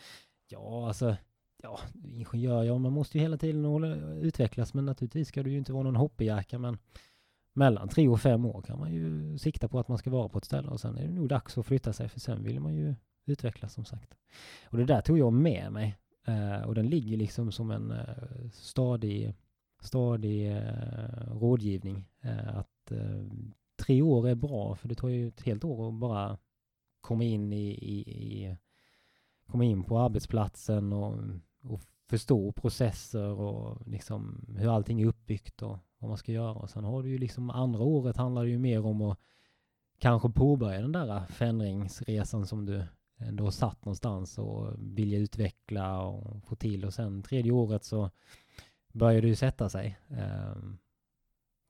Ja, 0.47 0.87
alltså, 0.87 1.17
ja, 1.63 1.79
ingenjör, 2.03 2.63
ja, 2.63 2.77
man 2.77 2.93
måste 2.93 3.17
ju 3.17 3.21
hela 3.21 3.37
tiden 3.37 3.83
utvecklas, 4.21 4.73
men 4.73 4.85
naturligtvis 4.85 5.27
ska 5.27 5.43
du 5.43 5.51
ju 5.51 5.57
inte 5.57 5.73
vara 5.73 5.83
någon 5.83 5.95
hoppejacka, 5.95 6.59
men 6.59 6.77
mellan 7.53 7.89
tre 7.89 8.07
och 8.07 8.21
fem 8.21 8.45
år 8.45 8.61
kan 8.61 8.79
man 8.79 8.93
ju 8.93 9.37
sikta 9.37 9.67
på 9.67 9.79
att 9.79 9.87
man 9.87 9.97
ska 9.97 10.09
vara 10.09 10.29
på 10.29 10.37
ett 10.37 10.45
ställe 10.45 10.67
och 10.67 10.79
sen 10.79 10.97
är 10.97 11.07
det 11.07 11.13
nog 11.13 11.29
dags 11.29 11.57
att 11.57 11.65
flytta 11.65 11.93
sig, 11.93 12.09
för 12.09 12.19
sen 12.19 12.43
vill 12.43 12.59
man 12.59 12.75
ju 12.75 12.95
utvecklas 13.25 13.73
som 13.73 13.85
sagt. 13.85 14.15
Och 14.65 14.77
det 14.77 14.85
där 14.85 15.01
tog 15.01 15.17
jag 15.17 15.33
med 15.33 15.71
mig 15.71 15.97
eh, 16.27 16.61
och 16.61 16.75
den 16.75 16.89
ligger 16.89 17.17
liksom 17.17 17.51
som 17.51 17.71
en 17.71 17.91
eh, 17.91 18.49
stadig, 18.51 19.33
stadig 19.81 20.51
eh, 20.51 21.31
rådgivning. 21.31 22.05
Eh, 22.21 22.57
att 22.57 22.91
eh, 22.91 23.25
tre 23.75 24.01
år 24.01 24.29
är 24.29 24.35
bra, 24.35 24.75
för 24.75 24.87
det 24.87 24.95
tar 24.95 25.07
ju 25.07 25.27
ett 25.27 25.41
helt 25.41 25.63
år 25.63 25.87
att 25.87 25.93
bara 25.93 26.37
komma 27.01 27.23
in 27.23 27.53
i, 27.53 27.69
i, 27.69 27.99
i 27.99 28.57
komma 29.47 29.63
in 29.63 29.83
på 29.83 29.99
arbetsplatsen 29.99 30.93
och, 30.93 31.13
och 31.63 31.81
förstå 32.09 32.51
processer 32.51 33.31
och 33.31 33.87
liksom 33.87 34.45
hur 34.57 34.75
allting 34.75 35.01
är 35.01 35.05
uppbyggt 35.05 35.61
och 35.61 35.77
vad 35.97 36.09
man 36.09 36.17
ska 36.17 36.31
göra. 36.31 36.53
Och 36.53 36.69
sen 36.69 36.83
har 36.83 37.03
du 37.03 37.09
ju 37.09 37.17
liksom 37.17 37.49
andra 37.49 37.83
året 37.83 38.17
handlar 38.17 38.43
det 38.43 38.49
ju 38.49 38.59
mer 38.59 38.85
om 38.85 39.01
att 39.01 39.19
kanske 39.99 40.29
påbörja 40.29 40.81
den 40.81 40.91
där 40.91 41.25
förändringsresan 41.25 42.47
som 42.47 42.65
du 42.65 42.83
ändå 43.17 43.51
satt 43.51 43.85
någonstans 43.85 44.37
och 44.37 44.73
vilja 44.77 45.19
utveckla 45.19 46.01
och 46.01 46.43
få 46.43 46.55
till 46.55 46.85
och 46.85 46.93
sen 46.93 47.23
tredje 47.23 47.51
året 47.51 47.83
så 47.83 48.09
börjar 48.93 49.21
det 49.21 49.27
ju 49.27 49.35
sätta 49.35 49.69
sig. 49.69 49.97
Um, 50.07 50.77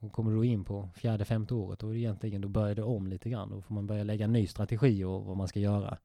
och 0.06 0.12
kommer 0.12 0.32
du 0.32 0.46
in 0.46 0.64
på 0.64 0.90
fjärde, 0.96 1.26
femte 1.26 1.54
året 1.54 1.80
då 1.80 1.90
är 1.90 1.94
det 1.94 2.00
egentligen, 2.00 2.42
då 2.42 2.48
börjar 2.48 2.76
det 2.76 2.84
om 2.84 3.08
lite 3.08 3.30
grann. 3.30 3.50
Då 3.50 3.62
får 3.62 3.74
man 3.74 3.88
börja 3.88 4.04
lägga 4.04 4.26
en 4.26 4.34
ny 4.34 4.48
strategi 4.48 5.04
och 5.04 5.26
vad 5.26 5.38
man 5.38 5.48
ska 5.48 5.60
göra. 5.60 5.98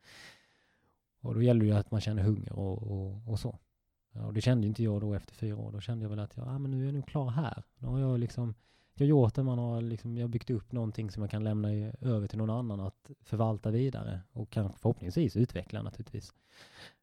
Och 1.21 1.35
då 1.35 1.43
gäller 1.43 1.61
det 1.61 1.67
ju 1.67 1.73
att 1.73 1.91
man 1.91 2.01
känner 2.01 2.23
hunger 2.23 2.53
och, 2.53 2.83
och, 2.83 3.29
och 3.29 3.39
så. 3.39 3.59
Ja, 4.13 4.27
och 4.27 4.35
det 4.35 4.41
kände 4.41 4.67
inte 4.67 4.83
jag 4.83 5.01
då 5.01 5.15
efter 5.15 5.35
fyra 5.35 5.57
år. 5.57 5.73
Då 5.73 5.81
kände 5.81 6.05
jag 6.05 6.11
väl 6.11 6.19
att 6.19 6.37
jag, 6.37 6.49
ah, 6.49 6.59
men 6.59 6.71
nu 6.71 6.81
är 6.81 6.85
jag 6.85 6.95
nog 6.95 7.07
klar 7.07 7.31
här. 7.31 7.63
Nu 7.79 7.89
har 7.89 7.99
jag 7.99 8.21
liksom 8.21 8.55
jag 8.95 9.07
har 9.07 9.09
gjort 9.09 9.35
det, 9.35 9.43
man 9.43 9.59
har 9.59 9.81
liksom, 9.81 10.17
jag 10.17 10.25
har 10.25 10.29
byggt 10.29 10.51
upp 10.51 10.73
någonting 10.73 11.11
som 11.11 11.23
jag 11.23 11.31
kan 11.31 11.45
lämna 11.45 11.69
över 12.01 12.27
till 12.27 12.39
någon 12.39 12.51
annan 12.51 12.81
att 12.81 13.11
förvalta 13.21 13.71
vidare 13.71 14.21
och 14.33 14.51
kanske 14.51 14.79
förhoppningsvis 14.79 15.37
utveckla 15.37 15.83
naturligtvis. 15.83 16.35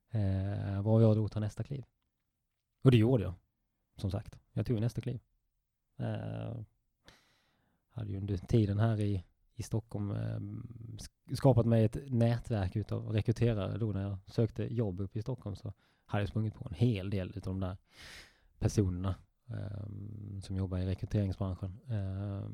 Eh, 0.10 0.82
vad 0.82 1.04
jag 1.04 1.16
då 1.16 1.28
tar 1.28 1.40
nästa 1.40 1.64
kliv. 1.64 1.86
Och 2.84 2.92
det 2.92 2.98
gjorde 2.98 3.24
jag, 3.24 3.34
som 3.96 4.12
sagt. 4.12 4.40
Jag 4.54 4.66
tog 4.66 4.82
nästa 4.82 5.02
kliv. 5.02 5.20
Eh, 5.98 6.58
hade 7.98 8.12
ju 8.12 8.18
under 8.18 8.38
tiden 8.38 8.80
här 8.80 9.02
i, 9.02 9.24
i 9.56 9.64
Stockholm 9.64 10.12
eh, 10.12 10.40
skapat 11.36 11.66
mig 11.66 11.84
ett 11.84 11.98
nätverk 12.08 12.76
utav 12.76 13.10
rekryterare 13.10 13.78
då 13.78 13.92
när 13.92 14.02
jag 14.02 14.18
sökte 14.28 14.74
jobb 14.74 15.02
uppe 15.02 15.20
i 15.20 15.22
Stockholm 15.22 15.56
så 15.56 15.74
hade 16.06 16.22
jag 16.22 16.30
sprungit 16.30 16.56
på 16.56 16.68
en 16.70 16.76
hel 16.76 17.10
del 17.10 17.34
utav 17.36 17.54
de 17.54 17.60
där 17.60 17.78
personerna 18.60 19.16
eh, 19.50 20.40
som 20.42 20.56
jobbar 20.56 20.78
i 20.78 20.86
rekryteringsbranschen. 20.86 21.80
Eh, 21.90 22.46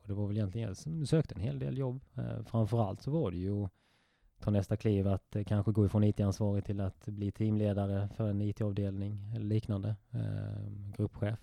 och 0.00 0.08
det 0.08 0.14
var 0.14 0.26
väl 0.26 0.36
egentligen 0.36 0.68
jag 0.68 0.76
som 0.76 1.06
sökte 1.06 1.34
en 1.34 1.40
hel 1.40 1.58
del 1.58 1.78
jobb. 1.78 2.00
Ehm, 2.14 2.44
framförallt 2.44 3.02
så 3.02 3.10
var 3.10 3.30
det 3.30 3.36
ju 3.36 3.64
att 3.64 3.72
ta 4.40 4.50
nästa 4.50 4.76
kliv 4.76 5.08
att 5.08 5.36
eh, 5.36 5.44
kanske 5.44 5.72
gå 5.72 5.86
ifrån 5.86 6.04
IT-ansvarig 6.04 6.64
till 6.64 6.80
att 6.80 7.06
bli 7.06 7.32
teamledare 7.32 8.08
för 8.08 8.30
en 8.30 8.40
IT-avdelning 8.40 9.32
eller 9.34 9.46
liknande. 9.46 9.96
Ehm, 10.10 10.92
gruppchef, 10.96 11.38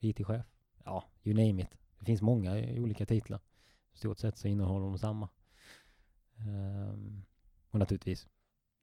IT-chef, 0.00 0.46
ja, 0.84 1.04
you 1.24 1.36
name 1.36 1.62
it. 1.62 1.79
Det 2.00 2.06
finns 2.06 2.22
många 2.22 2.52
olika 2.78 3.06
titlar. 3.06 3.40
I 3.94 3.96
stort 3.96 4.18
sett 4.18 4.38
så 4.38 4.48
innehåller 4.48 4.86
de 4.86 4.98
samma. 4.98 5.28
Um, 6.48 7.22
och 7.70 7.78
naturligtvis, 7.78 8.28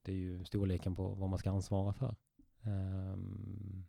det 0.02 0.12
är 0.12 0.16
ju 0.16 0.46
storleken 0.46 0.96
på 0.96 1.08
vad 1.08 1.30
man 1.30 1.40
ska 1.40 1.52
ansvara 1.52 1.94
för. 1.94 2.16
Um, 2.62 3.86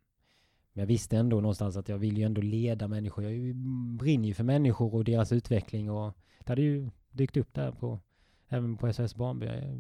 men 0.73 0.83
jag 0.83 0.87
visste 0.87 1.17
ändå 1.17 1.41
någonstans 1.41 1.77
att 1.77 1.89
jag 1.89 1.99
vill 1.99 2.19
ju 2.19 2.25
ändå 2.25 2.41
leda 2.41 2.89
människor. 2.89 3.25
Jag 3.25 3.57
brinner 3.97 4.29
ju 4.29 4.35
för 4.35 4.45
människor 4.45 4.95
och 4.95 5.05
deras 5.05 5.33
utveckling 5.33 5.91
och 5.91 6.15
det 6.39 6.49
hade 6.49 6.63
ju 6.63 6.91
dykt 7.11 7.37
upp 7.37 7.55
där 7.55 7.73
på 7.73 8.01
även 8.49 8.77
på 8.77 8.93
SOS 8.93 9.15
Barnby. 9.15 9.47
Jag 9.47 9.77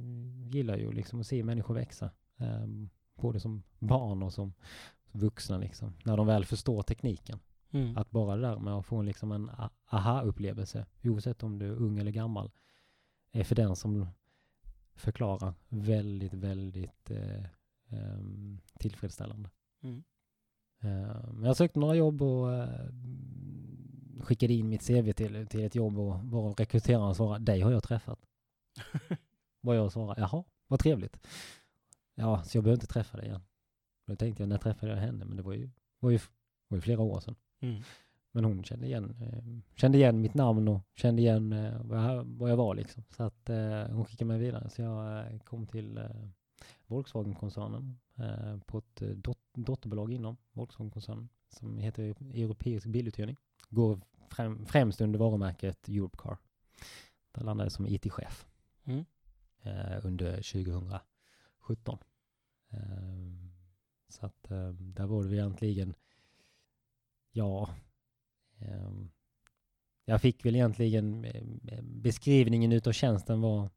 gillar 0.54 0.76
ju 0.76 0.92
liksom 0.92 1.20
att 1.20 1.26
se 1.26 1.44
människor 1.44 1.74
växa. 1.74 2.10
Um, 2.36 2.90
både 3.14 3.40
som 3.40 3.62
barn 3.78 4.22
och 4.22 4.32
som 4.32 4.52
vuxna 5.12 5.58
liksom. 5.58 5.92
När 6.04 6.16
de 6.16 6.26
väl 6.26 6.44
förstår 6.44 6.82
tekniken. 6.82 7.38
Mm. 7.70 7.96
Att 7.96 8.10
bara 8.10 8.36
det 8.36 8.42
där 8.42 8.58
med 8.58 8.74
att 8.74 8.86
få 8.86 8.96
en, 8.96 9.06
liksom 9.06 9.32
en 9.32 9.50
aha-upplevelse, 9.86 10.86
oavsett 11.04 11.42
om 11.42 11.58
du 11.58 11.66
är 11.66 11.76
ung 11.76 11.98
eller 11.98 12.10
gammal, 12.10 12.50
är 13.32 13.44
för 13.44 13.54
den 13.54 13.76
som 13.76 14.06
förklarar 14.94 15.54
väldigt, 15.68 16.34
väldigt 16.34 17.10
eh, 17.10 17.44
um, 17.88 18.60
tillfredsställande. 18.78 19.50
Mm. 19.82 20.04
Men 21.32 21.44
jag 21.44 21.56
sökte 21.56 21.78
några 21.78 21.94
jobb 21.94 22.22
och 22.22 22.54
eh, 22.54 22.90
skickade 24.20 24.52
in 24.52 24.68
mitt 24.68 24.86
CV 24.86 25.12
till, 25.12 25.46
till 25.46 25.64
ett 25.64 25.74
jobb 25.74 25.98
och 25.98 26.20
var 26.22 26.54
rekryteraren 26.54 27.14
svarade, 27.14 27.44
dig 27.44 27.60
har 27.60 27.72
jag 27.72 27.82
träffat. 27.82 28.18
Vad 29.60 29.76
jag 29.76 29.92
svarade, 29.92 30.20
jaha, 30.20 30.44
vad 30.66 30.80
trevligt. 30.80 31.26
Ja, 32.14 32.42
så 32.44 32.56
jag 32.56 32.64
behöver 32.64 32.76
inte 32.76 32.92
träffa 32.92 33.16
dig 33.16 33.26
igen. 33.26 33.42
Då 34.06 34.16
tänkte 34.16 34.42
jag, 34.42 34.48
när 34.48 34.58
träffade 34.58 34.92
jag 34.92 34.98
henne? 34.98 35.24
Men 35.24 35.36
det 35.36 35.42
var 35.42 35.52
ju, 35.52 35.70
var 35.98 36.10
ju, 36.10 36.18
var 36.68 36.76
ju 36.76 36.80
flera 36.80 37.00
år 37.00 37.20
sedan. 37.20 37.36
Mm. 37.60 37.82
Men 38.32 38.44
hon 38.44 38.64
kände 38.64 38.86
igen, 38.86 39.16
eh, 39.20 39.78
kände 39.80 39.98
igen 39.98 40.20
mitt 40.20 40.34
namn 40.34 40.68
och 40.68 40.80
kände 40.94 41.22
igen 41.22 41.52
eh, 41.52 41.80
vad, 42.24 42.50
jag, 42.50 42.56
var 42.56 42.74
liksom. 42.74 43.04
Så 43.10 43.22
att 43.22 43.50
hon 43.90 44.04
skickade 44.04 44.28
mig 44.28 44.38
vidare. 44.38 44.70
Så 44.70 44.82
jag 44.82 45.24
kom 45.44 45.66
till 45.66 46.00
Volkswagen-koncernen 46.88 47.98
eh, 48.16 48.58
på 48.66 48.78
ett 48.78 49.02
eh, 49.02 49.08
dot 49.08 49.38
dotterbolag 49.54 50.12
inom 50.12 50.36
Volkswagen-koncernen 50.52 51.28
som 51.48 51.78
heter 51.78 52.14
Europeisk 52.34 52.86
biluthyrning. 52.86 53.36
Går 53.70 54.00
främ 54.30 54.66
främst 54.66 55.00
under 55.00 55.18
varumärket 55.18 55.88
Europcar. 55.88 56.38
Där 57.32 57.44
landade 57.44 57.64
jag 57.64 57.72
som 57.72 57.86
IT-chef 57.86 58.46
mm. 58.84 59.04
eh, 59.62 60.06
under 60.06 60.36
2017. 60.36 61.98
Eh, 62.70 62.78
så 64.08 64.26
att 64.26 64.50
eh, 64.50 64.68
där 64.68 65.06
var 65.06 65.24
det 65.24 65.36
egentligen, 65.36 65.94
ja, 67.32 67.70
eh, 68.60 68.90
jag 70.04 70.20
fick 70.22 70.44
väl 70.44 70.54
egentligen 70.54 71.26
beskrivningen 71.82 72.72
utav 72.72 72.92
tjänsten 72.92 73.40
var 73.40 73.70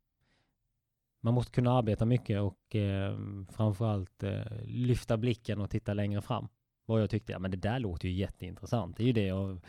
man 1.21 1.33
måste 1.33 1.51
kunna 1.51 1.71
arbeta 1.71 2.05
mycket 2.05 2.41
och 2.41 2.75
eh, 2.75 3.17
framförallt 3.49 4.23
eh, 4.23 4.41
lyfta 4.63 5.17
blicken 5.17 5.61
och 5.61 5.69
titta 5.69 5.93
längre 5.93 6.21
fram. 6.21 6.47
Vad 6.85 7.01
jag 7.01 7.09
tyckte, 7.09 7.31
ja 7.31 7.39
men 7.39 7.51
det 7.51 7.57
där 7.57 7.79
låter 7.79 8.07
ju 8.07 8.13
jätteintressant. 8.13 8.97
Det 8.97 9.03
är 9.03 9.07
ju 9.07 9.13
det 9.13 9.25
jag 9.25 9.61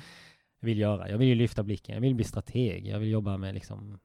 vill 0.61 0.78
göra. 0.78 1.11
Jag 1.11 1.18
vill 1.18 1.28
ju 1.28 1.35
lyfta 1.35 1.62
blicken. 1.62 1.95
Jag 1.95 2.01
vill 2.01 2.14
bli 2.14 2.24
strateg. 2.24 2.87
Jag 2.87 2.99
vill 2.99 3.11
jobba 3.11 3.37
med 3.37 3.55
liksom, 3.55 3.99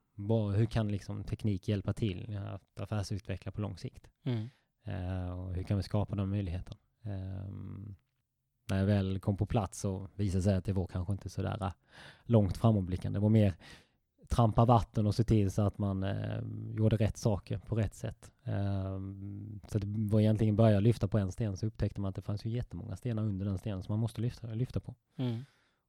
hur 0.55 0.65
kan 0.65 0.87
liksom 0.87 1.23
teknik 1.23 1.67
hjälpa 1.67 1.93
till 1.93 2.37
att 2.37 2.79
affärsutveckla 2.79 3.51
på 3.51 3.61
lång 3.61 3.77
sikt? 3.77 4.07
Mm. 4.23 4.49
Eh, 4.83 5.39
och 5.39 5.55
hur 5.55 5.63
kan 5.63 5.77
vi 5.77 5.83
skapa 5.83 6.15
de 6.15 6.29
möjligheterna? 6.29 6.77
Eh, 7.05 7.51
när 8.69 8.79
jag 8.79 8.85
väl 8.85 9.19
kom 9.19 9.37
på 9.37 9.45
plats 9.45 9.79
så 9.79 10.07
visade 10.15 10.39
det 10.39 10.43
sig 10.43 10.55
att 10.55 10.65
det 10.65 10.73
var 10.73 10.87
kanske 10.87 11.13
inte 11.13 11.29
så 11.29 11.41
där 11.41 11.63
äh, 11.63 11.71
långt 12.23 12.57
framåtblickande. 12.57 13.19
Det 13.19 13.23
var 13.23 13.29
mer 13.29 13.55
trampa 14.29 14.65
vatten 14.65 15.07
och 15.07 15.15
se 15.15 15.23
till 15.23 15.51
så 15.51 15.61
att 15.61 15.77
man 15.77 16.03
eh, 16.03 16.41
gjorde 16.77 16.97
rätt 16.97 17.17
saker 17.17 17.57
på 17.57 17.75
rätt 17.75 17.93
sätt. 17.93 18.31
Eh, 18.43 18.99
så 19.67 19.79
det 19.79 19.87
var 19.87 20.19
egentligen 20.19 20.55
börja 20.55 20.79
lyfta 20.79 21.07
på 21.07 21.17
en 21.17 21.31
sten 21.31 21.57
så 21.57 21.65
upptäckte 21.65 22.01
man 22.01 22.09
att 22.09 22.15
det 22.15 22.21
fanns 22.21 22.45
ju 22.45 22.49
jättemånga 22.49 22.95
stenar 22.95 23.23
under 23.23 23.45
den 23.45 23.57
stenen 23.57 23.83
som 23.83 23.93
man 23.93 23.99
måste 23.99 24.21
lyfta, 24.21 24.47
lyfta 24.47 24.79
på. 24.79 24.95
Mm. 25.15 25.39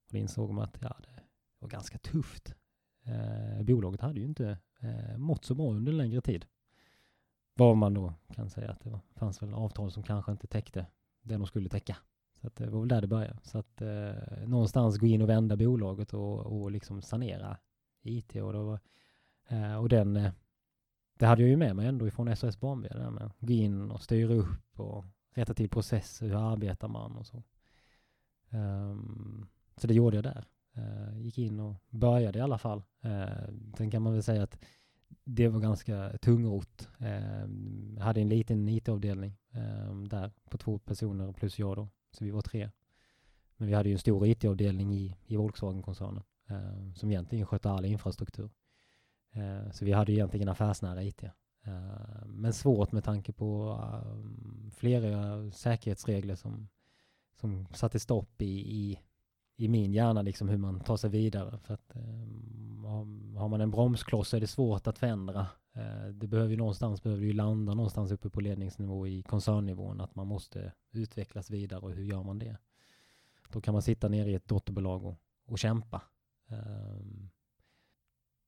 Och 0.06 0.12
då 0.12 0.18
insåg 0.18 0.52
man 0.52 0.64
att 0.64 0.78
ja, 0.80 0.96
det 1.02 1.22
var 1.58 1.68
ganska 1.68 1.98
tufft. 1.98 2.54
Eh, 3.04 3.62
bolaget 3.62 4.00
hade 4.00 4.20
ju 4.20 4.26
inte 4.26 4.58
eh, 4.80 5.18
mått 5.18 5.44
så 5.44 5.54
bra 5.54 5.70
under 5.70 5.92
en 5.92 5.98
längre 5.98 6.20
tid. 6.20 6.46
Vad 7.54 7.76
man 7.76 7.94
då 7.94 8.14
kan 8.34 8.50
säga 8.50 8.70
att 8.70 8.80
det 8.80 8.90
var, 8.90 9.00
fanns 9.14 9.42
väl 9.42 9.54
avtal 9.54 9.90
som 9.90 10.02
kanske 10.02 10.32
inte 10.32 10.46
täckte 10.46 10.86
det 11.22 11.34
de 11.34 11.46
skulle 11.46 11.68
täcka. 11.68 11.96
Så 12.40 12.46
att 12.46 12.56
det 12.56 12.70
var 12.70 12.80
väl 12.80 12.88
där 12.88 13.00
det 13.00 13.06
började. 13.06 13.38
Så 13.42 13.58
att 13.58 13.82
eh, 13.82 14.46
någonstans 14.46 14.98
gå 14.98 15.06
in 15.06 15.22
och 15.22 15.28
vända 15.28 15.56
bolaget 15.56 16.14
och, 16.14 16.46
och 16.46 16.70
liksom 16.70 17.02
sanera 17.02 17.56
IT 18.02 18.36
och 18.36 18.52
då, 18.52 18.78
eh, 19.48 19.76
och 19.76 19.88
den 19.88 20.16
eh, 20.16 20.32
det 21.18 21.26
hade 21.26 21.42
jag 21.42 21.50
ju 21.50 21.56
med 21.56 21.76
mig 21.76 21.86
ändå 21.86 22.08
ifrån 22.08 22.36
SOS 22.36 22.60
Barnby, 22.60 22.88
där 22.88 23.10
med 23.10 23.22
att 23.22 23.36
gå 23.40 23.52
in 23.52 23.90
och 23.90 24.02
styra 24.02 24.34
upp 24.34 24.80
och 24.80 25.04
rätta 25.34 25.54
till 25.54 25.68
processer, 25.68 26.26
hur 26.26 26.52
arbetar 26.52 26.88
man 26.88 27.16
och 27.16 27.26
så. 27.26 27.42
Um, 28.50 29.48
så 29.76 29.86
det 29.86 29.94
gjorde 29.94 30.16
jag 30.16 30.24
där. 30.24 30.44
Uh, 30.76 31.20
gick 31.20 31.38
in 31.38 31.60
och 31.60 31.74
började 31.90 32.38
i 32.38 32.42
alla 32.42 32.58
fall. 32.58 32.82
Uh, 33.04 33.72
sen 33.76 33.90
kan 33.90 34.02
man 34.02 34.12
väl 34.12 34.22
säga 34.22 34.42
att 34.42 34.58
det 35.24 35.48
var 35.48 35.60
ganska 35.60 36.18
tungrot. 36.18 36.88
Uh, 37.00 37.06
ehm, 37.06 37.98
hade 38.00 38.20
en 38.20 38.28
liten 38.28 38.68
IT-avdelning 38.68 39.36
uh, 39.54 39.88
ehm, 39.88 40.08
där 40.08 40.32
på 40.50 40.58
två 40.58 40.78
personer 40.78 41.32
plus 41.32 41.58
jag 41.58 41.76
då, 41.76 41.88
så 42.10 42.24
vi 42.24 42.30
var 42.30 42.42
tre. 42.42 42.70
Men 43.56 43.68
vi 43.68 43.74
hade 43.74 43.88
ju 43.88 43.92
en 43.92 43.98
stor 43.98 44.26
IT-avdelning 44.26 44.94
i, 44.94 45.16
i 45.26 45.36
Volkswagen-koncernen 45.36 46.22
eh, 46.48 46.92
som 46.94 47.10
egentligen 47.10 47.46
skötte 47.46 47.70
all 47.70 47.84
infrastruktur. 47.84 48.50
Eh, 49.32 49.70
så 49.70 49.84
vi 49.84 49.92
hade 49.92 50.12
egentligen 50.12 50.48
affärsnära 50.48 51.02
IT. 51.02 51.22
Eh, 51.68 52.26
men 52.26 52.52
svårt 52.52 52.92
med 52.92 53.04
tanke 53.04 53.32
på 53.32 53.78
eh, 53.82 54.70
flera 54.70 55.50
säkerhetsregler 55.50 56.34
som, 56.34 56.68
som 57.34 57.66
satte 57.74 58.00
stopp 58.00 58.42
i, 58.42 58.76
i, 58.76 58.98
i 59.58 59.68
min 59.68 59.92
hjärna, 59.92 60.22
liksom 60.22 60.48
hur 60.48 60.56
man 60.56 60.80
tar 60.80 60.96
sig 60.96 61.10
vidare. 61.10 61.58
För 61.58 61.74
att 61.74 61.92
har 63.36 63.48
man 63.48 63.60
en 63.60 63.70
bromskloss 63.70 64.28
så 64.28 64.36
är 64.36 64.40
det 64.40 64.46
svårt 64.46 64.86
att 64.86 64.98
förändra. 64.98 65.46
Det 66.12 66.26
behöver 66.26 66.50
ju 66.50 66.56
någonstans 66.56 67.02
behöver 67.02 67.24
ju 67.24 67.32
landa 67.32 67.74
någonstans 67.74 68.12
uppe 68.12 68.30
på 68.30 68.40
ledningsnivå 68.40 69.06
i 69.06 69.22
koncernnivån, 69.22 70.00
att 70.00 70.14
man 70.14 70.26
måste 70.26 70.72
utvecklas 70.90 71.50
vidare 71.50 71.80
och 71.80 71.90
hur 71.92 72.04
gör 72.04 72.22
man 72.22 72.38
det? 72.38 72.56
Då 73.52 73.60
kan 73.60 73.72
man 73.72 73.82
sitta 73.82 74.08
nere 74.08 74.30
i 74.30 74.34
ett 74.34 74.48
dotterbolag 74.48 75.04
och, 75.04 75.20
och 75.46 75.58
kämpa 75.58 76.02
Um, 76.48 77.30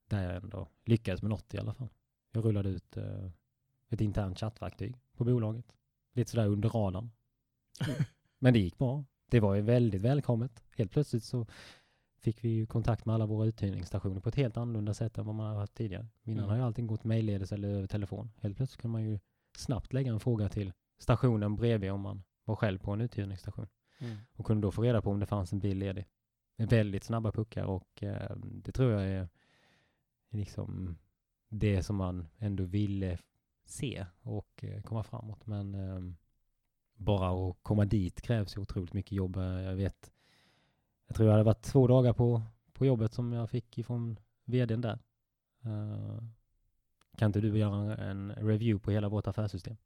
där 0.08 0.22
jag 0.22 0.36
ändå 0.36 0.68
lyckades 0.84 1.22
med 1.22 1.30
något 1.30 1.54
i 1.54 1.58
alla 1.58 1.74
fall. 1.74 1.88
Jag 2.32 2.44
rullade 2.44 2.68
ut 2.68 2.96
uh, 2.96 3.30
ett 3.88 4.00
internt 4.00 4.38
chattverktyg 4.38 4.96
på 5.16 5.24
bolaget. 5.24 5.76
Lite 6.12 6.30
sådär 6.30 6.46
under 6.46 6.68
radarn. 6.68 7.10
Men 8.38 8.52
det 8.52 8.58
gick 8.58 8.78
bra. 8.78 9.04
Det 9.30 9.40
var 9.40 9.54
ju 9.54 9.60
väldigt 9.60 10.00
välkommet. 10.00 10.64
Helt 10.76 10.90
plötsligt 10.90 11.24
så 11.24 11.46
fick 12.18 12.44
vi 12.44 12.48
ju 12.48 12.66
kontakt 12.66 13.06
med 13.06 13.14
alla 13.14 13.26
våra 13.26 13.46
uthyrningsstationer 13.46 14.20
på 14.20 14.28
ett 14.28 14.34
helt 14.34 14.56
annorlunda 14.56 14.94
sätt 14.94 15.18
än 15.18 15.26
vad 15.26 15.34
man 15.34 15.46
har 15.46 15.60
haft 15.60 15.74
tidigare. 15.74 16.06
Innan 16.22 16.38
mm. 16.38 16.50
har 16.50 16.56
ju 16.56 16.62
allting 16.62 16.86
gått 16.86 17.04
mejlledes 17.04 17.52
eller 17.52 17.68
över 17.68 17.86
telefon. 17.86 18.30
Helt 18.40 18.56
plötsligt 18.56 18.82
kan 18.82 18.90
man 18.90 19.02
ju 19.02 19.18
snabbt 19.56 19.92
lägga 19.92 20.12
en 20.12 20.20
fråga 20.20 20.48
till 20.48 20.72
stationen 20.98 21.56
bredvid 21.56 21.90
om 21.90 22.00
man 22.00 22.22
var 22.44 22.56
själv 22.56 22.78
på 22.78 22.92
en 22.92 23.00
uthyrningsstation. 23.00 23.66
Mm. 23.98 24.16
Och 24.32 24.46
kunde 24.46 24.66
då 24.66 24.70
få 24.70 24.82
reda 24.82 25.02
på 25.02 25.10
om 25.10 25.20
det 25.20 25.26
fanns 25.26 25.52
en 25.52 25.60
bil 25.60 25.78
ledig 25.78 26.06
väldigt 26.56 27.04
snabba 27.04 27.32
puckar 27.32 27.64
och 27.64 28.02
eh, 28.02 28.36
det 28.36 28.72
tror 28.72 28.92
jag 28.92 29.08
är 29.08 29.28
liksom 30.30 30.98
det 31.48 31.82
som 31.82 31.96
man 31.96 32.28
ändå 32.38 32.64
ville 32.64 33.18
se 33.64 34.06
och 34.22 34.64
eh, 34.64 34.82
komma 34.82 35.02
framåt. 35.02 35.46
Men 35.46 35.74
eh, 35.74 36.14
bara 37.00 37.50
att 37.50 37.56
komma 37.62 37.84
dit 37.84 38.20
krävs 38.20 38.56
ju 38.56 38.60
otroligt 38.60 38.92
mycket 38.92 39.12
jobb. 39.12 39.36
Jag 39.36 39.74
vet, 39.74 40.12
jag 41.06 41.16
tror 41.16 41.26
jag 41.26 41.32
hade 41.32 41.44
varit 41.44 41.62
två 41.62 41.86
dagar 41.86 42.12
på, 42.12 42.42
på 42.72 42.86
jobbet 42.86 43.12
som 43.12 43.32
jag 43.32 43.50
fick 43.50 43.78
ifrån 43.78 44.18
vdn 44.44 44.80
där. 44.80 44.98
Uh, 45.66 46.22
kan 47.16 47.26
inte 47.26 47.40
du 47.40 47.58
göra 47.58 47.96
en 47.96 48.32
review 48.32 48.78
på 48.78 48.90
hela 48.90 49.08
vårt 49.08 49.26
affärssystem? 49.26 49.76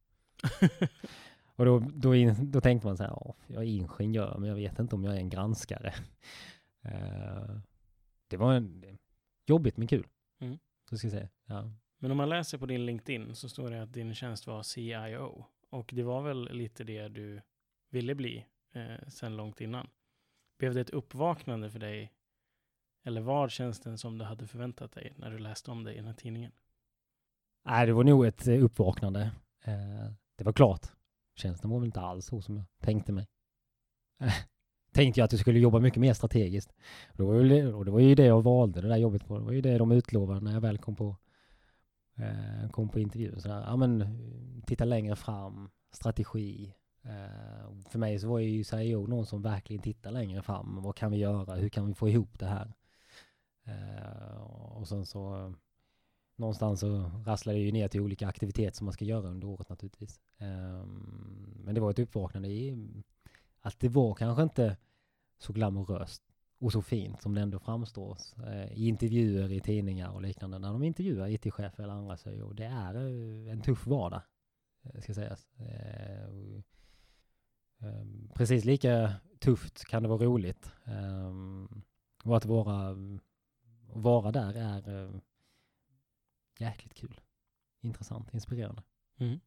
och 1.56 1.64
då, 1.64 1.78
då, 1.78 2.14
in, 2.14 2.50
då 2.50 2.60
tänkte 2.60 2.86
man 2.86 2.96
så 2.96 3.02
här, 3.02 3.34
jag 3.46 3.62
är 3.62 3.66
ingenjör, 3.66 4.38
men 4.38 4.48
jag 4.48 4.56
vet 4.56 4.78
inte 4.78 4.94
om 4.94 5.04
jag 5.04 5.14
är 5.14 5.18
en 5.18 5.30
granskare. 5.30 5.94
Uh, 6.86 7.58
det 8.28 8.36
var 8.36 8.54
en, 8.54 8.98
jobbigt 9.46 9.76
men 9.76 9.86
kul. 9.86 10.06
Mm. 10.40 10.58
Så 10.90 10.98
ska 10.98 11.06
jag 11.06 11.12
säga. 11.12 11.28
Ja. 11.46 11.70
Men 11.98 12.10
om 12.10 12.16
man 12.16 12.28
läser 12.28 12.58
på 12.58 12.66
din 12.66 12.86
LinkedIn 12.86 13.34
så 13.34 13.48
står 13.48 13.70
det 13.70 13.82
att 13.82 13.92
din 13.92 14.14
tjänst 14.14 14.46
var 14.46 14.62
CIO. 14.62 15.46
Och 15.74 15.90
det 15.94 16.02
var 16.02 16.22
väl 16.22 16.48
lite 16.52 16.84
det 16.84 17.08
du 17.08 17.42
ville 17.90 18.14
bli 18.14 18.46
eh, 18.72 19.08
sen 19.08 19.36
långt 19.36 19.60
innan. 19.60 19.88
Blev 20.58 20.74
det 20.74 20.80
ett 20.80 20.90
uppvaknande 20.90 21.70
för 21.70 21.78
dig? 21.78 22.12
Eller 23.04 23.20
var 23.20 23.48
tjänsten 23.48 23.98
som 23.98 24.18
du 24.18 24.24
hade 24.24 24.46
förväntat 24.46 24.92
dig 24.92 25.12
när 25.16 25.30
du 25.30 25.38
läste 25.38 25.70
om 25.70 25.84
det 25.84 25.92
i 25.92 25.96
den 25.96 26.06
här 26.06 26.14
tidningen? 26.14 26.52
Nej, 27.64 27.86
det 27.86 27.92
var 27.92 28.04
nog 28.04 28.26
ett 28.26 28.46
eh, 28.46 28.64
uppvaknande. 28.64 29.20
Eh, 29.64 30.12
det 30.38 30.44
var 30.44 30.52
klart. 30.52 30.86
Tjänsten 31.36 31.70
var 31.70 31.78
väl 31.78 31.86
inte 31.86 32.00
alls 32.00 32.26
så 32.26 32.42
som 32.42 32.56
jag 32.56 32.66
tänkte 32.80 33.12
mig. 33.12 33.26
Eh, 34.20 34.32
tänkte 34.92 35.20
jag 35.20 35.24
att 35.24 35.32
jag 35.32 35.40
skulle 35.40 35.58
jobba 35.58 35.80
mycket 35.80 36.00
mer 36.00 36.14
strategiskt. 36.14 36.72
Och 37.08 37.16
det, 37.16 37.24
var 37.24 37.34
ju, 37.34 37.72
och 37.72 37.84
det 37.84 37.90
var 37.90 38.00
ju 38.00 38.14
det 38.14 38.26
jag 38.26 38.42
valde 38.42 38.80
det 38.80 38.88
där 38.88 38.96
jobbet 38.96 39.26
på. 39.26 39.38
Det 39.38 39.44
var 39.44 39.52
ju 39.52 39.60
det 39.60 39.78
de 39.78 39.92
utlovade 39.92 40.40
när 40.40 40.52
jag 40.52 40.60
väl 40.60 40.78
kom 40.78 40.96
på, 40.96 41.16
eh, 42.16 42.70
kom 42.70 42.88
på 42.88 43.00
intervjun. 43.00 43.40
Så 43.40 43.48
där, 43.48 43.60
ja 43.60 43.76
men 43.76 44.18
titta 44.66 44.84
längre 44.84 45.16
fram, 45.16 45.70
strategi. 45.92 46.74
Eh, 47.02 47.82
för 47.88 47.98
mig 47.98 48.18
så 48.18 48.28
var 48.28 48.38
ju 48.38 48.64
CIO 48.64 49.06
någon 49.06 49.26
som 49.26 49.42
verkligen 49.42 49.82
tittar 49.82 50.10
längre 50.10 50.42
fram. 50.42 50.82
Vad 50.82 50.96
kan 50.96 51.10
vi 51.10 51.18
göra? 51.18 51.54
Hur 51.54 51.68
kan 51.68 51.86
vi 51.86 51.94
få 51.94 52.08
ihop 52.08 52.38
det 52.38 52.46
här? 52.46 52.72
Eh, 53.64 54.36
och 54.76 54.88
sen 54.88 55.06
så 55.06 55.54
någonstans 56.36 56.80
så 56.80 57.10
rasslar 57.26 57.52
det 57.52 57.60
ju 57.60 57.72
ner 57.72 57.88
till 57.88 58.00
olika 58.00 58.28
aktiviteter 58.28 58.76
som 58.76 58.84
man 58.84 58.92
ska 58.92 59.04
göra 59.04 59.28
under 59.28 59.48
året 59.48 59.68
naturligtvis. 59.68 60.20
Eh, 60.38 60.86
men 61.64 61.74
det 61.74 61.80
var 61.80 61.90
ett 61.90 61.98
uppvaknande 61.98 62.48
i 62.48 62.88
att 63.60 63.80
det 63.80 63.88
var 63.88 64.14
kanske 64.14 64.42
inte 64.42 64.76
så 65.38 65.52
glamoröst 65.52 66.22
och 66.64 66.72
så 66.72 66.82
fint 66.82 67.22
som 67.22 67.34
det 67.34 67.40
ändå 67.40 67.58
framstår 67.58 68.18
eh, 68.46 68.72
i 68.72 68.88
intervjuer 68.88 69.52
i 69.52 69.60
tidningar 69.60 70.10
och 70.10 70.22
liknande. 70.22 70.58
När 70.58 70.72
de 70.72 70.82
intervjuar 70.82 71.28
IT-chefer 71.28 71.82
eller 71.82 71.92
andra 71.92 72.16
så 72.16 72.44
och 72.44 72.54
det 72.54 72.64
är 72.64 72.94
eh, 72.94 73.52
en 73.52 73.60
tuff 73.62 73.86
vardag, 73.86 74.22
eh, 74.82 75.00
ska 75.00 75.14
sägas. 75.14 75.48
Eh, 75.58 76.24
ehm, 77.80 78.30
precis 78.34 78.64
lika 78.64 79.14
tufft 79.40 79.84
kan 79.84 80.02
det 80.02 80.08
vara 80.08 80.24
roligt. 80.24 80.72
Ehm, 80.84 81.82
och 82.24 82.36
att 82.36 82.44
vara, 82.44 82.96
vara 83.92 84.32
där 84.32 84.54
är 84.54 85.10
jäkligt 86.58 86.94
kul. 86.94 87.20
Intressant, 87.80 88.34
inspirerande. 88.34 88.82
Mm. 89.18 89.40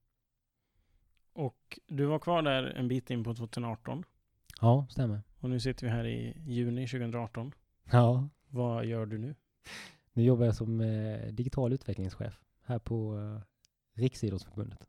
Och 1.33 1.79
du 1.87 2.05
var 2.05 2.19
kvar 2.19 2.41
där 2.41 2.63
en 2.63 2.87
bit 2.87 3.09
in 3.09 3.23
på 3.23 3.35
2018. 3.35 4.03
Ja, 4.61 4.87
stämmer. 4.89 5.21
Och 5.39 5.49
nu 5.49 5.59
sitter 5.59 5.85
vi 5.85 5.91
här 5.91 6.05
i 6.05 6.41
juni 6.45 6.87
2018. 6.87 7.51
Ja. 7.91 8.29
Vad 8.47 8.85
gör 8.85 9.05
du 9.05 9.17
nu? 9.17 9.35
Nu 10.13 10.23
jobbar 10.23 10.45
jag 10.45 10.55
som 10.55 10.81
eh, 10.81 11.27
digital 11.27 11.73
utvecklingschef 11.73 12.39
här 12.63 12.79
på 12.79 13.19
eh, 13.19 13.41
Riksidrottsförbundet. 13.93 14.79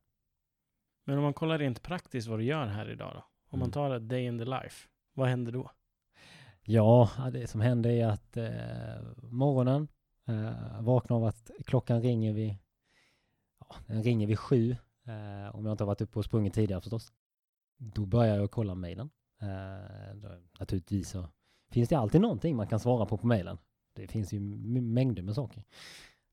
Men 1.04 1.16
om 1.16 1.24
man 1.24 1.34
kollar 1.34 1.58
rent 1.58 1.82
praktiskt 1.82 2.28
vad 2.28 2.38
du 2.38 2.44
gör 2.44 2.66
här 2.66 2.90
idag 2.90 3.12
då? 3.14 3.18
Om 3.48 3.58
mm. 3.58 3.60
man 3.60 3.70
tar 3.70 3.96
ett 3.96 4.08
day 4.08 4.24
in 4.24 4.38
the 4.38 4.44
life, 4.44 4.88
vad 5.14 5.28
händer 5.28 5.52
då? 5.52 5.70
Ja, 6.62 7.10
det 7.32 7.46
som 7.46 7.60
händer 7.60 7.90
är 7.90 8.06
att 8.06 8.36
eh, 8.36 8.50
morgonen 9.22 9.88
eh, 10.26 10.80
vaknar 10.82 11.16
av 11.16 11.24
att 11.24 11.50
klockan 11.66 12.02
ringer 12.02 12.32
vid, 12.32 12.56
ja, 13.60 13.76
den 13.86 14.02
ringer 14.02 14.26
vid 14.26 14.38
sju 14.38 14.76
Eh, 15.08 15.54
om 15.54 15.64
jag 15.64 15.72
inte 15.72 15.84
har 15.84 15.86
varit 15.86 16.00
uppe 16.00 16.18
och 16.18 16.24
sprungit 16.24 16.54
tidigare 16.54 16.80
förstås. 16.80 17.12
Då 17.76 18.06
börjar 18.06 18.36
jag 18.36 18.50
kolla 18.50 18.74
mejlen. 18.74 19.10
Eh, 19.40 20.16
naturligtvis 20.60 21.10
så 21.10 21.28
finns 21.70 21.88
det 21.88 21.98
alltid 21.98 22.20
någonting 22.20 22.56
man 22.56 22.66
kan 22.66 22.80
svara 22.80 23.06
på 23.06 23.18
på 23.18 23.26
mejlen. 23.26 23.58
Det 23.92 24.06
finns 24.06 24.32
ju 24.32 24.40
mängder 24.40 25.22
med 25.22 25.34
saker. 25.34 25.64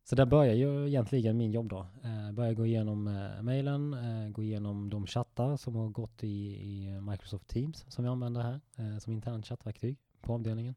Så 0.03 0.15
där 0.15 0.25
börjar 0.25 0.53
ju 0.53 0.87
egentligen 0.87 1.37
min 1.37 1.51
jobb 1.51 1.69
då. 1.69 1.87
Eh, 2.03 2.31
börjar 2.31 2.53
gå 2.53 2.65
igenom 2.65 3.07
eh, 3.07 3.41
mejlen, 3.41 3.93
eh, 3.93 4.29
gå 4.29 4.43
igenom 4.43 4.89
de 4.89 5.07
chattar 5.07 5.57
som 5.57 5.75
har 5.75 5.89
gått 5.89 6.23
i, 6.23 6.55
i 6.55 7.01
Microsoft 7.01 7.47
Teams 7.47 7.85
som 7.87 8.03
vi 8.03 8.09
använder 8.09 8.41
här 8.41 8.61
eh, 8.75 8.97
som 8.97 9.13
internt 9.13 9.45
chattverktyg 9.45 9.97
på 10.21 10.33
avdelningen. 10.33 10.75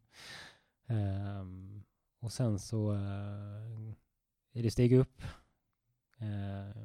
Eh, 0.86 1.44
och 2.20 2.32
sen 2.32 2.58
så 2.58 2.92
eh, 2.92 3.92
är 4.52 4.62
det 4.62 4.70
steg 4.70 4.92
upp. 4.92 5.22
Eh, 6.18 6.82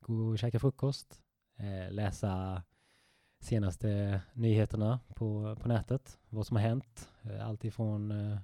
gå 0.00 0.28
och 0.28 0.38
käka 0.38 0.58
frukost, 0.58 1.22
eh, 1.56 1.92
läsa 1.92 2.62
senaste 3.40 4.20
nyheterna 4.32 5.00
på, 5.14 5.56
på 5.60 5.68
nätet, 5.68 6.18
vad 6.28 6.46
som 6.46 6.56
har 6.56 6.62
hänt. 6.62 7.10
Eh, 7.22 7.48
allt 7.48 7.64
ifrån 7.64 8.10
eh, 8.10 8.38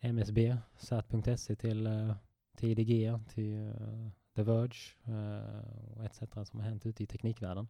MSB, 0.00 0.56
sat.se 0.76 1.56
till, 1.56 1.86
eh, 1.86 2.14
till 2.56 2.78
IDG, 2.78 3.18
till 3.28 3.66
eh, 3.68 4.10
The 4.36 4.42
Verge 4.42 4.94
eh, 5.04 5.96
och 5.96 6.04
etc. 6.04 6.18
som 6.48 6.60
har 6.60 6.68
hänt 6.68 6.86
ute 6.86 7.02
i 7.02 7.06
teknikvärlden. 7.06 7.68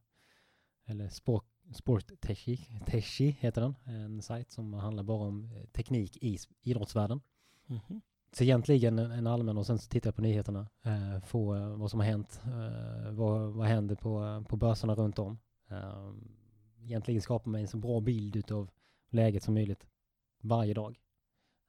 Eller 0.87 1.09
Sport, 1.09 1.47
Sport 1.73 2.21
Techi, 2.21 2.57
Techi 2.87 3.37
heter 3.41 3.61
den, 3.61 3.75
en 3.85 4.23
sajt 4.23 4.51
som 4.51 4.75
handlar 4.75 5.03
bara 5.03 5.29
om 5.29 5.45
eh, 5.45 5.65
teknik 5.65 6.17
i 6.17 6.39
idrottsvärlden. 6.63 7.21
Mhm. 7.67 8.01
Så 8.33 8.45
egentligen 8.45 8.99
en 8.99 9.11
en 9.11 9.27
allmän 9.27 9.59
och 9.59 9.67
sen 9.67 9.79
så 9.79 9.89
tittar 9.89 10.09
jag 10.09 10.17
på 10.17 10.23
nyheterna, 10.23 10.69
eh, 10.83 11.21
få 11.21 11.55
eh, 11.55 11.77
vad 11.77 11.91
som 11.91 12.01
har 12.01 12.07
hänt, 12.07 12.43
eh, 12.45 13.13
vad, 13.13 13.53
vad 13.53 13.67
händer 13.67 13.95
på, 13.95 14.45
på 14.49 14.57
börserna 14.57 14.95
runt 14.95 15.19
om. 15.19 15.39
Um, 15.83 16.37
egentligen 16.83 17.23
skapar 17.23 17.51
mig 17.51 17.63
en 17.63 17.69
så 17.69 17.77
bra 17.77 18.01
bild 18.01 18.37
utav 18.37 18.71
läget 19.09 19.43
som 19.43 19.55
möjligt 19.55 19.87
varje 20.41 20.75
dag. 20.75 21.01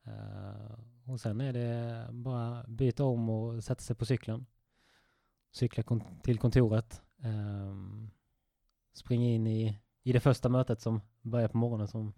Uh, 0.08 0.80
och 1.06 1.20
sen 1.20 1.42
är 1.42 1.54
det 1.54 2.08
bara 2.12 2.64
byta 2.68 3.04
om 3.04 3.30
och 3.30 3.64
sätta 3.64 3.82
sig 3.82 3.96
på 3.96 4.06
cykeln. 4.06 4.46
Cykla 5.52 5.84
kon- 5.84 6.22
till 6.24 6.40
kontoret. 6.40 7.02
Um, 7.18 8.12
springa 8.94 9.28
in 9.28 9.48
i, 9.48 9.80
i 10.04 10.14
det 10.14 10.20
första 10.20 10.50
mötet 10.50 10.82
som 10.82 11.02
börjar 11.22 11.48
på 11.48 11.58
morgonen 11.58 11.88
som 11.88 12.14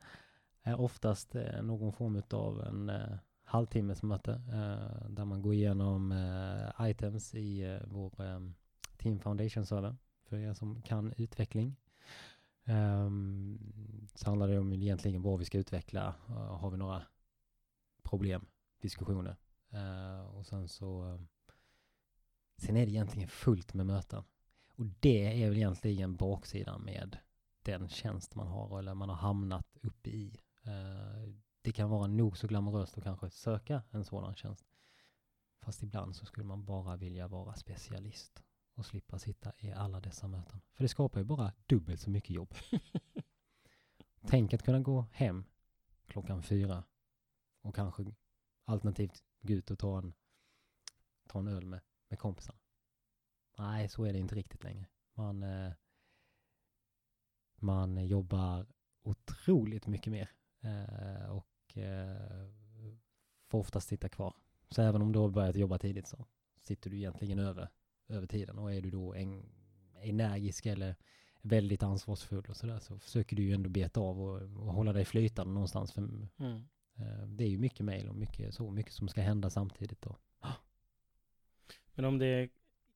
är 0.61 0.79
oftast 0.79 1.35
eh, 1.35 1.61
någon 1.61 1.93
form 1.93 2.21
av 2.31 2.61
en 2.61 2.89
eh, 2.89 3.17
halvtimmes 3.43 4.03
möte 4.03 4.31
eh, 4.31 5.09
där 5.09 5.25
man 5.25 5.41
går 5.41 5.53
igenom 5.53 6.11
eh, 6.11 6.89
items 6.89 7.35
i 7.35 7.61
eh, 7.61 7.79
vår 7.85 8.21
eh, 8.21 8.39
Team 8.97 9.19
Foundation 9.19 9.65
server 9.65 9.95
för 10.27 10.37
er 10.37 10.53
som 10.53 10.81
kan 10.81 11.13
utveckling. 11.17 11.75
Um, 12.65 13.59
så 14.15 14.29
handlar 14.29 14.47
det 14.47 14.59
om 14.59 14.73
egentligen 14.73 15.21
vad 15.21 15.39
vi 15.39 15.45
ska 15.45 15.57
utveckla. 15.57 16.15
Uh, 16.29 16.35
har 16.35 16.69
vi 16.69 16.77
några 16.77 17.03
problem, 18.03 18.45
diskussioner. 18.81 19.37
Uh, 19.73 20.35
och 20.35 20.45
sen 20.45 20.67
så 20.67 21.03
Uh, 21.03 21.21
sen 22.57 22.77
är 22.77 22.85
det 22.85 22.91
egentligen 22.91 23.29
fullt 23.29 23.73
med 23.73 23.85
möten. 23.85 24.23
Och 24.75 24.85
det 24.99 25.43
är 25.43 25.49
väl 25.49 25.57
egentligen 25.57 26.15
baksidan 26.15 26.81
med 26.81 27.17
den 27.63 27.89
tjänst 27.89 28.35
man 28.35 28.47
har 28.47 28.79
eller 28.79 28.93
man 28.93 29.09
har 29.09 29.15
hamnat 29.15 29.77
uppe 29.81 30.09
i. 30.09 30.39
Det 31.61 31.71
kan 31.71 31.89
vara 31.89 32.07
nog 32.07 32.37
så 32.37 32.47
glamoröst 32.47 32.97
att 32.97 33.03
kanske 33.03 33.29
söka 33.29 33.81
en 33.91 34.05
sådan 34.05 34.35
tjänst. 34.35 34.65
Fast 35.61 35.83
ibland 35.83 36.15
så 36.15 36.25
skulle 36.25 36.45
man 36.45 36.65
bara 36.65 36.95
vilja 36.95 37.27
vara 37.27 37.55
specialist 37.55 38.43
och 38.77 38.85
slippa 38.85 39.19
sitta 39.19 39.53
i 39.59 39.71
alla 39.71 39.99
dessa 39.99 40.27
möten. 40.27 40.61
För 40.73 40.83
det 40.83 40.89
skapar 40.89 41.19
ju 41.19 41.23
bara 41.23 41.53
dubbelt 41.65 42.01
så 42.01 42.09
mycket 42.09 42.29
jobb. 42.29 42.53
Tänk 44.27 44.53
att 44.53 44.63
kunna 44.63 44.79
gå 44.79 45.05
hem 45.11 45.45
klockan 46.05 46.43
fyra 46.43 46.83
och 47.61 47.75
kanske 47.75 48.05
alternativt 48.65 49.23
gå 49.41 49.53
ut 49.53 49.71
och 49.71 49.79
ta 49.79 49.97
en, 49.97 50.13
ta 51.27 51.39
en 51.39 51.47
öl 51.47 51.65
med, 51.65 51.81
med 52.09 52.19
kompisarna. 52.19 52.59
Nej, 53.57 53.89
så 53.89 54.03
är 54.03 54.13
det 54.13 54.19
inte 54.19 54.35
riktigt 54.35 54.63
längre. 54.63 54.85
Man, 55.13 55.43
eh, 55.43 55.73
man 57.55 58.07
jobbar 58.07 58.67
otroligt 59.01 59.87
mycket 59.87 60.11
mer 60.11 60.31
eh, 60.61 61.29
och 61.29 61.77
eh, 61.77 62.49
får 63.47 63.59
oftast 63.59 63.87
sitta 63.87 64.09
kvar. 64.09 64.35
Så 64.69 64.81
även 64.81 65.01
om 65.01 65.11
du 65.11 65.19
har 65.19 65.29
börjat 65.29 65.55
jobba 65.55 65.77
tidigt 65.77 66.07
så 66.07 66.25
sitter 66.61 66.89
du 66.89 66.97
egentligen 66.97 67.39
över, 67.39 67.69
över 68.09 68.27
tiden 68.27 68.57
och 68.57 68.73
är 68.73 68.81
du 68.81 68.89
då 68.91 69.13
en, 69.13 69.43
energisk 70.01 70.65
eller 70.65 70.95
väldigt 71.41 71.83
ansvarsfull 71.83 72.45
och 72.49 72.57
sådär 72.57 72.79
så 72.79 72.99
försöker 72.99 73.35
du 73.35 73.43
ju 73.43 73.53
ändå 73.53 73.69
beta 73.69 73.99
av 73.99 74.21
och, 74.21 74.41
och 74.41 74.73
hålla 74.73 74.93
dig 74.93 75.05
flytande 75.05 75.53
någonstans. 75.53 75.91
För, 75.91 76.01
Mm. 76.01 76.61
eh, 76.95 77.27
det 77.27 77.43
är 77.43 77.49
ju 77.49 77.57
mycket 77.57 77.85
mejl 77.85 78.09
och 78.09 78.15
mycket 78.15 78.53
så 78.55 78.71
mycket 78.71 78.93
som 78.93 79.07
ska 79.07 79.21
hända 79.21 79.49
samtidigt 79.49 80.01
då. 80.01 80.17
Men 81.95 82.05
om 82.05 82.17
det 82.17 82.25
är 82.25 82.49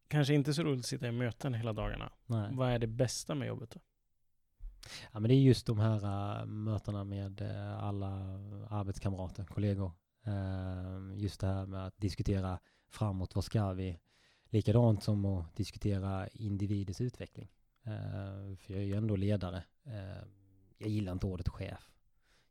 kanske 0.07 0.33
inte 0.33 0.53
så 0.53 0.63
roligt 0.63 0.79
att 0.79 0.85
sitta 0.85 1.07
i 1.07 1.11
möten 1.11 1.53
hela 1.53 1.73
dagarna, 1.73 2.11
Nej. 2.25 2.49
vad 2.55 2.69
är 2.71 2.79
det 2.79 2.87
bästa 2.87 3.35
med 3.35 3.47
jobbet 3.47 3.69
då? 3.71 3.79
Ja, 5.11 5.19
men 5.19 5.29
det 5.29 5.33
är 5.35 5.41
just 5.41 5.65
de 5.67 5.79
här 5.79 6.39
äh, 6.39 6.45
mötena 6.45 7.03
med 7.03 7.41
äh, 7.41 7.83
alla 7.83 8.07
arbetskamrater, 8.69 9.45
kollegor. 9.45 9.91
Äh, 10.25 11.19
just 11.21 11.39
det 11.39 11.47
här 11.47 11.65
med 11.65 11.85
att 11.87 11.97
diskutera 11.97 12.59
framåt, 12.89 13.35
vad 13.35 13.43
ska 13.43 13.73
vi? 13.73 13.99
Likadant 14.53 15.03
som 15.03 15.25
att 15.25 15.55
diskutera 15.55 16.27
individers 16.27 17.01
utveckling. 17.01 17.51
Eh, 17.83 18.55
för 18.57 18.73
jag 18.73 18.81
är 18.81 18.85
ju 18.85 18.95
ändå 18.95 19.15
ledare. 19.15 19.63
Eh, 19.83 20.23
jag 20.77 20.89
gillar 20.89 21.11
inte 21.11 21.27
ordet 21.27 21.49
chef. 21.49 21.89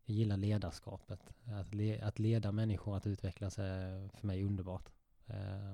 Jag 0.05 0.16
gillar 0.16 0.36
ledarskapet. 0.36 1.20
Att, 1.44 1.74
le 1.74 2.01
att 2.01 2.18
leda 2.18 2.53
människor 2.53 2.96
att 2.96 3.07
utvecklas 3.07 3.59
är 3.59 4.09
för 4.09 4.26
mig 4.26 4.44
underbart. 4.44 4.88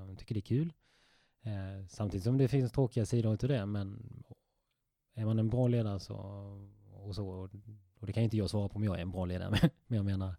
Jag 0.08 0.18
tycker 0.18 0.34
det 0.34 0.38
är 0.38 0.42
kul. 0.42 0.72
Samtidigt 1.88 2.24
som 2.24 2.38
det 2.38 2.48
finns 2.48 2.72
tråkiga 2.72 3.06
sidor 3.06 3.34
utav 3.34 3.48
det, 3.48 3.66
men 3.66 4.24
är 5.14 5.24
man 5.24 5.38
en 5.38 5.48
bra 5.48 5.68
ledare 5.68 6.00
så, 6.00 6.16
och 6.92 7.14
så, 7.14 7.48
och 7.98 8.06
det 8.06 8.12
kan 8.12 8.22
inte 8.22 8.36
jag 8.36 8.50
svara 8.50 8.68
på 8.68 8.76
om 8.76 8.84
jag 8.84 8.96
är 8.96 9.02
en 9.02 9.10
bra 9.10 9.24
ledare, 9.24 9.50
men 9.86 9.96
jag 9.96 10.04
menar, 10.04 10.34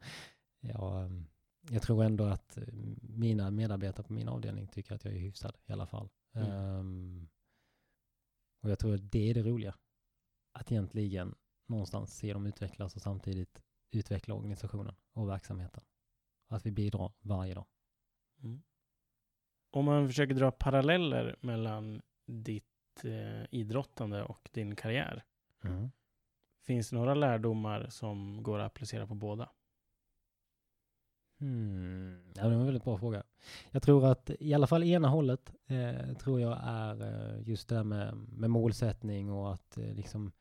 ja, 0.59 1.03
ehm, 1.03 1.27
jag 1.71 1.81
tror 1.81 2.03
ändå 2.03 2.23
att 2.23 2.57
mina 3.01 3.51
medarbetare 3.51 4.07
på 4.07 4.13
min 4.13 4.27
avdelning 4.27 4.67
tycker 4.67 4.95
att 4.95 5.05
jag 5.05 5.13
är 5.13 5.19
hyfsad 5.19 5.57
i 5.65 5.71
alla 5.71 5.87
fall. 5.87 6.09
Mm. 6.33 6.51
Ehm, 6.51 7.29
och 8.61 8.69
jag 8.69 8.79
tror 8.79 8.95
att 8.95 9.11
det 9.11 9.29
är 9.29 9.33
det 9.33 9.43
roliga. 9.43 9.75
Att 10.51 10.71
egentligen 10.71 11.35
någonstans 11.65 12.17
se 12.17 12.33
dem 12.33 12.45
utvecklas 12.45 12.95
och 12.95 13.01
samtidigt 13.01 13.63
utveckla 13.91 14.35
organisationen 14.35 14.95
och 15.13 15.29
verksamheten. 15.29 15.83
Att 16.47 16.65
vi 16.65 16.71
bidrar 16.71 17.11
varje 17.19 17.53
dag. 17.53 17.65
Mm. 18.43 18.61
Om 19.71 19.85
man 19.85 20.07
försöker 20.07 20.33
dra 20.35 20.51
paralleller 20.51 21.35
mellan 21.41 22.01
ditt 22.25 23.05
eh, 23.05 23.43
idrottande 23.51 24.23
och 24.23 24.49
din 24.53 24.75
karriär, 24.75 25.23
finns 26.61 26.89
det 26.89 26.95
några 26.95 27.13
lärdomar 27.13 27.89
som 27.89 28.43
går 28.43 28.59
att 28.59 28.65
applicera 28.65 29.07
på 29.07 29.15
båda? 29.15 29.49
Hmm. 31.39 32.17
Ja, 32.35 32.43
det 32.43 32.49
var 32.49 32.55
en 32.55 32.65
väldigt 32.65 32.83
bra 32.83 32.97
fråga. 32.97 33.23
Jag 33.71 33.83
tror 33.83 34.05
att 34.05 34.31
i 34.39 34.53
alla 34.53 34.67
fall 34.67 34.83
ena 34.83 35.07
hållet 35.07 35.53
eh, 35.67 36.13
tror 36.17 36.41
jag 36.41 36.59
är 36.63 37.01
eh, 37.01 37.49
just 37.49 37.69
det 37.69 37.75
här 37.75 37.83
med, 37.83 38.15
med 38.15 38.49
målsättning 38.49 39.31
och 39.31 39.53
att 39.53 39.77
eh, 39.77 39.93
liksom 39.93 40.31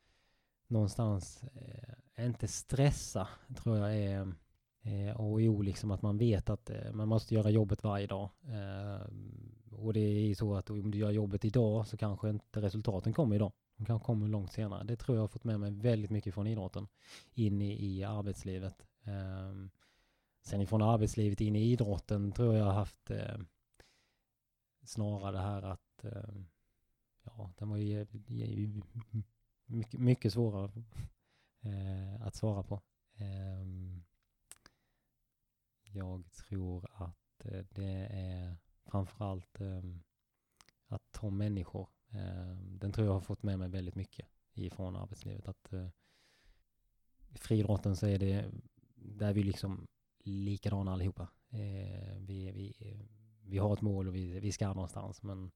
någonstans 0.68 1.44
eh, 1.54 2.24
inte 2.26 2.48
stressa 2.48 3.28
tror 3.56 3.78
jag 3.78 3.96
är 3.96 4.34
eh, 4.82 5.16
A 5.16 5.22
och 5.22 5.40
O, 5.40 5.62
liksom 5.62 5.90
att 5.90 6.02
man 6.02 6.18
vet 6.18 6.50
att 6.50 6.70
eh, 6.70 6.92
man 6.92 7.08
måste 7.08 7.34
göra 7.34 7.50
jobbet 7.50 7.84
varje 7.84 8.06
dag. 8.06 8.30
Eh, 8.42 9.06
och 9.70 9.92
det 9.92 10.00
är 10.00 10.26
ju 10.26 10.34
så 10.34 10.54
att 10.54 10.70
om 10.70 10.90
du 10.90 10.98
gör 10.98 11.10
jobbet 11.10 11.44
idag 11.44 11.86
så 11.86 11.96
kanske 11.96 12.30
inte 12.30 12.60
resultaten 12.60 13.12
kommer 13.12 13.36
idag. 13.36 13.52
De 13.76 13.84
kanske 13.84 14.06
kommer 14.06 14.28
långt 14.28 14.52
senare. 14.52 14.84
Det 14.84 14.96
tror 14.96 15.16
jag 15.16 15.22
har 15.22 15.28
fått 15.28 15.44
med 15.44 15.60
mig 15.60 15.70
väldigt 15.70 16.10
mycket 16.10 16.34
från 16.34 16.46
idrotten 16.46 16.88
in 17.34 17.62
i, 17.62 17.86
i 17.86 18.04
arbetslivet. 18.04 18.86
Um, 19.04 19.70
Sen 20.46 20.60
ifrån 20.60 20.82
arbetslivet 20.82 21.40
in 21.40 21.56
i 21.56 21.72
idrotten 21.72 22.32
tror 22.32 22.54
jag 22.54 22.72
haft 22.72 23.10
eh, 23.10 23.38
snarare 24.82 25.32
det 25.32 25.38
här 25.38 25.62
att 25.62 26.04
eh, 26.04 26.34
ja, 27.24 27.52
den 27.58 27.68
var 27.68 27.76
ju, 27.76 28.06
ju 28.28 28.82
mycket, 29.66 30.00
mycket 30.00 30.32
svårare 30.32 30.84
eh, 31.60 32.26
att 32.26 32.34
svara 32.34 32.62
på. 32.62 32.80
Ehm, 33.16 34.04
jag 35.82 36.32
tror 36.32 36.90
att 36.92 37.44
eh, 37.44 37.64
det 37.70 38.08
är 38.10 38.56
framförallt 38.84 39.60
eh, 39.60 39.82
att 40.86 41.12
ta 41.12 41.30
människor. 41.30 41.88
Eh, 42.08 42.56
den 42.56 42.92
tror 42.92 43.06
jag 43.06 43.14
har 43.14 43.20
fått 43.20 43.42
med 43.42 43.58
mig 43.58 43.68
väldigt 43.68 43.94
mycket 43.94 44.28
ifrån 44.54 44.96
arbetslivet. 44.96 45.48
Att 45.48 45.72
eh, 45.72 45.88
friidrotten 47.34 47.96
så 47.96 48.06
är 48.06 48.18
det 48.18 48.50
där 48.94 49.32
vi 49.32 49.42
liksom 49.42 49.86
likadana 50.26 50.92
allihopa. 50.92 51.28
Eh, 51.48 52.18
vi, 52.18 52.50
vi, 52.52 52.74
vi 53.42 53.58
har 53.58 53.72
ett 53.72 53.80
mål 53.80 54.08
och 54.08 54.14
vi, 54.14 54.40
vi 54.40 54.52
ska 54.52 54.72
någonstans 54.72 55.22
men 55.22 55.50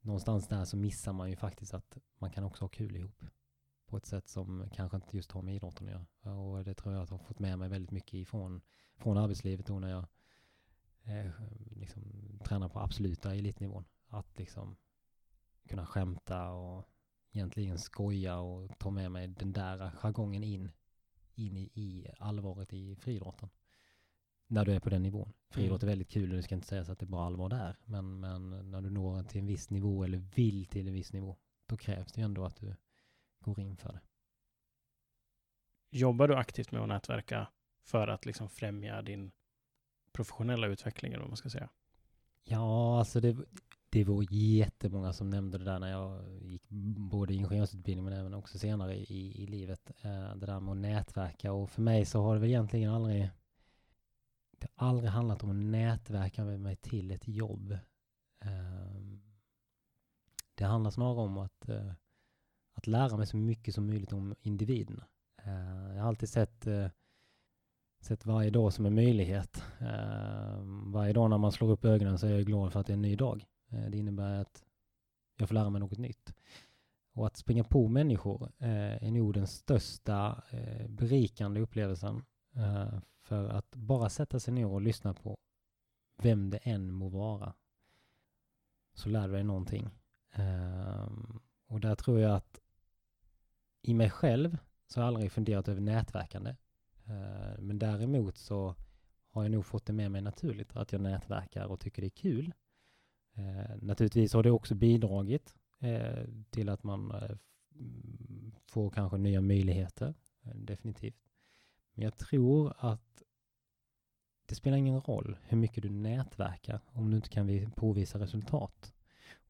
någonstans 0.00 0.48
där 0.48 0.64
så 0.64 0.76
missar 0.76 1.12
man 1.12 1.30
ju 1.30 1.36
faktiskt 1.36 1.74
att 1.74 1.98
man 2.18 2.30
kan 2.30 2.44
också 2.44 2.64
ha 2.64 2.68
kul 2.68 2.96
ihop 2.96 3.24
på 3.86 3.96
ett 3.96 4.06
sätt 4.06 4.28
som 4.28 4.70
kanske 4.72 4.96
inte 4.96 5.16
just 5.16 5.32
har 5.32 5.42
med 5.42 5.54
idrotten 5.54 5.88
att 5.88 5.92
göra. 5.92 6.36
Och 6.36 6.64
det 6.64 6.74
tror 6.74 6.94
jag 6.94 7.02
att 7.02 7.10
jag 7.10 7.18
har 7.18 7.24
fått 7.24 7.38
med 7.38 7.58
mig 7.58 7.68
väldigt 7.68 7.90
mycket 7.90 8.14
ifrån 8.14 8.60
från 8.96 9.16
arbetslivet 9.16 9.66
då 9.66 9.78
när 9.78 9.90
jag 9.90 10.06
eh, 11.02 11.32
liksom 11.70 12.02
tränar 12.44 12.68
på 12.68 12.80
absoluta 12.80 13.34
elitnivån. 13.34 13.84
Att 14.08 14.38
liksom 14.38 14.76
kunna 15.68 15.86
skämta 15.86 16.50
och 16.50 16.88
egentligen 17.32 17.78
skoja 17.78 18.38
och 18.38 18.78
ta 18.78 18.90
med 18.90 19.12
mig 19.12 19.28
den 19.28 19.52
där 19.52 19.90
jargongen 19.90 20.44
in 20.44 20.70
in 21.34 21.56
i, 21.56 21.70
i 21.74 22.06
allvaret 22.18 22.72
i 22.72 22.96
friidrotten. 22.96 23.48
När 24.46 24.64
du 24.64 24.72
är 24.72 24.80
på 24.80 24.90
den 24.90 25.02
nivån. 25.02 25.32
Friidrott 25.50 25.82
är 25.82 25.86
väldigt 25.86 26.10
kul 26.10 26.30
och 26.30 26.36
det 26.36 26.42
ska 26.42 26.54
inte 26.54 26.66
sägas 26.66 26.88
att 26.88 26.98
det 26.98 27.04
är 27.04 27.08
bara 27.08 27.26
allvar 27.26 27.48
där. 27.48 27.76
Men, 27.84 28.20
men 28.20 28.70
när 28.70 28.80
du 28.80 28.90
når 28.90 29.22
till 29.22 29.40
en 29.40 29.46
viss 29.46 29.70
nivå 29.70 30.04
eller 30.04 30.18
vill 30.18 30.66
till 30.66 30.88
en 30.88 30.94
viss 30.94 31.12
nivå, 31.12 31.36
då 31.66 31.76
krävs 31.76 32.12
det 32.12 32.20
ju 32.20 32.24
ändå 32.24 32.44
att 32.44 32.56
du 32.56 32.76
går 33.40 33.60
in 33.60 33.76
för 33.76 33.92
det. 33.92 34.00
Jobbar 35.90 36.28
du 36.28 36.36
aktivt 36.36 36.72
med 36.72 36.82
att 36.82 36.88
nätverka 36.88 37.48
för 37.84 38.08
att 38.08 38.26
liksom 38.26 38.48
främja 38.48 39.02
din 39.02 39.32
professionella 40.12 40.66
utveckling, 40.66 41.12
eller 41.12 41.22
vad 41.22 41.30
man 41.30 41.36
ska 41.36 41.50
säga? 41.50 41.68
Ja, 42.44 42.98
alltså 42.98 43.20
det, 43.20 43.36
det 43.90 44.04
var 44.04 44.26
jättemånga 44.30 45.12
som 45.12 45.30
nämnde 45.30 45.58
det 45.58 45.64
där 45.64 45.78
när 45.78 45.90
jag 45.90 46.42
gick 46.42 46.68
både 47.10 47.34
ingenjörsutbildning 47.34 48.04
men 48.04 48.12
även 48.12 48.34
också 48.34 48.58
senare 48.58 48.96
i, 48.96 49.42
i 49.42 49.46
livet. 49.46 49.90
Eh, 50.02 50.36
det 50.36 50.46
där 50.46 50.60
med 50.60 50.72
att 50.72 50.78
nätverka 50.78 51.52
och 51.52 51.70
för 51.70 51.82
mig 51.82 52.04
så 52.04 52.22
har 52.22 52.34
det 52.34 52.40
väl 52.40 52.50
egentligen 52.50 52.90
aldrig 52.90 53.30
det 54.64 54.70
har 54.76 54.88
aldrig 54.88 55.10
handlat 55.10 55.42
om 55.42 55.50
att 55.50 55.56
nätverka 55.56 56.44
med 56.44 56.60
mig 56.60 56.76
till 56.76 57.10
ett 57.10 57.28
jobb. 57.28 57.78
Ehm, 58.40 59.22
det 60.54 60.64
handlar 60.64 60.90
snarare 60.90 61.20
om 61.20 61.38
att, 61.38 61.68
eh, 61.68 61.92
att 62.74 62.86
lära 62.86 63.16
mig 63.16 63.26
så 63.26 63.36
mycket 63.36 63.74
som 63.74 63.86
möjligt 63.86 64.12
om 64.12 64.34
individerna. 64.40 65.06
Ehm, 65.42 65.94
jag 65.94 66.02
har 66.02 66.08
alltid 66.08 66.28
sett, 66.28 66.66
eh, 66.66 66.88
sett 68.00 68.26
varje 68.26 68.50
dag 68.50 68.72
som 68.72 68.86
en 68.86 68.94
möjlighet. 68.94 69.62
Ehm, 69.78 70.92
varje 70.92 71.12
dag 71.12 71.30
när 71.30 71.38
man 71.38 71.52
slår 71.52 71.70
upp 71.70 71.84
ögonen 71.84 72.18
så 72.18 72.26
är 72.26 72.30
jag 72.30 72.46
glad 72.46 72.72
för 72.72 72.80
att 72.80 72.86
det 72.86 72.92
är 72.92 72.94
en 72.94 73.02
ny 73.02 73.16
dag. 73.16 73.44
Eh, 73.70 73.90
det 73.90 73.98
innebär 73.98 74.40
att 74.40 74.64
jag 75.36 75.48
får 75.48 75.54
lära 75.54 75.70
mig 75.70 75.80
något 75.80 75.98
nytt. 75.98 76.34
Och 77.12 77.26
att 77.26 77.36
springa 77.36 77.64
på 77.64 77.88
människor 77.88 78.52
är 78.58 79.10
nog 79.10 79.34
den 79.34 79.46
största 79.46 80.42
berikande 80.88 81.60
upplevelsen. 81.60 82.22
För 83.24 83.48
att 83.48 83.76
bara 83.76 84.10
sätta 84.10 84.40
sig 84.40 84.54
ner 84.54 84.66
och 84.66 84.82
lyssna 84.82 85.14
på 85.14 85.36
vem 86.22 86.50
det 86.50 86.56
än 86.56 86.92
må 86.92 87.08
vara. 87.08 87.54
Så 88.94 89.08
lär 89.08 89.28
du 89.28 89.34
dig 89.34 89.44
någonting. 89.44 89.90
Ehm, 90.32 91.40
och 91.66 91.80
där 91.80 91.94
tror 91.94 92.20
jag 92.20 92.36
att 92.36 92.60
i 93.82 93.94
mig 93.94 94.10
själv 94.10 94.58
så 94.86 95.00
har 95.00 95.04
jag 95.04 95.08
aldrig 95.08 95.32
funderat 95.32 95.68
över 95.68 95.80
nätverkande. 95.80 96.56
Ehm, 97.04 97.66
men 97.66 97.78
däremot 97.78 98.38
så 98.38 98.74
har 99.30 99.42
jag 99.42 99.52
nog 99.52 99.66
fått 99.66 99.86
det 99.86 99.92
med 99.92 100.10
mig 100.10 100.20
naturligt 100.20 100.76
att 100.76 100.92
jag 100.92 101.00
nätverkar 101.00 101.66
och 101.66 101.80
tycker 101.80 102.02
det 102.02 102.08
är 102.08 102.10
kul. 102.10 102.54
Uh, 103.38 103.76
naturligtvis 103.82 104.32
har 104.32 104.42
det 104.42 104.50
också 104.50 104.74
bidragit 104.74 105.54
uh, 105.82 106.24
till 106.50 106.68
att 106.68 106.82
man 106.82 107.10
eh, 107.10 107.30
mm, 107.74 108.52
får 108.66 108.90
kanske 108.90 109.18
nya 109.18 109.40
möjligheter, 109.40 110.14
definitivt. 110.54 111.16
Men 111.94 112.04
jag 112.04 112.16
tror 112.16 112.74
att 112.78 113.22
det 114.46 114.54
spelar 114.54 114.76
ingen 114.76 115.00
roll 115.00 115.38
hur 115.42 115.56
mycket 115.56 115.82
du 115.82 115.90
nätverkar 115.90 116.80
om 116.92 117.10
du 117.10 117.16
inte 117.16 117.28
kan 117.28 117.70
påvisa 117.70 118.18
resultat. 118.18 118.94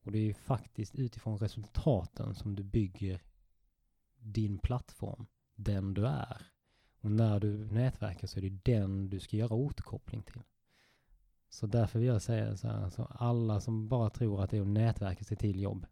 Och 0.02 0.12
det 0.12 0.18
är 0.18 0.22
ju 0.22 0.34
faktiskt 0.34 0.94
utifrån 0.94 1.38
resultaten 1.38 2.34
som 2.34 2.54
du 2.54 2.62
bygger 2.62 3.22
din 4.18 4.58
plattform, 4.58 5.26
den 5.54 5.94
du 5.94 6.06
är. 6.06 6.46
Och 7.00 7.10
när 7.10 7.40
du 7.40 7.64
nätverkar 7.72 8.26
så 8.26 8.38
är 8.38 8.42
det 8.42 8.72
den 8.72 9.10
du 9.10 9.20
ska 9.20 9.36
göra 9.36 9.54
återkoppling 9.54 10.22
till. 10.22 10.42
Så 11.48 11.66
därför 11.66 11.98
vill 11.98 12.08
jag 12.08 12.22
säga 12.22 12.56
så 12.56 12.68
här, 12.68 12.90
så 12.90 13.04
alla 13.04 13.60
som 13.60 13.88
bara 13.88 14.10
tror 14.10 14.42
att 14.42 14.50
det 14.50 14.56
är 14.56 14.60
att 14.60 14.66
nätverka 14.66 15.24
sig 15.24 15.36
till 15.36 15.60
jobb, 15.60 15.86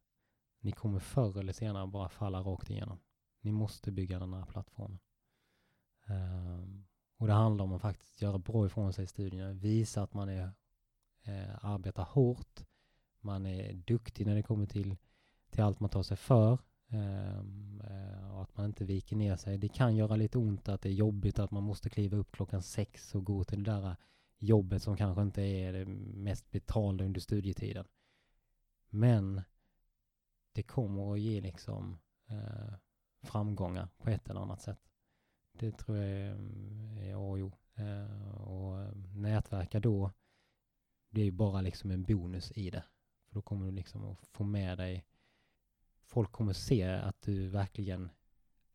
ni 0.61 0.73
kommer 0.73 0.99
förr 0.99 1.39
eller 1.39 1.53
senare 1.53 1.87
bara 1.87 2.09
falla 2.09 2.41
rakt 2.41 2.71
igenom. 2.71 2.99
Ni 3.41 3.53
måste 3.53 3.93
bygga 3.93 4.19
den 4.19 4.33
här 4.33 4.47
plattformen. 4.47 4.99
Um, 6.07 6.85
och 7.17 7.27
det 7.27 7.33
handlar 7.33 7.65
om 7.65 7.73
att 7.73 7.83
faktiskt 7.83 8.23
göra 8.23 8.39
bra 8.39 8.67
ifrån 8.67 8.93
sig 8.93 9.05
i 9.05 9.07
studierna, 9.07 9.53
visa 9.53 10.03
att 10.03 10.15
man 10.15 10.29
är, 10.29 10.51
eh, 11.23 11.65
arbetar 11.65 12.05
hårt, 12.05 12.65
man 13.21 13.47
är 13.47 13.73
duktig 13.73 14.27
när 14.27 14.35
det 14.35 14.43
kommer 14.43 14.67
till, 14.67 14.97
till 15.51 15.63
allt 15.63 15.81
man 15.81 15.91
tar 15.91 16.03
sig 16.03 16.17
för 16.17 16.59
um, 16.89 17.83
och 18.33 18.43
att 18.43 18.57
man 18.57 18.67
inte 18.67 18.85
viker 18.85 19.17
ner 19.17 19.37
sig. 19.37 19.59
Det 19.59 19.69
kan 19.69 19.97
göra 19.97 20.17
lite 20.17 20.39
ont 20.39 20.69
att 20.69 20.83
det 20.83 20.89
är 20.89 20.93
jobbigt 20.93 21.39
att 21.39 21.51
man 21.51 21.63
måste 21.63 21.91
kliva 21.91 22.17
upp 22.17 22.33
klockan 22.33 22.63
sex 22.63 23.15
och 23.15 23.25
gå 23.25 23.45
till 23.45 23.65
det 23.65 23.71
där 23.71 23.87
eh, 23.87 23.97
jobbet 24.39 24.83
som 24.83 24.97
kanske 24.97 25.23
inte 25.23 25.43
är 25.43 25.73
det 25.73 25.85
mest 26.15 26.51
betalda 26.51 27.05
under 27.05 27.21
studietiden. 27.21 27.85
Men 28.89 29.43
det 30.53 30.63
kommer 30.63 31.13
att 31.13 31.21
ge 31.21 31.41
liksom 31.41 31.99
eh, 32.29 32.75
framgångar 33.23 33.89
på 33.99 34.11
ett 34.11 34.31
eller 34.31 34.41
annat 34.41 34.63
sätt. 34.63 34.92
Det 35.53 35.73
tror 35.73 35.97
jag 35.97 36.07
är, 36.07 36.37
är 37.01 37.15
A 37.15 37.19
och 37.19 37.39
O. 37.39 37.53
Eh, 37.75 38.33
och 38.35 38.97
nätverka 39.15 39.81
då, 39.81 40.11
är 41.21 41.25
ju 41.25 41.31
bara 41.31 41.61
liksom 41.61 41.91
en 41.91 42.03
bonus 42.03 42.53
i 42.55 42.71
det. 42.71 42.85
För 43.29 43.35
då 43.35 43.43
kommer 43.43 43.67
du 43.67 43.73
liksom 43.73 44.05
att 44.05 44.27
få 44.27 44.45
med 44.45 44.79
dig, 44.79 45.05
folk 46.03 46.33
kommer 46.33 46.53
se 46.53 46.85
att 46.85 47.23
du 47.23 47.49
verkligen 47.49 48.11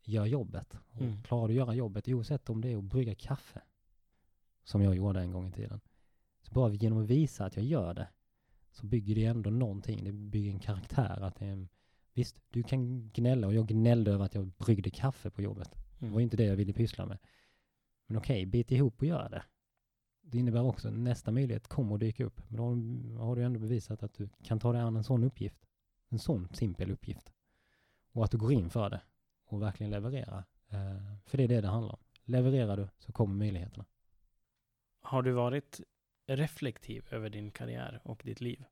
gör 0.04 0.26
jobbet. 0.26 0.78
Och 0.92 1.02
mm. 1.02 1.24
Klarar 1.24 1.48
du 1.48 1.54
att 1.54 1.58
göra 1.58 1.76
jobbet, 1.76 2.08
oavsett 2.08 2.50
om 2.50 2.62
det 2.62 2.72
är 2.72 2.78
att 2.78 2.84
brygga 2.84 3.16
kaffe, 3.16 3.62
som 4.64 4.82
jag 4.82 4.96
gjorde 4.96 5.20
en 5.20 5.32
gång 5.32 5.48
i 5.48 5.52
tiden. 5.52 5.80
Så 6.42 6.54
bara 6.54 6.74
genom 6.74 7.04
att 7.04 7.10
visa 7.10 7.46
att 7.46 7.56
jag 7.56 7.66
gör 7.66 7.94
det 7.94 8.08
så 8.72 8.86
bygger 8.86 9.16
det 9.16 9.26
ändå 9.26 9.50
någonting. 9.50 10.04
Det 10.04 10.12
bygger 10.12 10.52
en 10.52 10.60
karaktär. 10.60 11.22
Att 11.22 11.36
det 11.36 11.46
är, 11.46 11.68
visst, 12.14 12.42
du 12.50 12.64
kan 12.64 13.10
gnälla 13.10 13.48
och 13.48 13.54
jag 13.54 13.68
gnällde 13.68 14.12
över 14.12 14.26
att 14.26 14.36
jag 14.36 14.48
bryggde 14.48 14.90
kaffe 14.90 15.30
på 15.30 15.42
jobbet. 15.42 15.76
Det 16.00 16.08
var 16.08 16.22
inte 16.22 16.38
det 16.38 16.46
jag 16.46 16.56
ville 16.56 16.74
pyssla 16.74 17.06
med. 17.06 17.18
Men 18.08 18.18
okej, 18.18 18.42
okay, 18.42 18.46
bit 18.46 18.72
ihop 18.72 19.02
och 19.02 19.08
gör 19.08 19.30
det. 19.30 19.44
Det 20.22 20.38
innebär 20.38 20.64
också 20.64 20.88
att 20.88 20.94
nästa 20.94 21.32
möjlighet 21.32 21.68
kommer 21.68 21.94
att 21.94 22.00
dyka 22.00 22.26
upp. 22.26 22.42
Men 22.48 22.58
då 22.58 23.22
har 23.22 23.36
du 23.36 23.44
ändå 23.44 23.60
bevisat 23.60 24.04
att 24.04 24.14
du 24.14 24.30
kan 24.44 24.60
ta 24.60 24.74
dig 24.74 24.82
an 24.82 24.96
en 24.96 25.04
sån 25.04 25.24
uppgift. 25.24 25.66
En 26.10 26.20
sån 26.20 26.50
simpel 26.54 26.92
uppgift. 26.92 27.34
Och 28.12 28.24
att 28.24 28.32
du 28.32 28.38
går 28.38 28.54
in 28.54 28.70
för 28.70 28.90
det 28.90 29.02
och 29.46 29.62
verkligen 29.62 29.92
leverera. 29.92 30.44
Uh, 30.74 31.16
för 31.26 31.38
det 31.38 31.44
är 31.44 31.48
det 31.48 31.62
det 31.62 31.68
handlar 31.68 31.94
om. 31.94 32.00
Levererar 32.24 32.78
du 32.78 32.88
så 32.98 33.12
kommer 33.12 33.36
möjligheterna. 33.36 33.86
Har 35.02 35.22
du 35.22 35.32
varit 35.32 35.82
reflektiv 36.28 37.06
över 37.12 37.30
din 37.30 37.52
karriär 37.52 38.02
och 38.04 38.22
ditt 38.26 38.42
liv? 38.42 38.66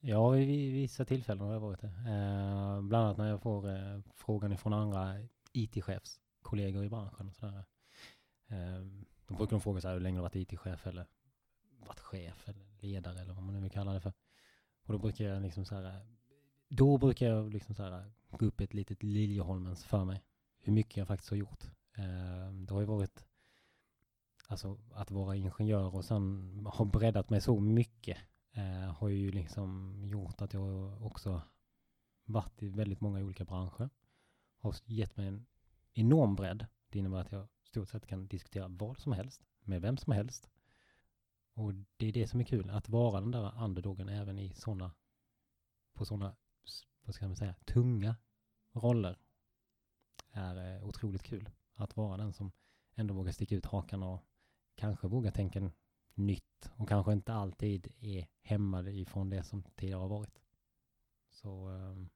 Ja, 0.00 0.36
i 0.36 0.70
vissa 0.70 1.04
tillfällen 1.04 1.46
har 1.46 1.52
jag 1.52 1.60
varit 1.60 1.80
det. 1.80 1.86
Eh, 1.86 2.82
bland 2.82 3.04
annat 3.04 3.16
när 3.16 3.28
jag 3.28 3.42
får 3.42 3.68
eh, 3.70 4.00
frågan 4.14 4.52
ifrån 4.52 4.72
andra 4.72 5.14
kollegor 6.42 6.84
i 6.84 6.88
branschen. 6.88 7.28
Och 7.28 7.34
sådär. 7.34 7.64
Eh, 8.48 8.86
då 9.26 9.34
brukar 9.34 9.50
de 9.50 9.60
fråga 9.60 9.80
så 9.80 9.88
här, 9.88 9.94
hur 9.94 10.00
länge 10.00 10.18
har 10.18 10.28
du 10.28 10.38
varit 10.38 10.52
IT-chef 10.52 10.86
eller 10.86 11.06
varit 11.78 12.00
chef 12.00 12.48
eller 12.48 12.66
ledare 12.80 13.20
eller 13.20 13.34
vad 13.34 13.44
man 13.44 13.54
nu 13.54 13.60
vill 13.60 13.70
kalla 13.70 13.92
det 13.92 14.00
för. 14.00 14.12
Och 14.84 14.92
då 14.92 14.98
brukar 14.98 15.24
jag 15.24 15.42
liksom 15.42 15.64
så 15.64 15.74
här, 15.74 16.06
då 16.68 16.98
brukar 16.98 17.26
jag 17.26 17.52
liksom 17.52 17.74
så 17.74 17.82
här 17.82 18.10
gå 18.30 18.46
upp 18.46 18.60
ett 18.60 18.74
litet 18.74 19.02
Liljeholmens 19.02 19.84
för 19.84 20.04
mig. 20.04 20.22
Hur 20.60 20.72
mycket 20.72 20.96
jag 20.96 21.06
faktiskt 21.06 21.30
har 21.30 21.36
gjort. 21.36 21.64
Ehm, 21.96 22.66
det 22.66 22.74
har 22.74 22.80
ju 22.80 22.86
varit 22.86 23.24
alltså 24.48 24.78
att 24.92 25.10
vara 25.10 25.36
ingenjör 25.36 25.94
och 25.94 26.04
sen 26.04 26.66
ha 26.66 26.84
breddat 26.84 27.30
mig 27.30 27.40
så 27.40 27.60
mycket 27.60 28.18
eh, 28.52 28.94
har 28.94 29.08
ju 29.08 29.30
liksom 29.30 30.02
gjort 30.04 30.40
att 30.40 30.52
jag 30.54 31.02
också 31.02 31.42
varit 32.24 32.62
i 32.62 32.68
väldigt 32.68 33.00
många 33.00 33.24
olika 33.24 33.44
branscher. 33.44 33.90
Har 34.58 34.74
gett 34.84 35.16
mig 35.16 35.26
en 35.26 35.46
enorm 35.92 36.36
bredd. 36.36 36.66
Det 36.88 36.98
innebär 36.98 37.18
att 37.18 37.32
jag 37.32 37.48
stort 37.62 37.88
sett 37.88 38.06
kan 38.06 38.26
diskutera 38.26 38.68
vad 38.68 38.98
som 38.98 39.12
helst 39.12 39.42
med 39.60 39.82
vem 39.82 39.96
som 39.96 40.12
helst. 40.12 40.50
Och 41.54 41.74
det 41.96 42.06
är 42.06 42.12
det 42.12 42.26
som 42.26 42.40
är 42.40 42.44
kul, 42.44 42.70
att 42.70 42.88
vara 42.88 43.20
den 43.20 43.30
där 43.30 43.62
underdogen 43.62 44.08
även 44.08 44.38
i 44.38 44.54
sådana, 44.54 44.94
på 45.94 46.04
sådana, 46.04 46.36
vad 47.02 47.14
ska 47.14 47.26
man 47.26 47.36
säga, 47.36 47.54
tunga 47.64 48.16
roller 48.72 49.18
är 50.30 50.76
eh, 50.76 50.86
otroligt 50.86 51.22
kul. 51.22 51.50
Att 51.74 51.96
vara 51.96 52.16
den 52.16 52.32
som 52.32 52.52
ändå 52.94 53.14
vågar 53.14 53.32
sticka 53.32 53.54
ut 53.54 53.66
hakan 53.66 54.02
och 54.02 54.24
kanske 54.74 55.08
vågar 55.08 55.30
tänka 55.30 55.70
nytt 56.14 56.70
och 56.76 56.88
kanske 56.88 57.12
inte 57.12 57.34
alltid 57.34 57.92
är 58.00 58.26
hämmad 58.40 58.88
ifrån 58.88 59.30
det 59.30 59.42
som 59.42 59.62
tidigare 59.62 60.00
har 60.00 60.08
varit. 60.08 60.40
Så 61.30 61.68
um, 61.68 62.10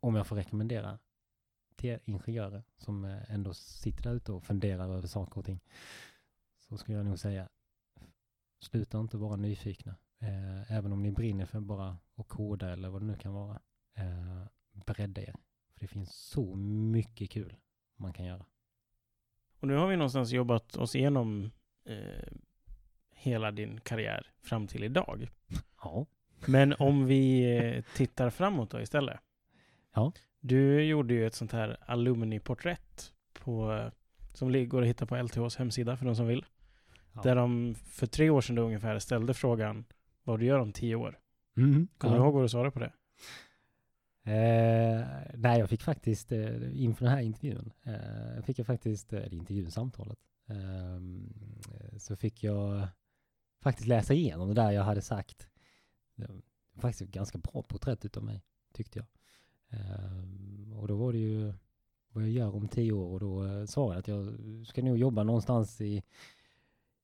om 0.00 0.14
jag 0.14 0.26
får 0.26 0.36
rekommendera 0.36 0.98
till 1.78 1.98
ingenjörer 2.04 2.62
som 2.76 3.04
eh, 3.04 3.34
ändå 3.34 3.54
sitter 3.54 4.02
där 4.02 4.14
ute 4.14 4.32
och 4.32 4.44
funderar 4.44 4.88
över 4.96 5.08
saker 5.08 5.38
och 5.38 5.44
ting 5.44 5.60
så 6.58 6.76
skulle 6.76 6.98
jag 6.98 7.06
nog 7.06 7.18
säga 7.18 7.48
sluta 8.60 9.00
inte 9.00 9.16
vara 9.16 9.36
nyfikna. 9.36 9.96
Eh, 10.20 10.72
även 10.72 10.92
om 10.92 11.02
ni 11.02 11.10
brinner 11.10 11.46
för 11.46 11.60
bara 11.60 11.96
att 12.16 12.28
koda 12.28 12.72
eller 12.72 12.88
vad 12.88 13.02
det 13.02 13.06
nu 13.06 13.16
kan 13.16 13.32
vara. 13.32 13.60
Eh, 13.94 14.44
bredda 14.72 15.22
er. 15.22 15.34
För 15.72 15.80
det 15.80 15.86
finns 15.86 16.12
så 16.12 16.54
mycket 16.54 17.30
kul 17.30 17.56
man 17.96 18.12
kan 18.12 18.26
göra. 18.26 18.44
Och 19.60 19.68
nu 19.68 19.74
har 19.74 19.88
vi 19.88 19.96
någonstans 19.96 20.32
jobbat 20.32 20.76
oss 20.76 20.94
igenom 20.96 21.50
eh, 21.84 22.32
hela 23.10 23.50
din 23.50 23.80
karriär 23.80 24.32
fram 24.40 24.66
till 24.66 24.84
idag. 24.84 25.28
Ja. 25.82 26.06
Men 26.46 26.74
om 26.78 27.06
vi 27.06 27.82
tittar 27.94 28.30
framåt 28.30 28.70
då 28.70 28.80
istället. 28.80 29.20
Ja. 29.94 30.12
Du 30.40 30.82
gjorde 30.84 31.14
ju 31.14 31.26
ett 31.26 31.34
sånt 31.34 31.52
här 31.52 31.76
alumni-porträtt 31.86 33.12
på, 33.32 33.90
som 34.34 34.68
går 34.68 34.82
att 34.82 34.88
hitta 34.88 35.06
på 35.06 35.22
LTHs 35.22 35.56
hemsida 35.56 35.96
för 35.96 36.04
de 36.04 36.16
som 36.16 36.26
vill. 36.26 36.44
Ja. 37.12 37.22
Där 37.22 37.36
de 37.36 37.74
för 37.74 38.06
tre 38.06 38.30
år 38.30 38.40
sedan 38.40 38.58
ungefär 38.58 38.98
ställde 38.98 39.34
frågan 39.34 39.84
vad 40.22 40.38
du 40.40 40.46
gör 40.46 40.58
om 40.58 40.72
tio 40.72 40.94
år. 40.94 41.18
Mm, 41.56 41.88
Kommer 41.98 42.14
ja. 42.14 42.20
du 42.20 42.24
ihåg 42.24 42.34
vad 42.34 42.44
du 42.44 42.48
svarade 42.48 42.70
på 42.70 42.78
det? 42.78 42.92
Eh, 44.28 45.06
nej, 45.34 45.58
jag 45.58 45.68
fick 45.68 45.82
faktiskt 45.82 46.32
eh, 46.32 46.82
inför 46.82 47.04
den 47.04 47.14
här 47.14 47.20
intervjun, 47.20 47.72
eh, 47.82 48.42
fick 48.42 48.58
jag 48.58 48.66
faktiskt, 48.66 49.12
eller 49.12 49.34
intervjun, 49.34 49.70
samtalet, 49.70 50.18
ehm, 50.46 51.32
så 51.98 52.16
fick 52.16 52.42
jag 52.42 52.88
faktiskt 53.62 53.88
läsa 53.88 54.14
igenom 54.14 54.48
det 54.48 54.54
där 54.54 54.70
jag 54.70 54.82
hade 54.82 55.02
sagt. 55.02 55.48
Det 56.14 56.26
var 56.26 56.40
faktiskt 56.80 57.02
ett 57.02 57.14
ganska 57.14 57.38
bra 57.38 57.62
porträtt 57.62 58.04
utav 58.04 58.24
mig, 58.24 58.42
tyckte 58.74 58.98
jag. 58.98 59.06
Ehm, 59.70 60.72
och 60.72 60.88
då 60.88 60.96
var 60.96 61.12
det 61.12 61.18
ju 61.18 61.52
vad 62.12 62.24
jag 62.24 62.30
gör 62.30 62.54
om 62.54 62.68
tio 62.68 62.92
år 62.92 63.12
och 63.12 63.20
då 63.20 63.46
eh, 63.46 63.64
sa 63.64 63.92
jag 63.92 63.98
att 63.98 64.08
jag 64.08 64.36
ska 64.66 64.82
nog 64.82 64.98
jobba 64.98 65.22
någonstans 65.22 65.80
i 65.80 66.02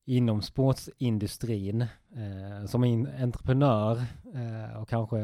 inom 0.04 0.42
sportsindustrin 0.42 1.82
eh, 2.16 2.66
som 2.66 2.84
en 2.84 3.06
entreprenör 3.06 4.04
eh, 4.34 4.76
och 4.80 4.88
kanske 4.88 5.18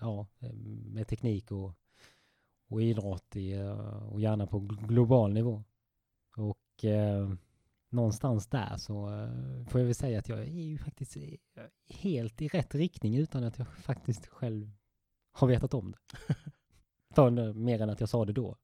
ja, 0.00 0.26
med 0.84 1.08
teknik 1.08 1.52
och, 1.52 1.72
och 2.68 2.82
idrott 2.82 3.36
i, 3.36 3.52
eh, 3.52 4.12
och 4.12 4.20
gärna 4.20 4.46
på 4.46 4.58
global 4.60 5.32
nivå. 5.32 5.64
Och 6.36 6.84
eh, 6.84 7.32
någonstans 7.88 8.46
där 8.46 8.76
så 8.76 9.08
eh, 9.08 9.66
får 9.66 9.80
jag 9.80 9.86
väl 9.86 9.94
säga 9.94 10.18
att 10.18 10.28
jag 10.28 10.38
är 10.38 10.64
ju 10.64 10.78
faktiskt 10.78 11.16
eh, 11.16 11.22
helt 11.88 12.42
i 12.42 12.48
rätt 12.48 12.74
riktning 12.74 13.16
utan 13.16 13.44
att 13.44 13.58
jag 13.58 13.68
faktiskt 13.68 14.26
själv 14.26 14.70
har 15.36 15.48
vetat 15.48 15.74
om 15.74 15.92
det. 15.92 15.98
mer 17.54 17.82
än 17.82 17.90
att 17.90 18.00
jag 18.00 18.08
sa 18.08 18.24
det 18.24 18.32
då. 18.32 18.56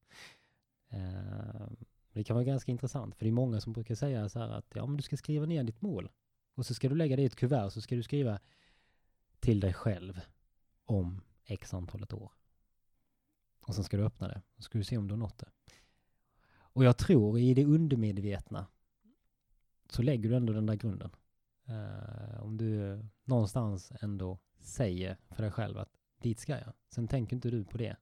Uh, 0.93 1.69
det 2.13 2.25
kan 2.25 2.35
vara 2.35 2.45
ganska 2.45 2.73
intressant, 2.73 3.15
för 3.15 3.25
det 3.25 3.31
är 3.31 3.33
många 3.33 3.61
som 3.61 3.73
brukar 3.73 3.95
säga 3.95 4.29
så 4.29 4.39
här 4.39 4.49
att 4.49 4.67
ja, 4.75 4.87
men 4.87 4.97
du 4.97 5.03
ska 5.03 5.17
skriva 5.17 5.47
ner 5.47 5.65
ditt 5.65 5.83
mål 5.83 6.11
och 6.55 6.67
så 6.67 6.75
ska 6.75 6.89
du 6.89 6.95
lägga 6.95 7.17
det 7.17 7.23
i 7.23 7.27
ett 7.27 7.37
kuvert 7.37 7.71
så 7.71 7.81
ska 7.81 7.95
du 7.95 8.03
skriva 8.03 8.41
till 9.41 9.61
dig 9.61 9.73
själv 9.73 10.21
om 10.85 11.21
x 11.45 11.75
antalet 11.75 12.13
år. 12.13 12.33
Och 13.61 13.75
sen 13.75 13.85
ska 13.85 13.97
du 13.97 14.05
öppna 14.05 14.29
det 14.29 14.43
och 14.57 14.63
ska 14.63 14.79
du 14.79 14.85
se 14.85 14.99
om 14.99 15.09
du 15.09 15.13
har 15.13 15.19
nått 15.19 15.39
det. 15.39 15.49
Och 16.55 16.85
jag 16.85 16.99
tror 16.99 17.39
i 17.39 17.55
det 17.55 17.65
undermedvetna 17.65 18.67
så 19.91 20.03
lägger 20.03 20.29
du 20.29 20.37
ändå 20.37 20.53
den 20.53 20.67
där 20.67 20.75
grunden. 20.75 21.11
Uh, 21.69 22.43
om 22.43 22.57
du 22.57 23.03
någonstans 23.25 23.93
ändå 24.01 24.39
säger 24.59 25.17
för 25.31 25.43
dig 25.43 25.53
själv 25.53 25.79
att 25.79 26.02
dit 26.23 26.39
ska 26.39 26.53
jag. 26.53 26.73
Sen 26.89 27.09
tänker 27.09 27.37
inte 27.37 27.51
du 27.51 27.65
på 27.65 27.79
det. 27.79 27.97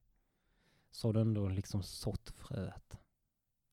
Så 0.91 1.09
har 1.09 1.13
du 1.13 1.21
ändå 1.21 1.49
liksom 1.49 1.83
sått 1.83 2.31
fröet 2.31 2.99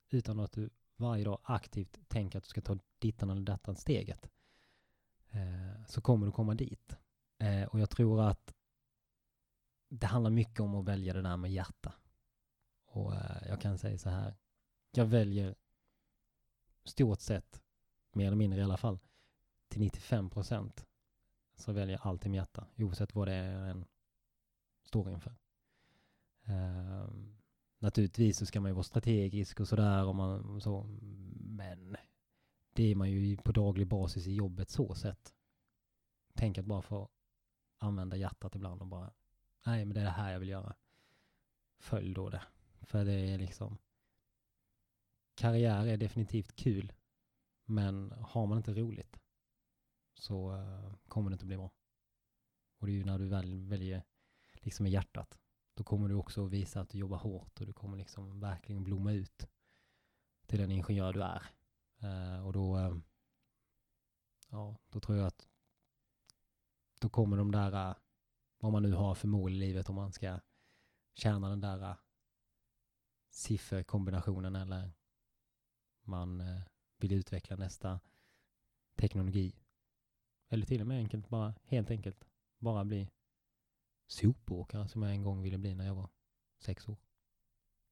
utan 0.10 0.40
att 0.40 0.52
du 0.52 0.70
varje 0.96 1.24
dag 1.24 1.40
aktivt 1.44 2.00
tänker 2.08 2.38
att 2.38 2.44
du 2.44 2.50
ska 2.50 2.62
ta 2.62 2.80
dittan 3.00 3.30
eller 3.30 3.42
dattan 3.42 3.76
steget, 3.76 4.30
eh, 5.30 5.86
så 5.88 6.02
kommer 6.02 6.26
du 6.26 6.32
komma 6.32 6.54
dit. 6.54 6.98
Eh, 7.38 7.64
och 7.64 7.80
jag 7.80 7.90
tror 7.90 8.22
att 8.22 8.54
det 9.90 10.08
handlar 10.08 10.32
mycket 10.32 10.60
om 10.60 10.76
att 10.76 10.86
välja 10.86 11.14
det 11.14 11.22
där 11.22 11.38
med 11.38 11.52
hjärta. 11.52 11.94
Och 12.86 13.16
eh, 13.16 13.48
jag 13.48 13.62
kan 13.62 13.78
säga 13.78 13.98
så 13.98 14.10
här, 14.10 14.36
jag 14.92 15.06
väljer 15.06 15.56
stort 16.84 17.20
sett, 17.20 17.62
mer 18.12 18.28
eller 18.28 18.38
mindre 18.38 18.60
i 18.60 18.64
alla 18.64 18.78
fall, 18.78 19.00
till 19.68 19.82
95 19.82 20.30
procent 20.30 20.86
så 21.56 21.72
väljer 21.72 21.98
jag 21.98 22.08
alltid 22.08 22.32
med 22.32 22.38
hjärta, 22.38 22.68
oavsett 22.78 23.16
vad 23.16 23.28
det 23.28 23.34
är 23.34 23.84
står 24.88 25.10
inför. 25.10 25.36
Um, 26.48 27.38
Naturligtvis 27.80 28.38
så 28.38 28.46
ska 28.46 28.62
man 28.62 28.70
ju 28.72 28.74
vara 28.74 28.84
strategisk 28.84 29.60
och 29.60 29.68
sådär 29.68 30.06
och 30.06 30.16
man 30.16 30.62
så, 30.62 30.84
men 31.40 31.98
det 32.74 32.92
är 32.92 32.96
man 32.96 33.12
ju 33.12 33.38
på 33.38 33.52
daglig 33.52 33.88
basis 33.88 34.28
i 34.28 34.36
jobbet 34.36 34.70
så 34.70 34.96
sett. 34.96 35.34
Tänk 36.34 36.58
att 36.58 36.66
bara 36.66 36.82
få 36.82 37.10
använda 37.78 38.18
hjärtat 38.18 38.56
ibland 38.56 38.82
och 38.82 38.88
bara, 38.88 39.14
nej 39.66 39.86
men 39.86 39.94
det 39.94 40.00
är 40.00 40.06
det 40.06 40.10
här 40.10 40.32
jag 40.32 40.40
vill 40.40 40.50
göra. 40.50 40.76
Följ 41.80 42.14
då 42.14 42.30
det. 42.30 42.44
För 42.82 43.06
det 43.06 43.14
är 43.14 43.38
liksom, 43.38 43.78
karriär 45.36 45.86
är 45.86 45.98
definitivt 45.98 46.56
kul, 46.56 46.94
men 47.66 48.12
har 48.12 48.48
man 48.48 48.58
inte 48.58 48.74
roligt 48.74 49.20
så 50.14 50.56
eh, 50.56 50.94
kommer 51.08 51.30
det 51.30 51.34
inte 51.34 51.46
bli 51.46 51.58
bra. 51.58 51.72
Och 52.80 52.88
det 52.88 52.94
är 52.94 52.98
ju 52.98 53.06
när 53.06 53.20
du 53.20 53.28
väl 53.28 53.68
väljer 53.68 54.04
liksom 54.66 54.86
i 54.86 54.90
hjärtat 54.90 55.40
då 55.78 55.84
kommer 55.84 56.10
du 56.10 56.16
också 56.16 56.46
visa 56.46 56.82
att 56.82 56.90
du 56.90 56.98
jobbar 56.98 57.18
hårt 57.18 57.60
och 57.60 57.66
du 57.66 57.74
kommer 57.74 57.98
liksom 57.98 58.40
verkligen 58.40 58.84
blomma 58.84 59.12
ut 59.12 59.48
till 60.46 60.60
den 60.60 60.72
ingenjör 60.72 61.14
du 61.14 61.24
är. 61.24 61.44
Uh, 62.04 62.46
och 62.46 62.54
då, 62.54 62.78
uh, 62.78 62.98
ja, 64.50 64.78
då 64.90 65.00
tror 65.00 65.18
jag 65.18 65.28
att 65.28 65.48
då 67.00 67.10
kommer 67.10 67.38
de 67.38 67.52
där, 67.52 67.90
uh, 67.90 67.96
vad 68.60 68.72
man 68.72 68.84
nu 68.84 68.94
har 68.94 69.16
för 69.16 69.28
mål 69.28 69.54
i 69.54 69.58
livet, 69.58 69.90
om 69.90 69.96
man 69.96 70.12
ska 70.12 70.40
tjäna 71.14 71.50
den 71.50 71.62
där 71.62 71.96
sifferkombinationen 73.30 74.56
eller 74.56 74.92
man 76.02 76.44
vill 76.98 77.12
utveckla 77.12 77.56
nästa 77.56 78.00
teknologi. 78.96 79.60
Eller 80.50 80.66
till 80.66 80.82
och 80.82 80.88
med 80.88 80.98
enkelt 80.98 81.30
bara, 81.30 81.54
helt 81.64 81.92
enkelt, 81.92 82.28
bara 82.60 82.86
bli 82.86 83.10
sopåkare 84.08 84.88
som 84.88 85.04
jag 85.04 85.12
en 85.12 85.24
gång 85.24 85.42
ville 85.42 85.58
bli 85.58 85.76
när 85.76 85.86
jag 85.86 85.96
var 85.96 86.10
sex 86.60 86.90
år. 86.90 86.98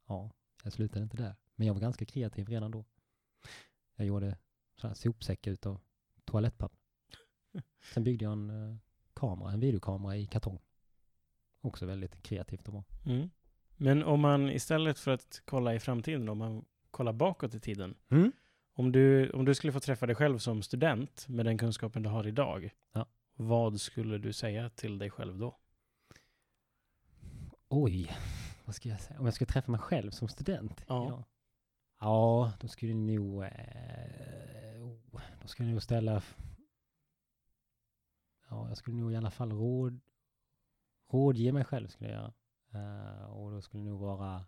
Ja, 0.07 0.31
jag 0.63 0.73
slutade 0.73 1.03
inte 1.03 1.17
där. 1.17 1.35
Men 1.55 1.67
jag 1.67 1.73
var 1.73 1.81
ganska 1.81 2.05
kreativ 2.05 2.47
redan 2.47 2.71
då. 2.71 2.85
Jag 3.95 4.07
gjorde 4.07 4.37
så 4.75 4.87
här 4.87 4.93
sopsäckar 4.93 5.51
utav 5.51 5.79
toalettpapper. 6.25 6.79
Sen 7.93 8.03
byggde 8.03 8.25
jag 8.25 8.31
en 8.31 8.49
uh, 8.49 8.77
kamera, 9.13 9.51
en 9.51 9.59
videokamera 9.59 10.17
i 10.17 10.25
kartong. 10.25 10.59
Också 11.61 11.85
väldigt 11.85 12.23
kreativt 12.23 12.67
och 12.67 12.73
bra. 12.73 12.83
Mm. 13.05 13.29
Men 13.77 14.03
om 14.03 14.19
man 14.19 14.49
istället 14.49 14.99
för 14.99 15.11
att 15.11 15.41
kolla 15.45 15.75
i 15.75 15.79
framtiden, 15.79 16.29
om 16.29 16.37
man 16.37 16.65
kollar 16.91 17.13
bakåt 17.13 17.55
i 17.55 17.59
tiden. 17.59 17.95
Mm. 18.09 18.31
Om, 18.73 18.91
du, 18.91 19.29
om 19.29 19.45
du 19.45 19.55
skulle 19.55 19.73
få 19.73 19.79
träffa 19.79 20.05
dig 20.05 20.15
själv 20.15 20.37
som 20.37 20.61
student 20.61 21.27
med 21.27 21.45
den 21.45 21.57
kunskapen 21.57 22.03
du 22.03 22.09
har 22.09 22.27
idag. 22.27 22.69
Ja. 22.93 23.05
Vad 23.35 23.81
skulle 23.81 24.17
du 24.17 24.33
säga 24.33 24.69
till 24.69 24.97
dig 24.97 25.09
själv 25.09 25.37
då? 25.37 25.57
Oj, 27.69 28.17
vad 28.65 28.75
ska 28.75 28.89
jag 28.89 29.01
säga? 29.01 29.19
Om 29.19 29.25
jag 29.25 29.33
skulle 29.33 29.51
träffa 29.51 29.71
mig 29.71 29.79
själv 29.79 30.11
som 30.11 30.27
student? 30.27 30.85
Ja. 30.87 31.23
Ja, 31.99 32.53
då 32.59 32.67
skulle 32.67 32.91
jag 32.91 33.01
nog... 33.01 33.43
Eh, 33.43 34.83
oh, 34.83 35.21
då 35.41 35.47
skulle 35.47 35.69
jag 35.69 35.73
nog 35.73 35.83
ställa... 35.83 36.23
Ja, 38.49 38.67
jag 38.67 38.77
skulle 38.77 38.97
nog 38.97 39.13
i 39.13 39.15
alla 39.15 39.31
fall 39.31 39.51
råd, 39.51 39.99
rådge 41.11 41.51
mig 41.51 41.65
själv 41.65 41.87
skulle 41.87 42.09
jag 42.09 42.19
göra. 42.21 42.33
Uh, 42.75 43.25
och 43.25 43.51
då 43.51 43.61
skulle 43.61 43.83
det 43.83 43.89
nog 43.89 43.99
vara 43.99 44.45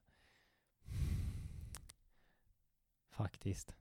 faktiskt 3.10 3.76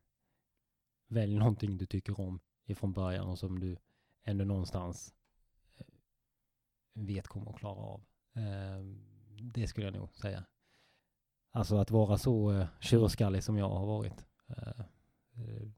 välj 1.07 1.39
någonting 1.39 1.79
du 1.79 1.87
tycker 1.87 2.21
om 2.21 2.41
ifrån 2.65 2.93
början 2.93 3.29
och 3.29 3.39
som 3.39 3.59
du 3.59 3.77
ändå 4.23 4.45
någonstans 4.45 5.15
eh, 5.77 5.87
vet 6.93 7.29
kommer 7.29 7.51
att 7.51 7.59
klara 7.59 7.81
av. 7.81 8.07
Uh, 8.37 9.16
det 9.43 9.67
skulle 9.67 9.87
jag 9.87 9.95
nog 9.95 10.17
säga. 10.17 10.45
Alltså 11.53 11.77
att 11.77 11.91
vara 11.91 12.19
så 12.19 12.53
uh, 12.53 12.67
tjurskallig 12.81 13.43
som 13.43 13.59
jag 13.59 13.69
har 13.69 13.87
varit. 13.87 14.27
Uh, 14.51 14.81
uh, 15.39 15.71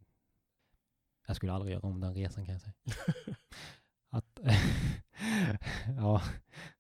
jag 1.27 1.37
skulle 1.37 1.53
aldrig 1.53 1.73
göra 1.73 1.89
om 1.89 2.01
den 2.01 2.15
resan 2.15 2.47
kan 2.47 2.53
jag 2.53 2.63
säga. 2.63 2.75
att, 4.11 4.41
ja, 5.97 6.23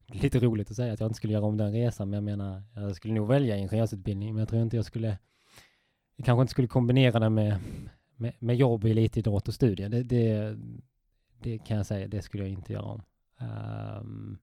lite 0.06 0.38
roligt 0.38 0.70
att 0.70 0.76
säga 0.76 0.92
att 0.92 1.00
jag 1.00 1.06
inte 1.06 1.16
skulle 1.16 1.32
göra 1.32 1.44
om 1.44 1.56
den 1.56 1.72
resan, 1.72 2.10
men 2.10 2.16
jag 2.16 2.24
menar, 2.24 2.62
jag 2.74 2.96
skulle 2.96 3.14
nog 3.14 3.28
välja 3.28 3.56
ingenjörsutbildning, 3.56 4.34
men 4.34 4.38
jag 4.38 4.48
tror 4.48 4.62
inte 4.62 4.76
jag 4.76 4.84
skulle, 4.84 5.18
jag 6.16 6.26
kanske 6.26 6.40
inte 6.40 6.50
skulle 6.50 6.68
kombinera 6.68 7.18
det 7.18 7.30
med, 7.30 7.58
med, 8.16 8.34
med 8.38 8.56
jobb, 8.56 8.84
elitidrott 8.84 9.48
och 9.48 9.54
studier. 9.54 9.88
Det, 9.88 10.02
det, 10.02 10.58
det 11.38 11.58
kan 11.58 11.76
jag 11.76 11.86
säga, 11.86 12.08
det 12.08 12.22
skulle 12.22 12.42
jag 12.42 12.52
inte 12.52 12.72
göra 12.72 12.84
om. 12.84 13.02
Um, 14.00 14.38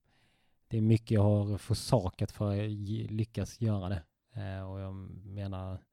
det 0.68 0.78
är 0.78 0.82
mycket 0.82 1.12
jag 1.12 1.24
har 1.24 1.58
försakat 1.58 2.32
för 2.32 2.64
att 2.64 2.72
lyckas 3.12 3.62
göra 3.62 3.90
det. 3.90 4.04
Eh, 4.42 4.72
och 4.72 4.80
jag 4.80 4.94
menar, 5.26 5.84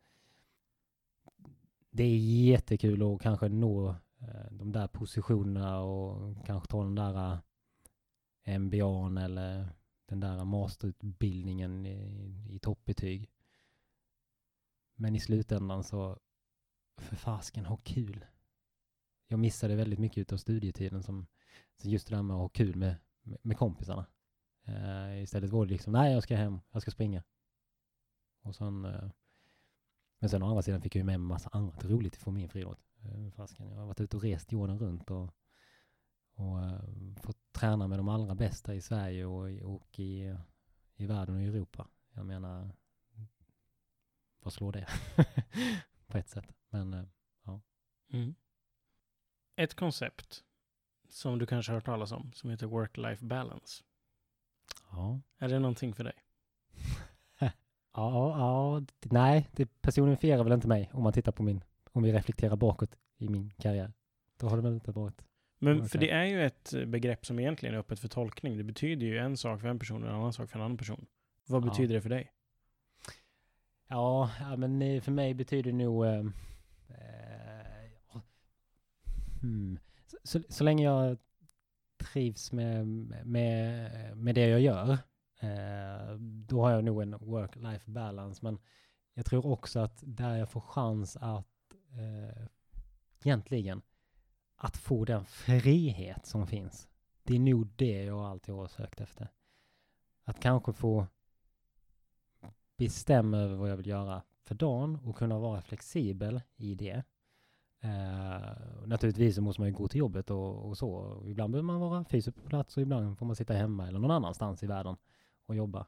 det 1.90 2.02
är 2.02 2.18
jättekul 2.18 3.14
att 3.14 3.22
kanske 3.22 3.48
nå 3.48 3.90
eh, 4.20 4.50
de 4.50 4.72
där 4.72 4.86
positionerna 4.88 5.80
och 5.80 6.46
kanske 6.46 6.68
ta 6.68 6.84
den 6.84 6.94
där 6.94 7.38
eh, 8.44 8.58
MBAn 8.58 9.18
eller 9.18 9.68
den 10.06 10.20
där 10.20 10.44
masterutbildningen 10.44 11.86
i, 11.86 12.46
i 12.48 12.58
toppbetyg. 12.58 13.30
Men 14.94 15.14
i 15.14 15.20
slutändan 15.20 15.84
så, 15.84 16.18
för 16.96 17.16
fasken, 17.16 17.66
ha 17.66 17.76
kul. 17.76 18.24
Jag 19.26 19.38
missade 19.38 19.76
väldigt 19.76 19.98
mycket 19.98 20.32
av 20.32 20.36
studietiden 20.36 21.02
som, 21.02 21.26
just 21.82 22.08
det 22.08 22.14
där 22.16 22.22
med 22.22 22.34
att 22.34 22.40
ha 22.40 22.48
kul 22.48 22.76
med, 22.76 22.96
med, 23.22 23.38
med 23.42 23.56
kompisarna. 23.56 24.06
Uh, 24.68 25.22
istället 25.22 25.50
var 25.50 25.66
det 25.66 25.72
liksom, 25.72 25.92
nej 25.92 26.12
jag 26.12 26.22
ska 26.22 26.36
hem, 26.36 26.60
jag 26.70 26.82
ska 26.82 26.90
springa. 26.90 27.22
Och 28.42 28.54
sen, 28.54 28.84
uh, 28.84 29.10
men 30.18 30.30
sen 30.30 30.42
å 30.42 30.48
andra 30.48 30.62
sidan 30.62 30.82
fick 30.82 30.94
jag 30.94 31.00
ju 31.00 31.04
med 31.04 31.20
mig 31.20 31.28
massa 31.28 31.50
annat 31.52 31.84
roligt 31.84 32.16
från 32.16 32.34
min 32.34 32.48
friidrott. 32.48 32.80
Uh, 33.04 33.26
eh, 33.26 33.46
jag 33.58 33.76
har 33.76 33.86
varit 33.86 34.00
ute 34.00 34.16
och 34.16 34.22
rest 34.22 34.52
jorden 34.52 34.78
runt 34.78 35.10
och, 35.10 35.34
och 36.34 36.58
uh, 36.58 36.80
fått 37.16 37.52
träna 37.52 37.88
med 37.88 37.98
de 37.98 38.08
allra 38.08 38.34
bästa 38.34 38.74
i 38.74 38.80
Sverige 38.80 39.24
och, 39.24 39.74
och 39.74 39.98
i, 39.98 40.36
i 40.96 41.06
världen 41.06 41.34
och 41.34 41.42
i 41.42 41.46
Europa. 41.46 41.88
Jag 42.12 42.26
menar, 42.26 42.70
vad 44.40 44.52
slår 44.52 44.72
det? 44.72 44.86
På 46.06 46.18
ett 46.18 46.28
sätt. 46.28 46.52
Men 46.68 47.08
ja. 47.44 47.60
Mm. 48.12 48.34
Ett 49.56 49.74
koncept 49.74 50.44
som 51.08 51.38
du 51.38 51.46
kanske 51.46 51.72
har 51.72 51.74
hört 51.74 51.84
talas 51.84 52.12
om 52.12 52.32
som 52.32 52.50
heter 52.50 52.66
work-life 52.66 53.24
balance 53.24 53.84
ja. 54.90 55.20
Är 55.38 55.48
det 55.48 55.58
någonting 55.58 55.94
för 55.94 56.04
dig? 56.04 56.14
Ja, 57.94 58.38
ja, 58.38 58.82
nej, 59.02 59.48
det 59.52 59.82
personifierar 59.82 60.44
väl 60.44 60.52
inte 60.52 60.68
mig 60.68 60.90
om 60.92 61.02
man 61.02 61.12
tittar 61.12 61.32
på 61.32 61.42
min, 61.42 61.64
om 61.92 62.02
vi 62.02 62.12
reflekterar 62.12 62.56
bakåt 62.56 62.98
i 63.18 63.28
min 63.28 63.50
karriär. 63.58 63.92
Då 64.38 64.48
har 64.48 64.56
det 64.56 64.62
väl 64.62 64.74
inte 64.74 64.92
varit. 64.92 65.24
Men 65.58 65.76
Okej. 65.76 65.88
för 65.88 65.98
det 65.98 66.10
är 66.10 66.24
ju 66.24 66.44
ett 66.44 66.74
eh, 66.74 66.84
begrepp 66.84 67.26
som 67.26 67.38
egentligen 67.38 67.74
är 67.74 67.78
öppet 67.78 68.00
för 68.00 68.08
tolkning. 68.08 68.56
Det 68.56 68.64
betyder 68.64 69.06
ju 69.06 69.18
en 69.18 69.36
sak 69.36 69.60
för 69.60 69.68
en 69.68 69.78
person 69.78 70.02
och 70.02 70.08
en 70.08 70.14
annan 70.14 70.32
sak 70.32 70.50
för 70.50 70.58
en 70.58 70.64
annan 70.64 70.76
person. 70.76 71.06
Vad 71.46 71.64
Ja. 71.64 71.68
betyder 71.68 71.94
det 71.94 72.00
för 72.00 72.08
dig? 72.08 72.32
Ja, 73.88 74.30
ja 74.40 74.56
men 74.56 74.82
eh, 74.82 75.00
för 75.02 75.12
mig 75.12 75.34
betyder 75.34 75.72
det 75.72 75.76
nog... 75.76 76.04
Eh, 76.06 76.26
eh, 76.88 77.90
ja. 78.12 78.20
hmm. 79.40 79.78
så, 80.06 80.16
så, 80.22 80.42
så 80.48 80.64
länge 80.64 80.84
jag 80.84 81.18
trivs 82.02 82.52
med, 82.52 82.86
med, 83.26 84.16
med 84.16 84.34
det 84.34 84.46
jag 84.46 84.60
gör, 84.60 84.90
eh, 85.40 86.14
då 86.20 86.62
har 86.62 86.70
jag 86.70 86.84
nog 86.84 87.02
en 87.02 87.14
work-life 87.14 87.90
balance. 87.90 88.40
Men 88.42 88.58
jag 89.14 89.26
tror 89.26 89.46
också 89.46 89.80
att 89.80 90.02
där 90.06 90.36
jag 90.36 90.50
får 90.50 90.60
chans 90.60 91.16
att 91.16 91.74
eh, 91.90 92.46
egentligen 93.24 93.82
att 94.56 94.76
få 94.76 95.04
den 95.04 95.24
frihet 95.24 96.26
som 96.26 96.46
finns. 96.46 96.88
Det 97.22 97.34
är 97.34 97.38
nog 97.38 97.66
det 97.76 98.04
jag 98.04 98.18
alltid 98.18 98.54
har 98.54 98.66
sökt 98.66 99.00
efter. 99.00 99.28
Att 100.24 100.40
kanske 100.40 100.72
få 100.72 101.06
bestämma 102.76 103.38
över 103.38 103.56
vad 103.56 103.70
jag 103.70 103.76
vill 103.76 103.86
göra 103.86 104.22
för 104.44 104.54
dagen 104.54 104.96
och 104.96 105.16
kunna 105.16 105.38
vara 105.38 105.62
flexibel 105.62 106.40
i 106.56 106.74
det. 106.74 107.02
Eh, 107.84 108.86
naturligtvis 108.86 109.34
så 109.34 109.42
måste 109.42 109.60
man 109.60 109.68
ju 109.68 109.74
gå 109.74 109.88
till 109.88 109.98
jobbet 109.98 110.30
och, 110.30 110.68
och 110.68 110.78
så. 110.78 110.90
Och 110.90 111.30
ibland 111.30 111.52
behöver 111.52 111.66
man 111.66 111.80
vara 111.80 112.04
fysiskt 112.04 112.36
på 112.36 112.48
plats 112.48 112.76
och 112.76 112.82
ibland 112.82 113.18
får 113.18 113.26
man 113.26 113.36
sitta 113.36 113.54
hemma 113.54 113.88
eller 113.88 113.98
någon 113.98 114.10
annanstans 114.10 114.62
i 114.62 114.66
världen 114.66 114.96
och 115.46 115.56
jobba. 115.56 115.86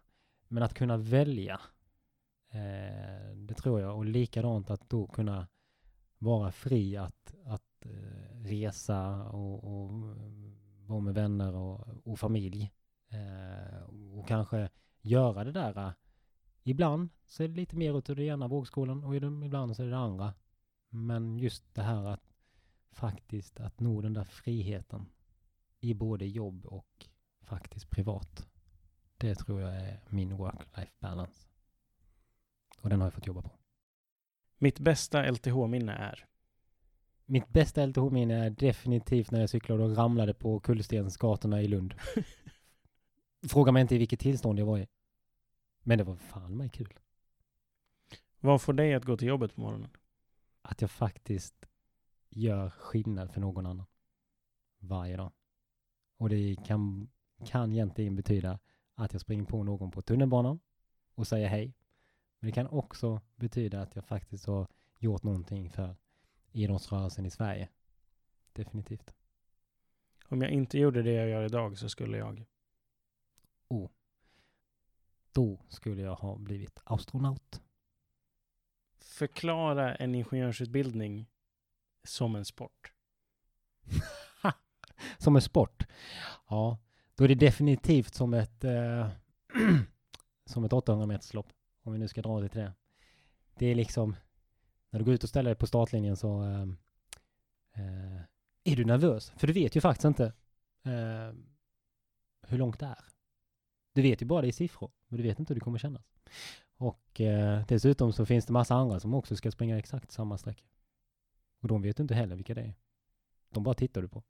Men 0.48 0.62
att 0.62 0.74
kunna 0.74 0.96
välja, 0.96 1.60
eh, 2.50 3.36
det 3.36 3.54
tror 3.54 3.80
jag. 3.80 3.96
Och 3.96 4.04
likadant 4.04 4.70
att 4.70 4.90
då 4.90 5.06
kunna 5.06 5.46
vara 6.18 6.52
fri 6.52 6.96
att, 6.96 7.34
att 7.44 7.86
eh, 7.86 8.40
resa 8.42 9.28
och, 9.28 9.64
och 9.64 9.90
vara 10.86 11.00
med 11.00 11.14
vänner 11.14 11.54
och, 11.54 11.88
och 12.04 12.18
familj. 12.18 12.72
Eh, 13.08 14.18
och 14.18 14.28
kanske 14.28 14.68
göra 15.02 15.44
det 15.44 15.52
där 15.52 15.78
eh, 15.78 15.92
Ibland 16.66 17.08
så 17.26 17.42
är 17.42 17.48
det 17.48 17.54
lite 17.54 17.76
mer 17.76 17.98
utav 17.98 18.16
det 18.16 18.24
ena 18.24 18.48
vågskålen 18.48 19.04
och 19.04 19.16
ibland 19.16 19.76
så 19.76 19.82
är 19.82 19.86
det 19.86 19.92
det 19.92 19.98
andra. 19.98 20.34
Men 20.96 21.38
just 21.38 21.74
det 21.74 21.82
här 21.82 22.04
att 22.04 22.34
faktiskt 22.92 23.60
att 23.60 23.80
nå 23.80 24.00
den 24.00 24.12
där 24.12 24.24
friheten 24.24 25.06
i 25.80 25.94
både 25.94 26.26
jobb 26.26 26.66
och 26.66 27.08
faktiskt 27.40 27.90
privat. 27.90 28.48
Det 29.16 29.34
tror 29.34 29.60
jag 29.60 29.74
är 29.74 30.00
min 30.08 30.36
work-life 30.36 30.92
balance. 31.00 31.48
Och 32.80 32.90
den 32.90 33.00
har 33.00 33.06
jag 33.06 33.14
fått 33.14 33.26
jobba 33.26 33.42
på. 33.42 33.50
Mitt 34.58 34.78
bästa 34.78 35.30
LTH-minne 35.30 35.92
är? 35.92 36.26
Mitt 37.24 37.48
bästa 37.48 37.86
LTH-minne 37.86 38.34
är 38.34 38.50
definitivt 38.50 39.30
när 39.30 39.40
jag 39.40 39.50
cyklade 39.50 39.84
och 39.84 39.96
ramlade 39.96 40.34
på 40.34 40.60
Kullstensgatorna 40.60 41.62
i 41.62 41.68
Lund. 41.68 41.94
Fråga 43.48 43.72
mig 43.72 43.80
inte 43.80 43.94
i 43.94 43.98
vilket 43.98 44.20
tillstånd 44.20 44.58
jag 44.58 44.66
var 44.66 44.78
i. 44.78 44.86
Men 45.82 45.98
det 45.98 46.04
var 46.04 46.16
fan 46.16 46.56
mig 46.56 46.68
kul. 46.68 46.94
Vad 48.40 48.62
får 48.62 48.72
dig 48.72 48.94
att 48.94 49.04
gå 49.04 49.16
till 49.16 49.28
jobbet 49.28 49.54
på 49.54 49.60
morgonen? 49.60 49.90
Att 50.64 50.80
jag 50.80 50.90
faktiskt 50.90 51.66
gör 52.30 52.70
skillnad 52.70 53.30
för 53.30 53.40
någon 53.40 53.66
annan 53.66 53.86
varje 54.78 55.16
dag. 55.16 55.32
Och 56.16 56.28
det 56.28 56.56
kan, 56.64 57.10
kan 57.44 57.72
egentligen 57.72 58.16
betyda 58.16 58.58
att 58.94 59.12
jag 59.12 59.20
springer 59.20 59.44
på 59.44 59.62
någon 59.62 59.90
på 59.90 60.02
tunnelbanan 60.02 60.60
och 61.14 61.26
säger 61.26 61.48
hej. 61.48 61.74
Men 62.38 62.50
det 62.50 62.54
kan 62.54 62.66
också 62.66 63.20
betyda 63.36 63.82
att 63.82 63.96
jag 63.96 64.04
faktiskt 64.04 64.46
har 64.46 64.66
gjort 64.98 65.22
någonting 65.22 65.70
för 65.70 65.96
idrottsrörelsen 66.52 67.26
i 67.26 67.30
Sverige. 67.30 67.68
Definitivt. 68.52 69.14
Om 70.28 70.42
jag 70.42 70.50
inte 70.50 70.78
gjorde 70.78 71.02
det 71.02 71.12
jag 71.12 71.28
gör 71.28 71.44
idag 71.44 71.78
så 71.78 71.88
skulle 71.88 72.18
jag... 72.18 72.44
Då 75.32 75.60
skulle 75.68 76.02
jag 76.02 76.14
ha 76.14 76.38
blivit 76.38 76.80
astronaut. 76.84 77.62
Förklara 79.14 79.94
en 79.94 80.14
ingenjörsutbildning 80.14 81.26
som 82.04 82.36
en 82.36 82.44
sport. 82.44 82.92
Som 85.18 85.36
en 85.36 85.42
sport. 85.42 85.86
Ja, 86.48 86.78
då 87.14 87.24
är 87.24 87.28
det 87.28 87.34
definitivt 87.34 88.14
som 88.14 88.34
ett, 88.34 88.64
eh, 88.64 89.08
som 90.46 90.64
ett 90.64 90.72
800 90.72 91.06
meterslopp. 91.06 91.52
Om 91.82 91.92
vi 91.92 91.98
nu 91.98 92.08
ska 92.08 92.22
dra 92.22 92.40
det 92.40 92.48
till 92.48 92.60
det. 92.60 92.72
Det 93.54 93.66
är 93.66 93.74
liksom, 93.74 94.16
när 94.90 94.98
du 94.98 95.04
går 95.04 95.14
ut 95.14 95.22
och 95.22 95.28
ställer 95.28 95.50
dig 95.50 95.58
på 95.58 95.66
startlinjen 95.66 96.16
så 96.16 96.44
eh, 96.44 96.62
eh, 97.72 98.22
är 98.64 98.76
du 98.76 98.84
nervös. 98.84 99.32
För 99.36 99.46
du 99.46 99.52
vet 99.52 99.76
ju 99.76 99.80
faktiskt 99.80 100.04
inte 100.04 100.24
eh, 100.84 101.34
hur 102.42 102.58
långt 102.58 102.80
det 102.80 102.86
är. 102.86 103.04
Du 103.92 104.02
vet 104.02 104.22
ju 104.22 104.26
bara 104.26 104.42
det 104.42 104.48
i 104.48 104.52
siffror, 104.52 104.90
men 105.08 105.16
du 105.16 105.22
vet 105.22 105.38
inte 105.38 105.52
hur 105.52 105.60
det 105.60 105.64
kommer 105.64 105.78
kännas. 105.78 106.12
Och 106.76 107.20
eh, 107.20 107.62
dessutom 107.68 108.12
så 108.12 108.26
finns 108.26 108.46
det 108.46 108.52
massa 108.52 108.74
andra 108.74 109.00
som 109.00 109.14
också 109.14 109.36
ska 109.36 109.50
springa 109.50 109.78
exakt 109.78 110.12
samma 110.12 110.38
sträcka. 110.38 110.64
Och 111.60 111.68
de 111.68 111.82
vet 111.82 111.96
du 111.96 112.02
inte 112.02 112.14
heller 112.14 112.36
vilka 112.36 112.54
det 112.54 112.60
är. 112.60 112.74
De 113.50 113.62
bara 113.62 113.74
tittar 113.74 114.02
du 114.02 114.08
på. 114.08 114.22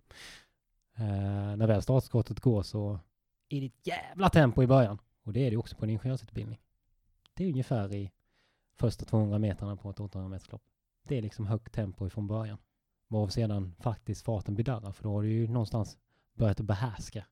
Eh, 0.97 1.57
när 1.57 1.67
väl 1.67 1.83
startskottet 1.83 2.41
går 2.41 2.63
så 2.63 3.01
är 3.49 3.61
det 3.61 3.67
ett 3.67 3.87
jävla 3.87 4.31
tempo 4.31 4.63
i 4.63 4.67
början. 4.67 4.99
Och 5.23 5.33
det 5.33 5.41
är 5.47 5.51
det 5.51 5.57
också 5.57 5.77
på 5.77 5.85
en 5.85 5.91
ingenjörsutbildning. 5.91 6.61
Det 7.35 7.45
är 7.45 7.49
ungefär 7.49 7.95
i 7.95 8.11
första 8.77 9.05
200 9.05 9.39
metrarna 9.39 9.77
på 9.77 9.91
ett 9.91 10.01
800 10.01 10.29
meterslopp. 10.29 10.63
Det 11.03 11.19
är 11.19 11.23
liksom 11.23 11.47
högt 11.47 11.75
tempo 11.75 12.07
ifrån 12.07 12.27
början. 12.27 12.59
Varav 13.09 13.29
sedan 13.29 13.75
faktiskt 13.81 14.25
farten 14.25 14.55
bedarrar. 14.55 14.93
För 14.93 15.03
då 15.03 15.13
har 15.13 15.23
du 15.23 15.33
ju 15.33 15.49
någonstans 15.49 15.99
börjat 16.35 16.61
att 16.61 16.67
behärska 16.67 17.27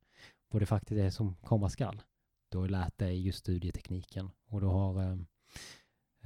vad 0.50 0.62
det 0.62 0.66
faktiskt 0.66 0.98
är 0.98 1.10
som 1.10 1.34
komma 1.34 1.68
skall. 1.68 2.02
Du 2.52 2.58
har 2.58 2.68
lärt 2.68 2.98
dig 2.98 3.26
just 3.26 3.38
studietekniken 3.38 4.30
och 4.48 4.60
du 4.60 4.66
har 4.66 5.02
eh, 5.02 5.16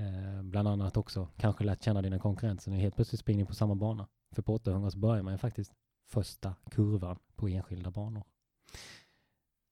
eh, 0.06 0.42
bland 0.42 0.68
annat 0.68 0.96
också 0.96 1.28
kanske 1.36 1.64
lärt 1.64 1.82
känna 1.82 2.02
dina 2.02 2.18
konkurrenter 2.18 2.70
och 2.70 2.76
helt 2.76 2.94
plötsligt 2.94 3.20
springer 3.20 3.44
ni 3.44 3.46
på 3.46 3.54
samma 3.54 3.74
bana. 3.74 4.08
För 4.30 4.42
på 4.42 4.54
800 4.54 4.90
så 4.90 4.98
börjar 4.98 5.22
man 5.22 5.34
ju 5.34 5.38
faktiskt 5.38 5.72
första 6.06 6.54
kurvan 6.70 7.18
på 7.34 7.48
enskilda 7.48 7.90
banor. 7.90 8.24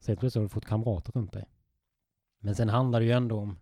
Så 0.00 0.10
helt 0.10 0.20
plötsligt 0.20 0.40
har 0.40 0.42
du 0.42 0.48
fått 0.48 0.64
kamrater 0.64 1.12
runt 1.12 1.32
dig. 1.32 1.44
Men 2.38 2.54
sen 2.54 2.68
handlar 2.68 3.00
det 3.00 3.06
ju 3.06 3.12
ändå 3.12 3.40
om 3.40 3.58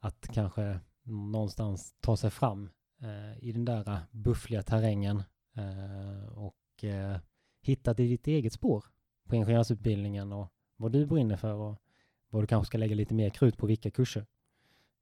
att 0.00 0.28
kanske 0.32 0.80
någonstans 1.02 1.94
ta 2.00 2.16
sig 2.16 2.30
fram 2.30 2.70
eh, 3.00 3.44
i 3.44 3.52
den 3.52 3.64
där 3.64 3.90
eh, 3.90 3.98
buffliga 4.10 4.62
terrängen 4.62 5.22
eh, 5.56 6.38
och 6.38 6.84
eh, 6.84 7.18
hitta 7.62 7.94
till 7.94 8.08
ditt 8.08 8.26
eget 8.26 8.52
spår 8.52 8.84
på 9.28 9.36
ingenjörsutbildningen 9.36 10.32
och 10.32 10.52
vad 10.76 10.92
du 10.92 11.06
brinner 11.06 11.36
för 11.36 11.54
och 11.54 11.82
vad 12.30 12.42
du 12.42 12.46
kanske 12.46 12.66
ska 12.66 12.78
lägga 12.78 12.94
lite 12.94 13.14
mer 13.14 13.30
krut 13.30 13.56
på 13.56 13.66
vilka 13.66 13.90
kurser. 13.90 14.26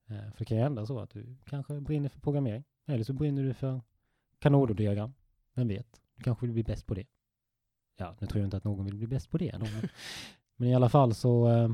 Eh, 0.06 0.30
för 0.32 0.38
det 0.38 0.44
kan 0.44 0.56
ju 0.56 0.62
hända 0.62 0.86
så 0.86 0.98
att 0.98 1.10
du 1.10 1.36
kanske 1.44 1.80
brinner 1.80 2.08
för 2.08 2.20
programmering 2.20 2.64
eller 2.86 3.04
så 3.04 3.12
brinner 3.12 3.42
du 3.42 3.54
för 3.54 3.80
kanododiagram. 4.38 5.14
Vem 5.54 5.68
vet? 5.68 6.00
Du 6.16 6.22
kanske 6.22 6.46
vill 6.46 6.52
bli 6.52 6.64
bäst 6.64 6.86
på 6.86 6.94
det. 6.94 7.06
Ja, 7.96 8.16
nu 8.20 8.26
tror 8.26 8.40
jag 8.40 8.46
inte 8.46 8.56
att 8.56 8.64
någon 8.64 8.84
vill 8.84 8.96
bli 8.96 9.06
bäst 9.06 9.30
på 9.30 9.38
det. 9.38 9.50
då, 9.50 9.58
Men, 9.58 9.88
men 10.56 10.68
i 10.68 10.74
alla 10.74 10.88
fall 10.88 11.14
så 11.14 11.48
eh, 11.48 11.64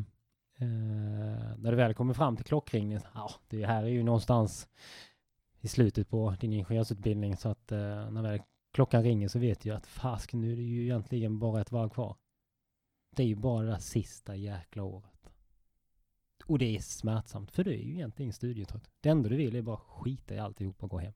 eh, 0.59 1.57
när 1.59 1.70
du 1.70 1.76
väl 1.76 1.94
kommer 1.94 2.14
fram 2.14 2.36
till 2.36 2.44
klockringningen, 2.44 3.00
ja, 3.14 3.30
det 3.48 3.66
här 3.66 3.82
är 3.82 3.88
ju 3.88 4.03
någonstans 4.03 4.68
i 5.61 5.68
slutet 5.68 6.09
på 6.09 6.36
din 6.40 6.53
ingenjörsutbildning 6.53 7.36
så 7.36 7.48
att 7.48 7.72
eh, 7.72 8.11
när 8.11 8.22
väl 8.22 8.40
klockan 8.72 9.03
ringer 9.03 9.28
så 9.28 9.38
vet 9.38 9.64
jag 9.64 9.76
att 9.76 9.86
fasken 9.86 10.40
nu 10.40 10.53
är 10.53 10.57
det 10.57 10.62
ju 10.62 10.82
egentligen 10.82 11.38
bara 11.38 11.61
ett 11.61 11.72
varv 11.72 11.88
kvar. 11.88 12.16
Det 13.16 13.22
är 13.22 13.26
ju 13.26 13.34
bara 13.34 13.64
det 13.64 13.70
där 13.70 13.78
sista 13.78 14.36
jäkla 14.36 14.82
året. 14.82 15.32
Och 16.47 16.59
det 16.59 16.76
är 16.76 16.80
smärtsamt 16.80 17.51
för 17.51 17.64
du 17.64 17.70
är 17.70 17.82
ju 17.82 17.93
egentligen 17.93 18.32
studietrött. 18.32 18.90
Det 19.01 19.09
enda 19.09 19.28
du 19.28 19.36
vill 19.36 19.57
är 19.57 19.62
bara 19.62 19.76
skita 19.76 20.34
i 20.34 20.38
alltihop 20.38 20.82
och 20.82 20.90
gå 20.90 20.99
hem. 20.99 21.12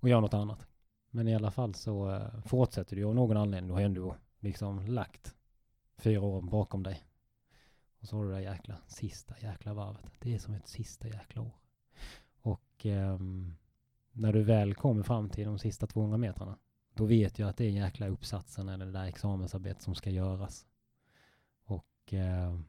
Och 0.00 0.08
göra 0.08 0.20
något 0.20 0.34
annat. 0.34 0.66
Men 1.10 1.28
i 1.28 1.34
alla 1.34 1.50
fall 1.50 1.74
så 1.74 2.10
eh, 2.10 2.40
fortsätter 2.46 2.96
du 2.96 3.04
av 3.04 3.14
någon 3.14 3.36
anledning. 3.36 3.68
Du 3.68 3.74
har 3.74 3.80
ändå 3.80 4.16
liksom 4.40 4.86
lagt 4.86 5.34
fyra 5.96 6.20
år 6.20 6.42
bakom 6.42 6.82
dig. 6.82 7.04
Och 8.00 8.08
så 8.08 8.16
har 8.16 8.24
du 8.24 8.30
det 8.30 8.34
där 8.34 8.42
jäkla 8.42 8.76
sista 8.86 9.34
jäkla 9.40 9.74
varvet. 9.74 10.12
Det 10.18 10.34
är 10.34 10.38
som 10.38 10.54
ett 10.54 10.68
sista 10.68 11.08
jäkla 11.08 11.42
år. 11.42 11.54
Och 12.40 12.84
um, 12.84 13.56
när 14.12 14.32
du 14.32 14.42
väl 14.42 14.74
kommer 14.74 15.02
fram 15.02 15.30
till 15.30 15.46
de 15.46 15.58
sista 15.58 15.86
200 15.86 16.18
metrarna. 16.18 16.58
Då 16.94 17.04
vet 17.04 17.38
jag 17.38 17.48
att 17.48 17.56
det 17.56 17.64
är 17.64 17.70
jäkla 17.70 18.08
uppsatsen 18.08 18.68
eller 18.68 18.86
det 18.86 18.92
där 18.92 19.04
examensarbetet 19.04 19.82
som 19.82 19.94
ska 19.94 20.10
göras. 20.10 20.66
Och 21.64 22.12
uh, 22.12 22.60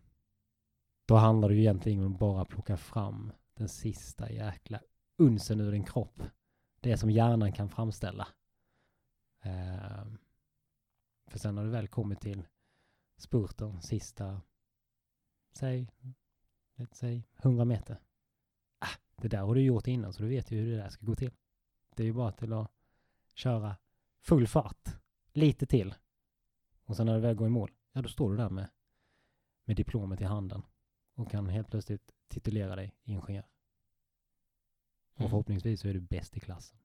då 1.10 1.16
handlar 1.16 1.50
det 1.50 1.56
ju 1.56 1.62
egentligen 1.62 2.06
om 2.06 2.14
att 2.14 2.20
bara 2.20 2.46
plocka 2.46 2.78
fram 2.78 3.32
den 3.54 3.70
sista 3.70 4.32
jäkla 4.32 4.82
unsen 5.18 5.60
ur 5.60 5.72
din 5.72 5.84
kropp. 5.84 6.22
Det 6.80 6.98
som 6.98 7.10
hjärnan 7.10 7.52
kan 7.52 7.70
framställa. 7.70 8.28
Eh, 9.44 10.06
för 11.28 11.40
sen 11.40 11.58
har 11.58 11.64
du 11.64 11.70
väl 11.70 11.88
kommit 11.88 12.22
till 12.22 12.48
spurten, 13.18 13.82
sista, 13.82 14.42
säg, 15.52 15.90
låt 16.76 16.96
säg 16.96 17.28
100 17.38 17.66
meter. 17.66 18.00
Ah, 18.80 18.98
det 19.16 19.28
där 19.28 19.42
har 19.42 19.56
du 19.56 19.62
gjort 19.62 19.88
innan 19.88 20.14
så 20.14 20.24
du 20.24 20.30
vet 20.30 20.52
ju 20.52 20.58
hur 20.58 20.72
det 20.72 20.78
där 20.78 20.90
ska 20.90 21.06
gå 21.06 21.16
till. 21.16 21.32
Det 21.96 22.04
är 22.04 22.08
ju 22.08 22.14
bara 22.14 22.32
till 22.32 22.54
att 22.54 22.72
köra 23.34 23.78
full 24.22 24.48
fart, 24.48 24.90
lite 25.34 25.66
till. 25.66 25.96
Och 26.86 26.96
sen 26.96 27.06
när 27.06 27.16
du 27.16 27.22
väl 27.22 27.36
går 27.36 27.48
i 27.48 27.52
mål, 27.52 27.72
ja 27.92 28.02
då 28.02 28.10
står 28.10 28.32
du 28.32 28.38
där 28.38 28.50
med, 28.50 28.70
med 29.66 29.76
diplomet 29.76 30.22
i 30.22 30.24
handen 30.24 30.64
och 31.20 31.32
kan 31.32 31.50
helt 31.50 31.70
plötsligt 31.70 32.12
titulera 32.28 32.76
dig 32.76 32.96
ingenjör. 33.04 33.48
Och 35.14 35.20
Mm. 35.20 35.30
förhoppningsvis 35.30 35.82
så 35.82 35.88
är 35.88 35.94
du 35.94 36.00
bäst 36.00 36.38
i 36.38 36.40
klassen. 36.40 36.80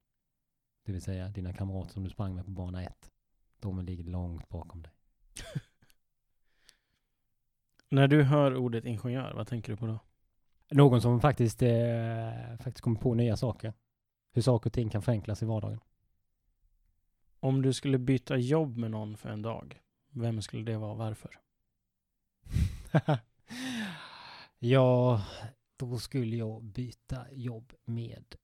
Det 0.85 0.91
vill 0.91 1.01
säga 1.01 1.29
dina 1.29 1.53
kamrater 1.53 1.91
som 1.91 2.03
du 2.03 2.09
sprang 2.09 2.35
med 2.35 2.45
på 2.45 2.51
bana 2.51 2.83
ett. 2.83 3.11
De 3.59 3.79
ligger 3.85 4.03
långt 4.03 4.49
bakom 4.49 4.81
dig. 4.81 4.91
När 7.89 8.07
du 8.07 8.23
hör 8.23 8.55
ordet 8.55 8.85
ingenjör, 8.85 9.33
vad 9.33 9.47
tänker 9.47 9.71
du 9.71 9.77
på 9.77 9.87
då? 9.87 9.99
Någon 10.71 11.01
som 11.01 11.21
faktiskt, 11.21 11.61
eh, 11.61 12.57
faktiskt 12.59 12.81
kommer 12.81 12.99
på 12.99 13.13
nya 13.13 13.37
saker. 13.37 13.73
Hur 14.31 14.41
saker 14.41 14.69
och 14.69 14.73
ting 14.73 14.89
kan 14.89 15.01
förenklas 15.01 15.41
i 15.41 15.45
vardagen. 15.45 15.79
Om 17.39 17.61
du 17.61 17.73
skulle 17.73 17.97
byta 17.97 18.37
jobb 18.37 18.77
med 18.77 18.91
någon 18.91 19.17
för 19.17 19.29
en 19.29 19.41
dag, 19.41 19.81
vem 20.09 20.41
skulle 20.41 20.63
det 20.63 20.77
vara 20.77 20.91
och 20.91 20.97
varför? 20.97 21.39
ja, 24.69 25.25
då 25.77 25.99
skulle 25.99 26.35
jag 26.35 26.63
byta 26.63 27.31
jobb 27.31 27.73
med... 27.85 28.35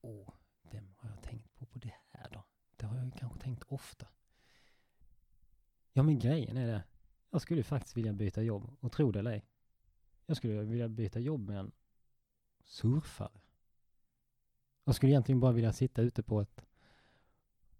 Åh, 0.00 0.28
vem 0.62 0.94
har 0.96 1.10
jag 1.10 1.22
tänkt 1.22 1.54
på 1.54 1.66
på 1.66 1.78
det 1.78 1.94
här 2.08 2.30
då? 2.30 2.44
Det 2.76 2.86
har 2.86 2.96
jag 2.96 3.04
ju 3.04 3.10
kanske 3.10 3.38
tänkt 3.38 3.64
ofta. 3.68 4.06
Ja, 5.92 6.02
men 6.02 6.18
grejen 6.18 6.56
är 6.56 6.66
det. 6.66 6.84
Jag 7.30 7.40
skulle 7.40 7.62
faktiskt 7.62 7.96
vilja 7.96 8.12
byta 8.12 8.42
jobb, 8.42 8.76
och 8.80 8.92
tro 8.92 9.12
det 9.12 9.18
eller 9.18 9.30
ej. 9.30 9.44
Jag 10.26 10.36
skulle 10.36 10.62
vilja 10.62 10.88
byta 10.88 11.20
jobb 11.20 11.48
med 11.48 11.58
en 11.58 11.72
surfare. 12.64 13.40
Jag 14.84 14.94
skulle 14.94 15.12
egentligen 15.12 15.40
bara 15.40 15.52
vilja 15.52 15.72
sitta 15.72 16.02
ute 16.02 16.22
på 16.22 16.40
ett, 16.40 16.66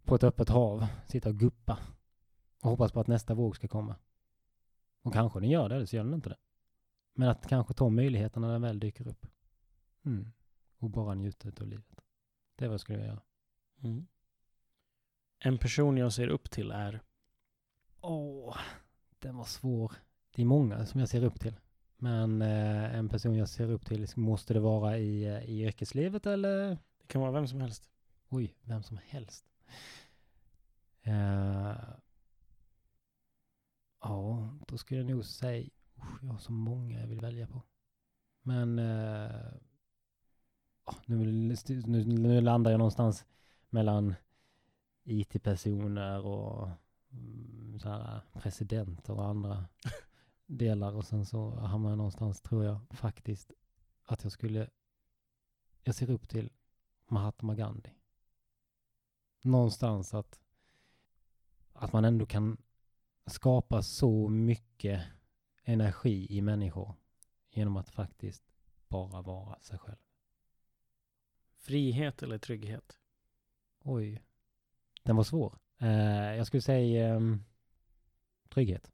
på 0.04 0.14
ett 0.14 0.24
öppet 0.24 0.48
hav, 0.48 0.86
sitta 1.06 1.28
och 1.28 1.38
guppa 1.38 1.78
och 2.60 2.70
hoppas 2.70 2.92
på 2.92 3.00
att 3.00 3.06
nästa 3.06 3.34
våg 3.34 3.56
ska 3.56 3.68
komma. 3.68 3.96
Och 5.02 5.12
kanske 5.12 5.40
den 5.40 5.50
gör 5.50 5.68
det, 5.68 5.74
eller 5.74 5.86
så 5.86 5.96
gör 5.96 6.04
den 6.04 6.14
inte 6.14 6.28
det. 6.28 6.36
Men 7.18 7.28
att 7.28 7.46
kanske 7.46 7.74
ta 7.74 7.88
möjligheterna 7.88 8.46
när 8.46 8.52
den 8.52 8.62
väl 8.62 8.80
dyker 8.80 9.08
upp. 9.08 9.26
Mm. 10.04 10.32
Och 10.78 10.90
bara 10.90 11.14
njuta 11.14 11.48
av 11.48 11.66
livet. 11.66 12.00
Det 12.56 12.64
är 12.64 12.68
vad 12.68 12.74
jag 12.74 12.80
skulle 12.80 13.04
göra. 13.04 13.20
Mm. 13.82 14.06
En 15.38 15.58
person 15.58 15.96
jag 15.96 16.12
ser 16.12 16.28
upp 16.28 16.50
till 16.50 16.70
är 16.70 17.00
Åh, 18.00 18.56
den 19.18 19.36
var 19.36 19.44
svår. 19.44 19.92
Det 20.34 20.42
är 20.42 20.46
många 20.46 20.86
som 20.86 21.00
jag 21.00 21.08
ser 21.08 21.24
upp 21.24 21.40
till. 21.40 21.54
Men 21.96 22.42
eh, 22.42 22.94
en 22.94 23.08
person 23.08 23.36
jag 23.36 23.48
ser 23.48 23.70
upp 23.70 23.86
till, 23.86 24.08
måste 24.16 24.54
det 24.54 24.60
vara 24.60 24.98
i, 24.98 25.24
eh, 25.24 25.44
i 25.44 25.62
yrkeslivet 25.62 26.26
eller? 26.26 26.68
Det 26.98 27.06
kan 27.06 27.20
vara 27.20 27.32
vem 27.32 27.48
som 27.48 27.60
helst. 27.60 27.88
Oj, 28.28 28.54
vem 28.62 28.82
som 28.82 28.98
helst. 29.06 29.46
Eh, 31.02 31.76
ja, 34.00 34.54
då 34.68 34.78
skulle 34.78 35.00
jag 35.00 35.10
nog 35.10 35.24
säga, 35.24 35.68
jag 36.22 36.28
har 36.28 36.38
så 36.38 36.52
många 36.52 37.00
jag 37.00 37.06
vill 37.06 37.20
välja 37.20 37.46
på. 37.46 37.62
Men 38.42 38.78
eh, 38.78 39.52
ja, 40.86 40.94
nu, 41.06 41.16
nu, 41.86 42.04
nu 42.04 42.40
landar 42.40 42.70
jag 42.70 42.78
någonstans 42.78 43.24
mellan 43.70 44.14
IT-personer 45.04 46.26
och 46.26 46.70
mm, 47.10 47.80
så 47.80 47.88
här, 47.88 48.20
presidenter 48.32 49.12
och 49.12 49.26
andra 49.26 49.64
delar 50.46 50.92
och 50.92 51.04
sen 51.04 51.26
så 51.26 51.50
hamnar 51.50 51.90
jag 51.90 51.96
någonstans, 51.96 52.40
tror 52.40 52.64
jag 52.64 52.80
faktiskt, 52.90 53.52
att 54.04 54.22
jag 54.22 54.32
skulle, 54.32 54.70
jag 55.82 55.94
ser 55.94 56.10
upp 56.10 56.28
till 56.28 56.52
Mahatma 57.06 57.54
Gandhi. 57.54 57.90
Någonstans 59.42 60.14
att, 60.14 60.40
att 61.72 61.92
man 61.92 62.04
ändå 62.04 62.26
kan 62.26 62.56
skapa 63.26 63.82
så 63.82 64.28
mycket 64.28 65.02
energi 65.68 66.26
i 66.30 66.40
människor 66.40 66.94
genom 67.50 67.76
att 67.76 67.88
faktiskt 67.88 68.44
bara 68.88 69.22
vara 69.22 69.58
sig 69.60 69.78
själv. 69.78 69.98
Frihet 71.56 72.22
eller 72.22 72.38
trygghet? 72.38 72.98
Oj, 73.84 74.22
den 75.02 75.16
var 75.16 75.24
svår. 75.24 75.58
Eh, 75.78 76.34
jag 76.36 76.46
skulle 76.46 76.60
säga 76.60 77.14
ehm, 77.14 77.44
trygghet. 78.48 78.92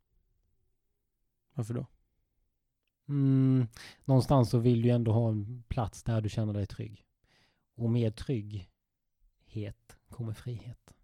Varför 1.52 1.74
då? 1.74 1.86
Mm, 3.08 3.66
någonstans 4.04 4.50
så 4.50 4.58
vill 4.58 4.82
du 4.82 4.88
ändå 4.90 5.12
ha 5.12 5.28
en 5.28 5.64
plats 5.68 6.02
där 6.02 6.20
du 6.20 6.28
känner 6.28 6.52
dig 6.52 6.66
trygg. 6.66 7.06
Och 7.74 7.90
med 7.90 8.16
trygghet 8.16 9.98
kommer 10.08 10.32
frihet. 10.32 10.94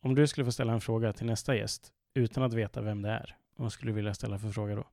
Om 0.00 0.14
du 0.14 0.26
skulle 0.26 0.44
få 0.44 0.52
ställa 0.52 0.72
en 0.72 0.80
fråga 0.80 1.12
till 1.12 1.26
nästa 1.26 1.56
gäst 1.56 1.92
utan 2.14 2.42
att 2.42 2.52
veta 2.52 2.82
vem 2.82 3.02
det 3.02 3.10
är, 3.10 3.38
vad 3.58 3.72
skulle 3.72 3.90
du 3.90 3.96
vilja 3.96 4.14
ställa 4.14 4.38
för 4.38 4.50
fråga 4.50 4.74
då? 4.74 4.88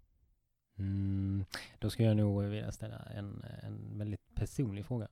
Mm, 0.77 1.45
då 1.79 1.89
skulle 1.89 2.07
jag 2.07 2.17
nog 2.17 2.43
vilja 2.43 2.71
ställa 2.71 2.97
en, 2.97 3.43
en 3.43 3.97
väldigt 3.97 4.35
personlig 4.35 4.85
fråga. 4.85 5.07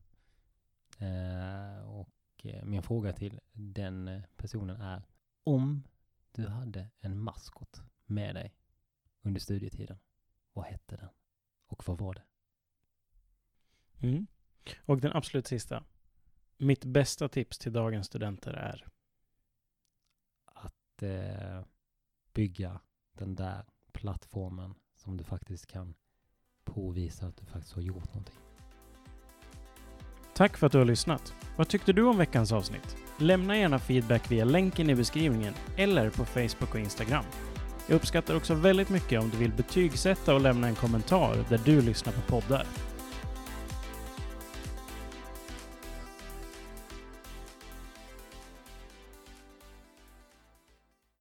Eh, 1.00 1.90
och 1.90 2.46
eh, 2.46 2.66
min 2.66 2.84
fråga 2.84 3.14
till 3.14 3.40
den 3.52 4.22
personen 4.36 4.82
är 4.82 5.04
om 5.44 5.84
du 6.32 6.48
hade 6.48 6.90
en 7.00 7.20
maskot 7.20 7.82
med 8.06 8.36
dig 8.36 8.56
under 9.22 9.40
studietiden, 9.40 9.98
vad 10.54 10.66
hette 10.66 10.96
den? 10.96 11.10
Och 11.68 11.88
vad 11.88 11.98
var 11.98 12.14
det? 12.14 12.24
Mm. 14.08 14.28
Och 14.86 15.02
den 15.02 15.14
absolut 15.14 15.48
sista. 15.48 15.84
Mitt 16.58 16.86
bästa 16.86 17.30
tips 17.30 17.60
till 17.60 17.74
dagens 17.74 18.08
studenter 18.08 18.54
är 18.54 18.88
Att 20.46 21.04
eh, 21.04 21.66
bygga 22.34 22.80
den 23.18 23.36
där 23.36 23.66
plattformen 23.92 24.76
som 24.96 25.18
du 25.18 25.24
faktiskt 25.24 25.68
kan 25.68 25.94
påvisa 26.66 27.26
att 27.26 27.38
du 27.38 27.46
faktiskt 27.46 27.74
har 27.74 27.82
gjort 27.82 28.08
någonting. 28.08 28.36
Tack 30.34 30.58
för 30.58 30.68
att 30.68 30.72
du 30.72 30.78
har 30.78 30.86
lyssnat. 30.86 31.34
Vad 31.58 31.68
tyckte 31.68 31.94
du 31.94 32.04
om 32.04 32.18
veckans 32.18 32.52
avsnitt? 32.52 32.98
Lämna 33.18 33.58
gärna 33.58 33.80
feedback 33.80 34.32
via 34.32 34.46
länken 34.46 34.90
i 34.90 34.96
beskrivningen 34.96 35.54
eller 35.78 36.10
på 36.10 36.26
Facebook 36.26 36.74
och 36.74 36.80
Instagram. 36.80 37.26
Jag 37.88 37.96
uppskattar 37.96 38.36
också 38.36 38.54
väldigt 38.54 38.90
mycket 38.90 39.22
om 39.22 39.30
du 39.30 39.38
vill 39.38 39.52
betygsätta 39.52 40.36
och 40.36 40.42
lämna 40.42 40.68
en 40.68 40.76
kommentar 40.76 41.46
där 41.50 41.62
du 41.66 41.82
lyssnar 41.82 42.14
på 42.14 42.22
poddar. 42.22 42.68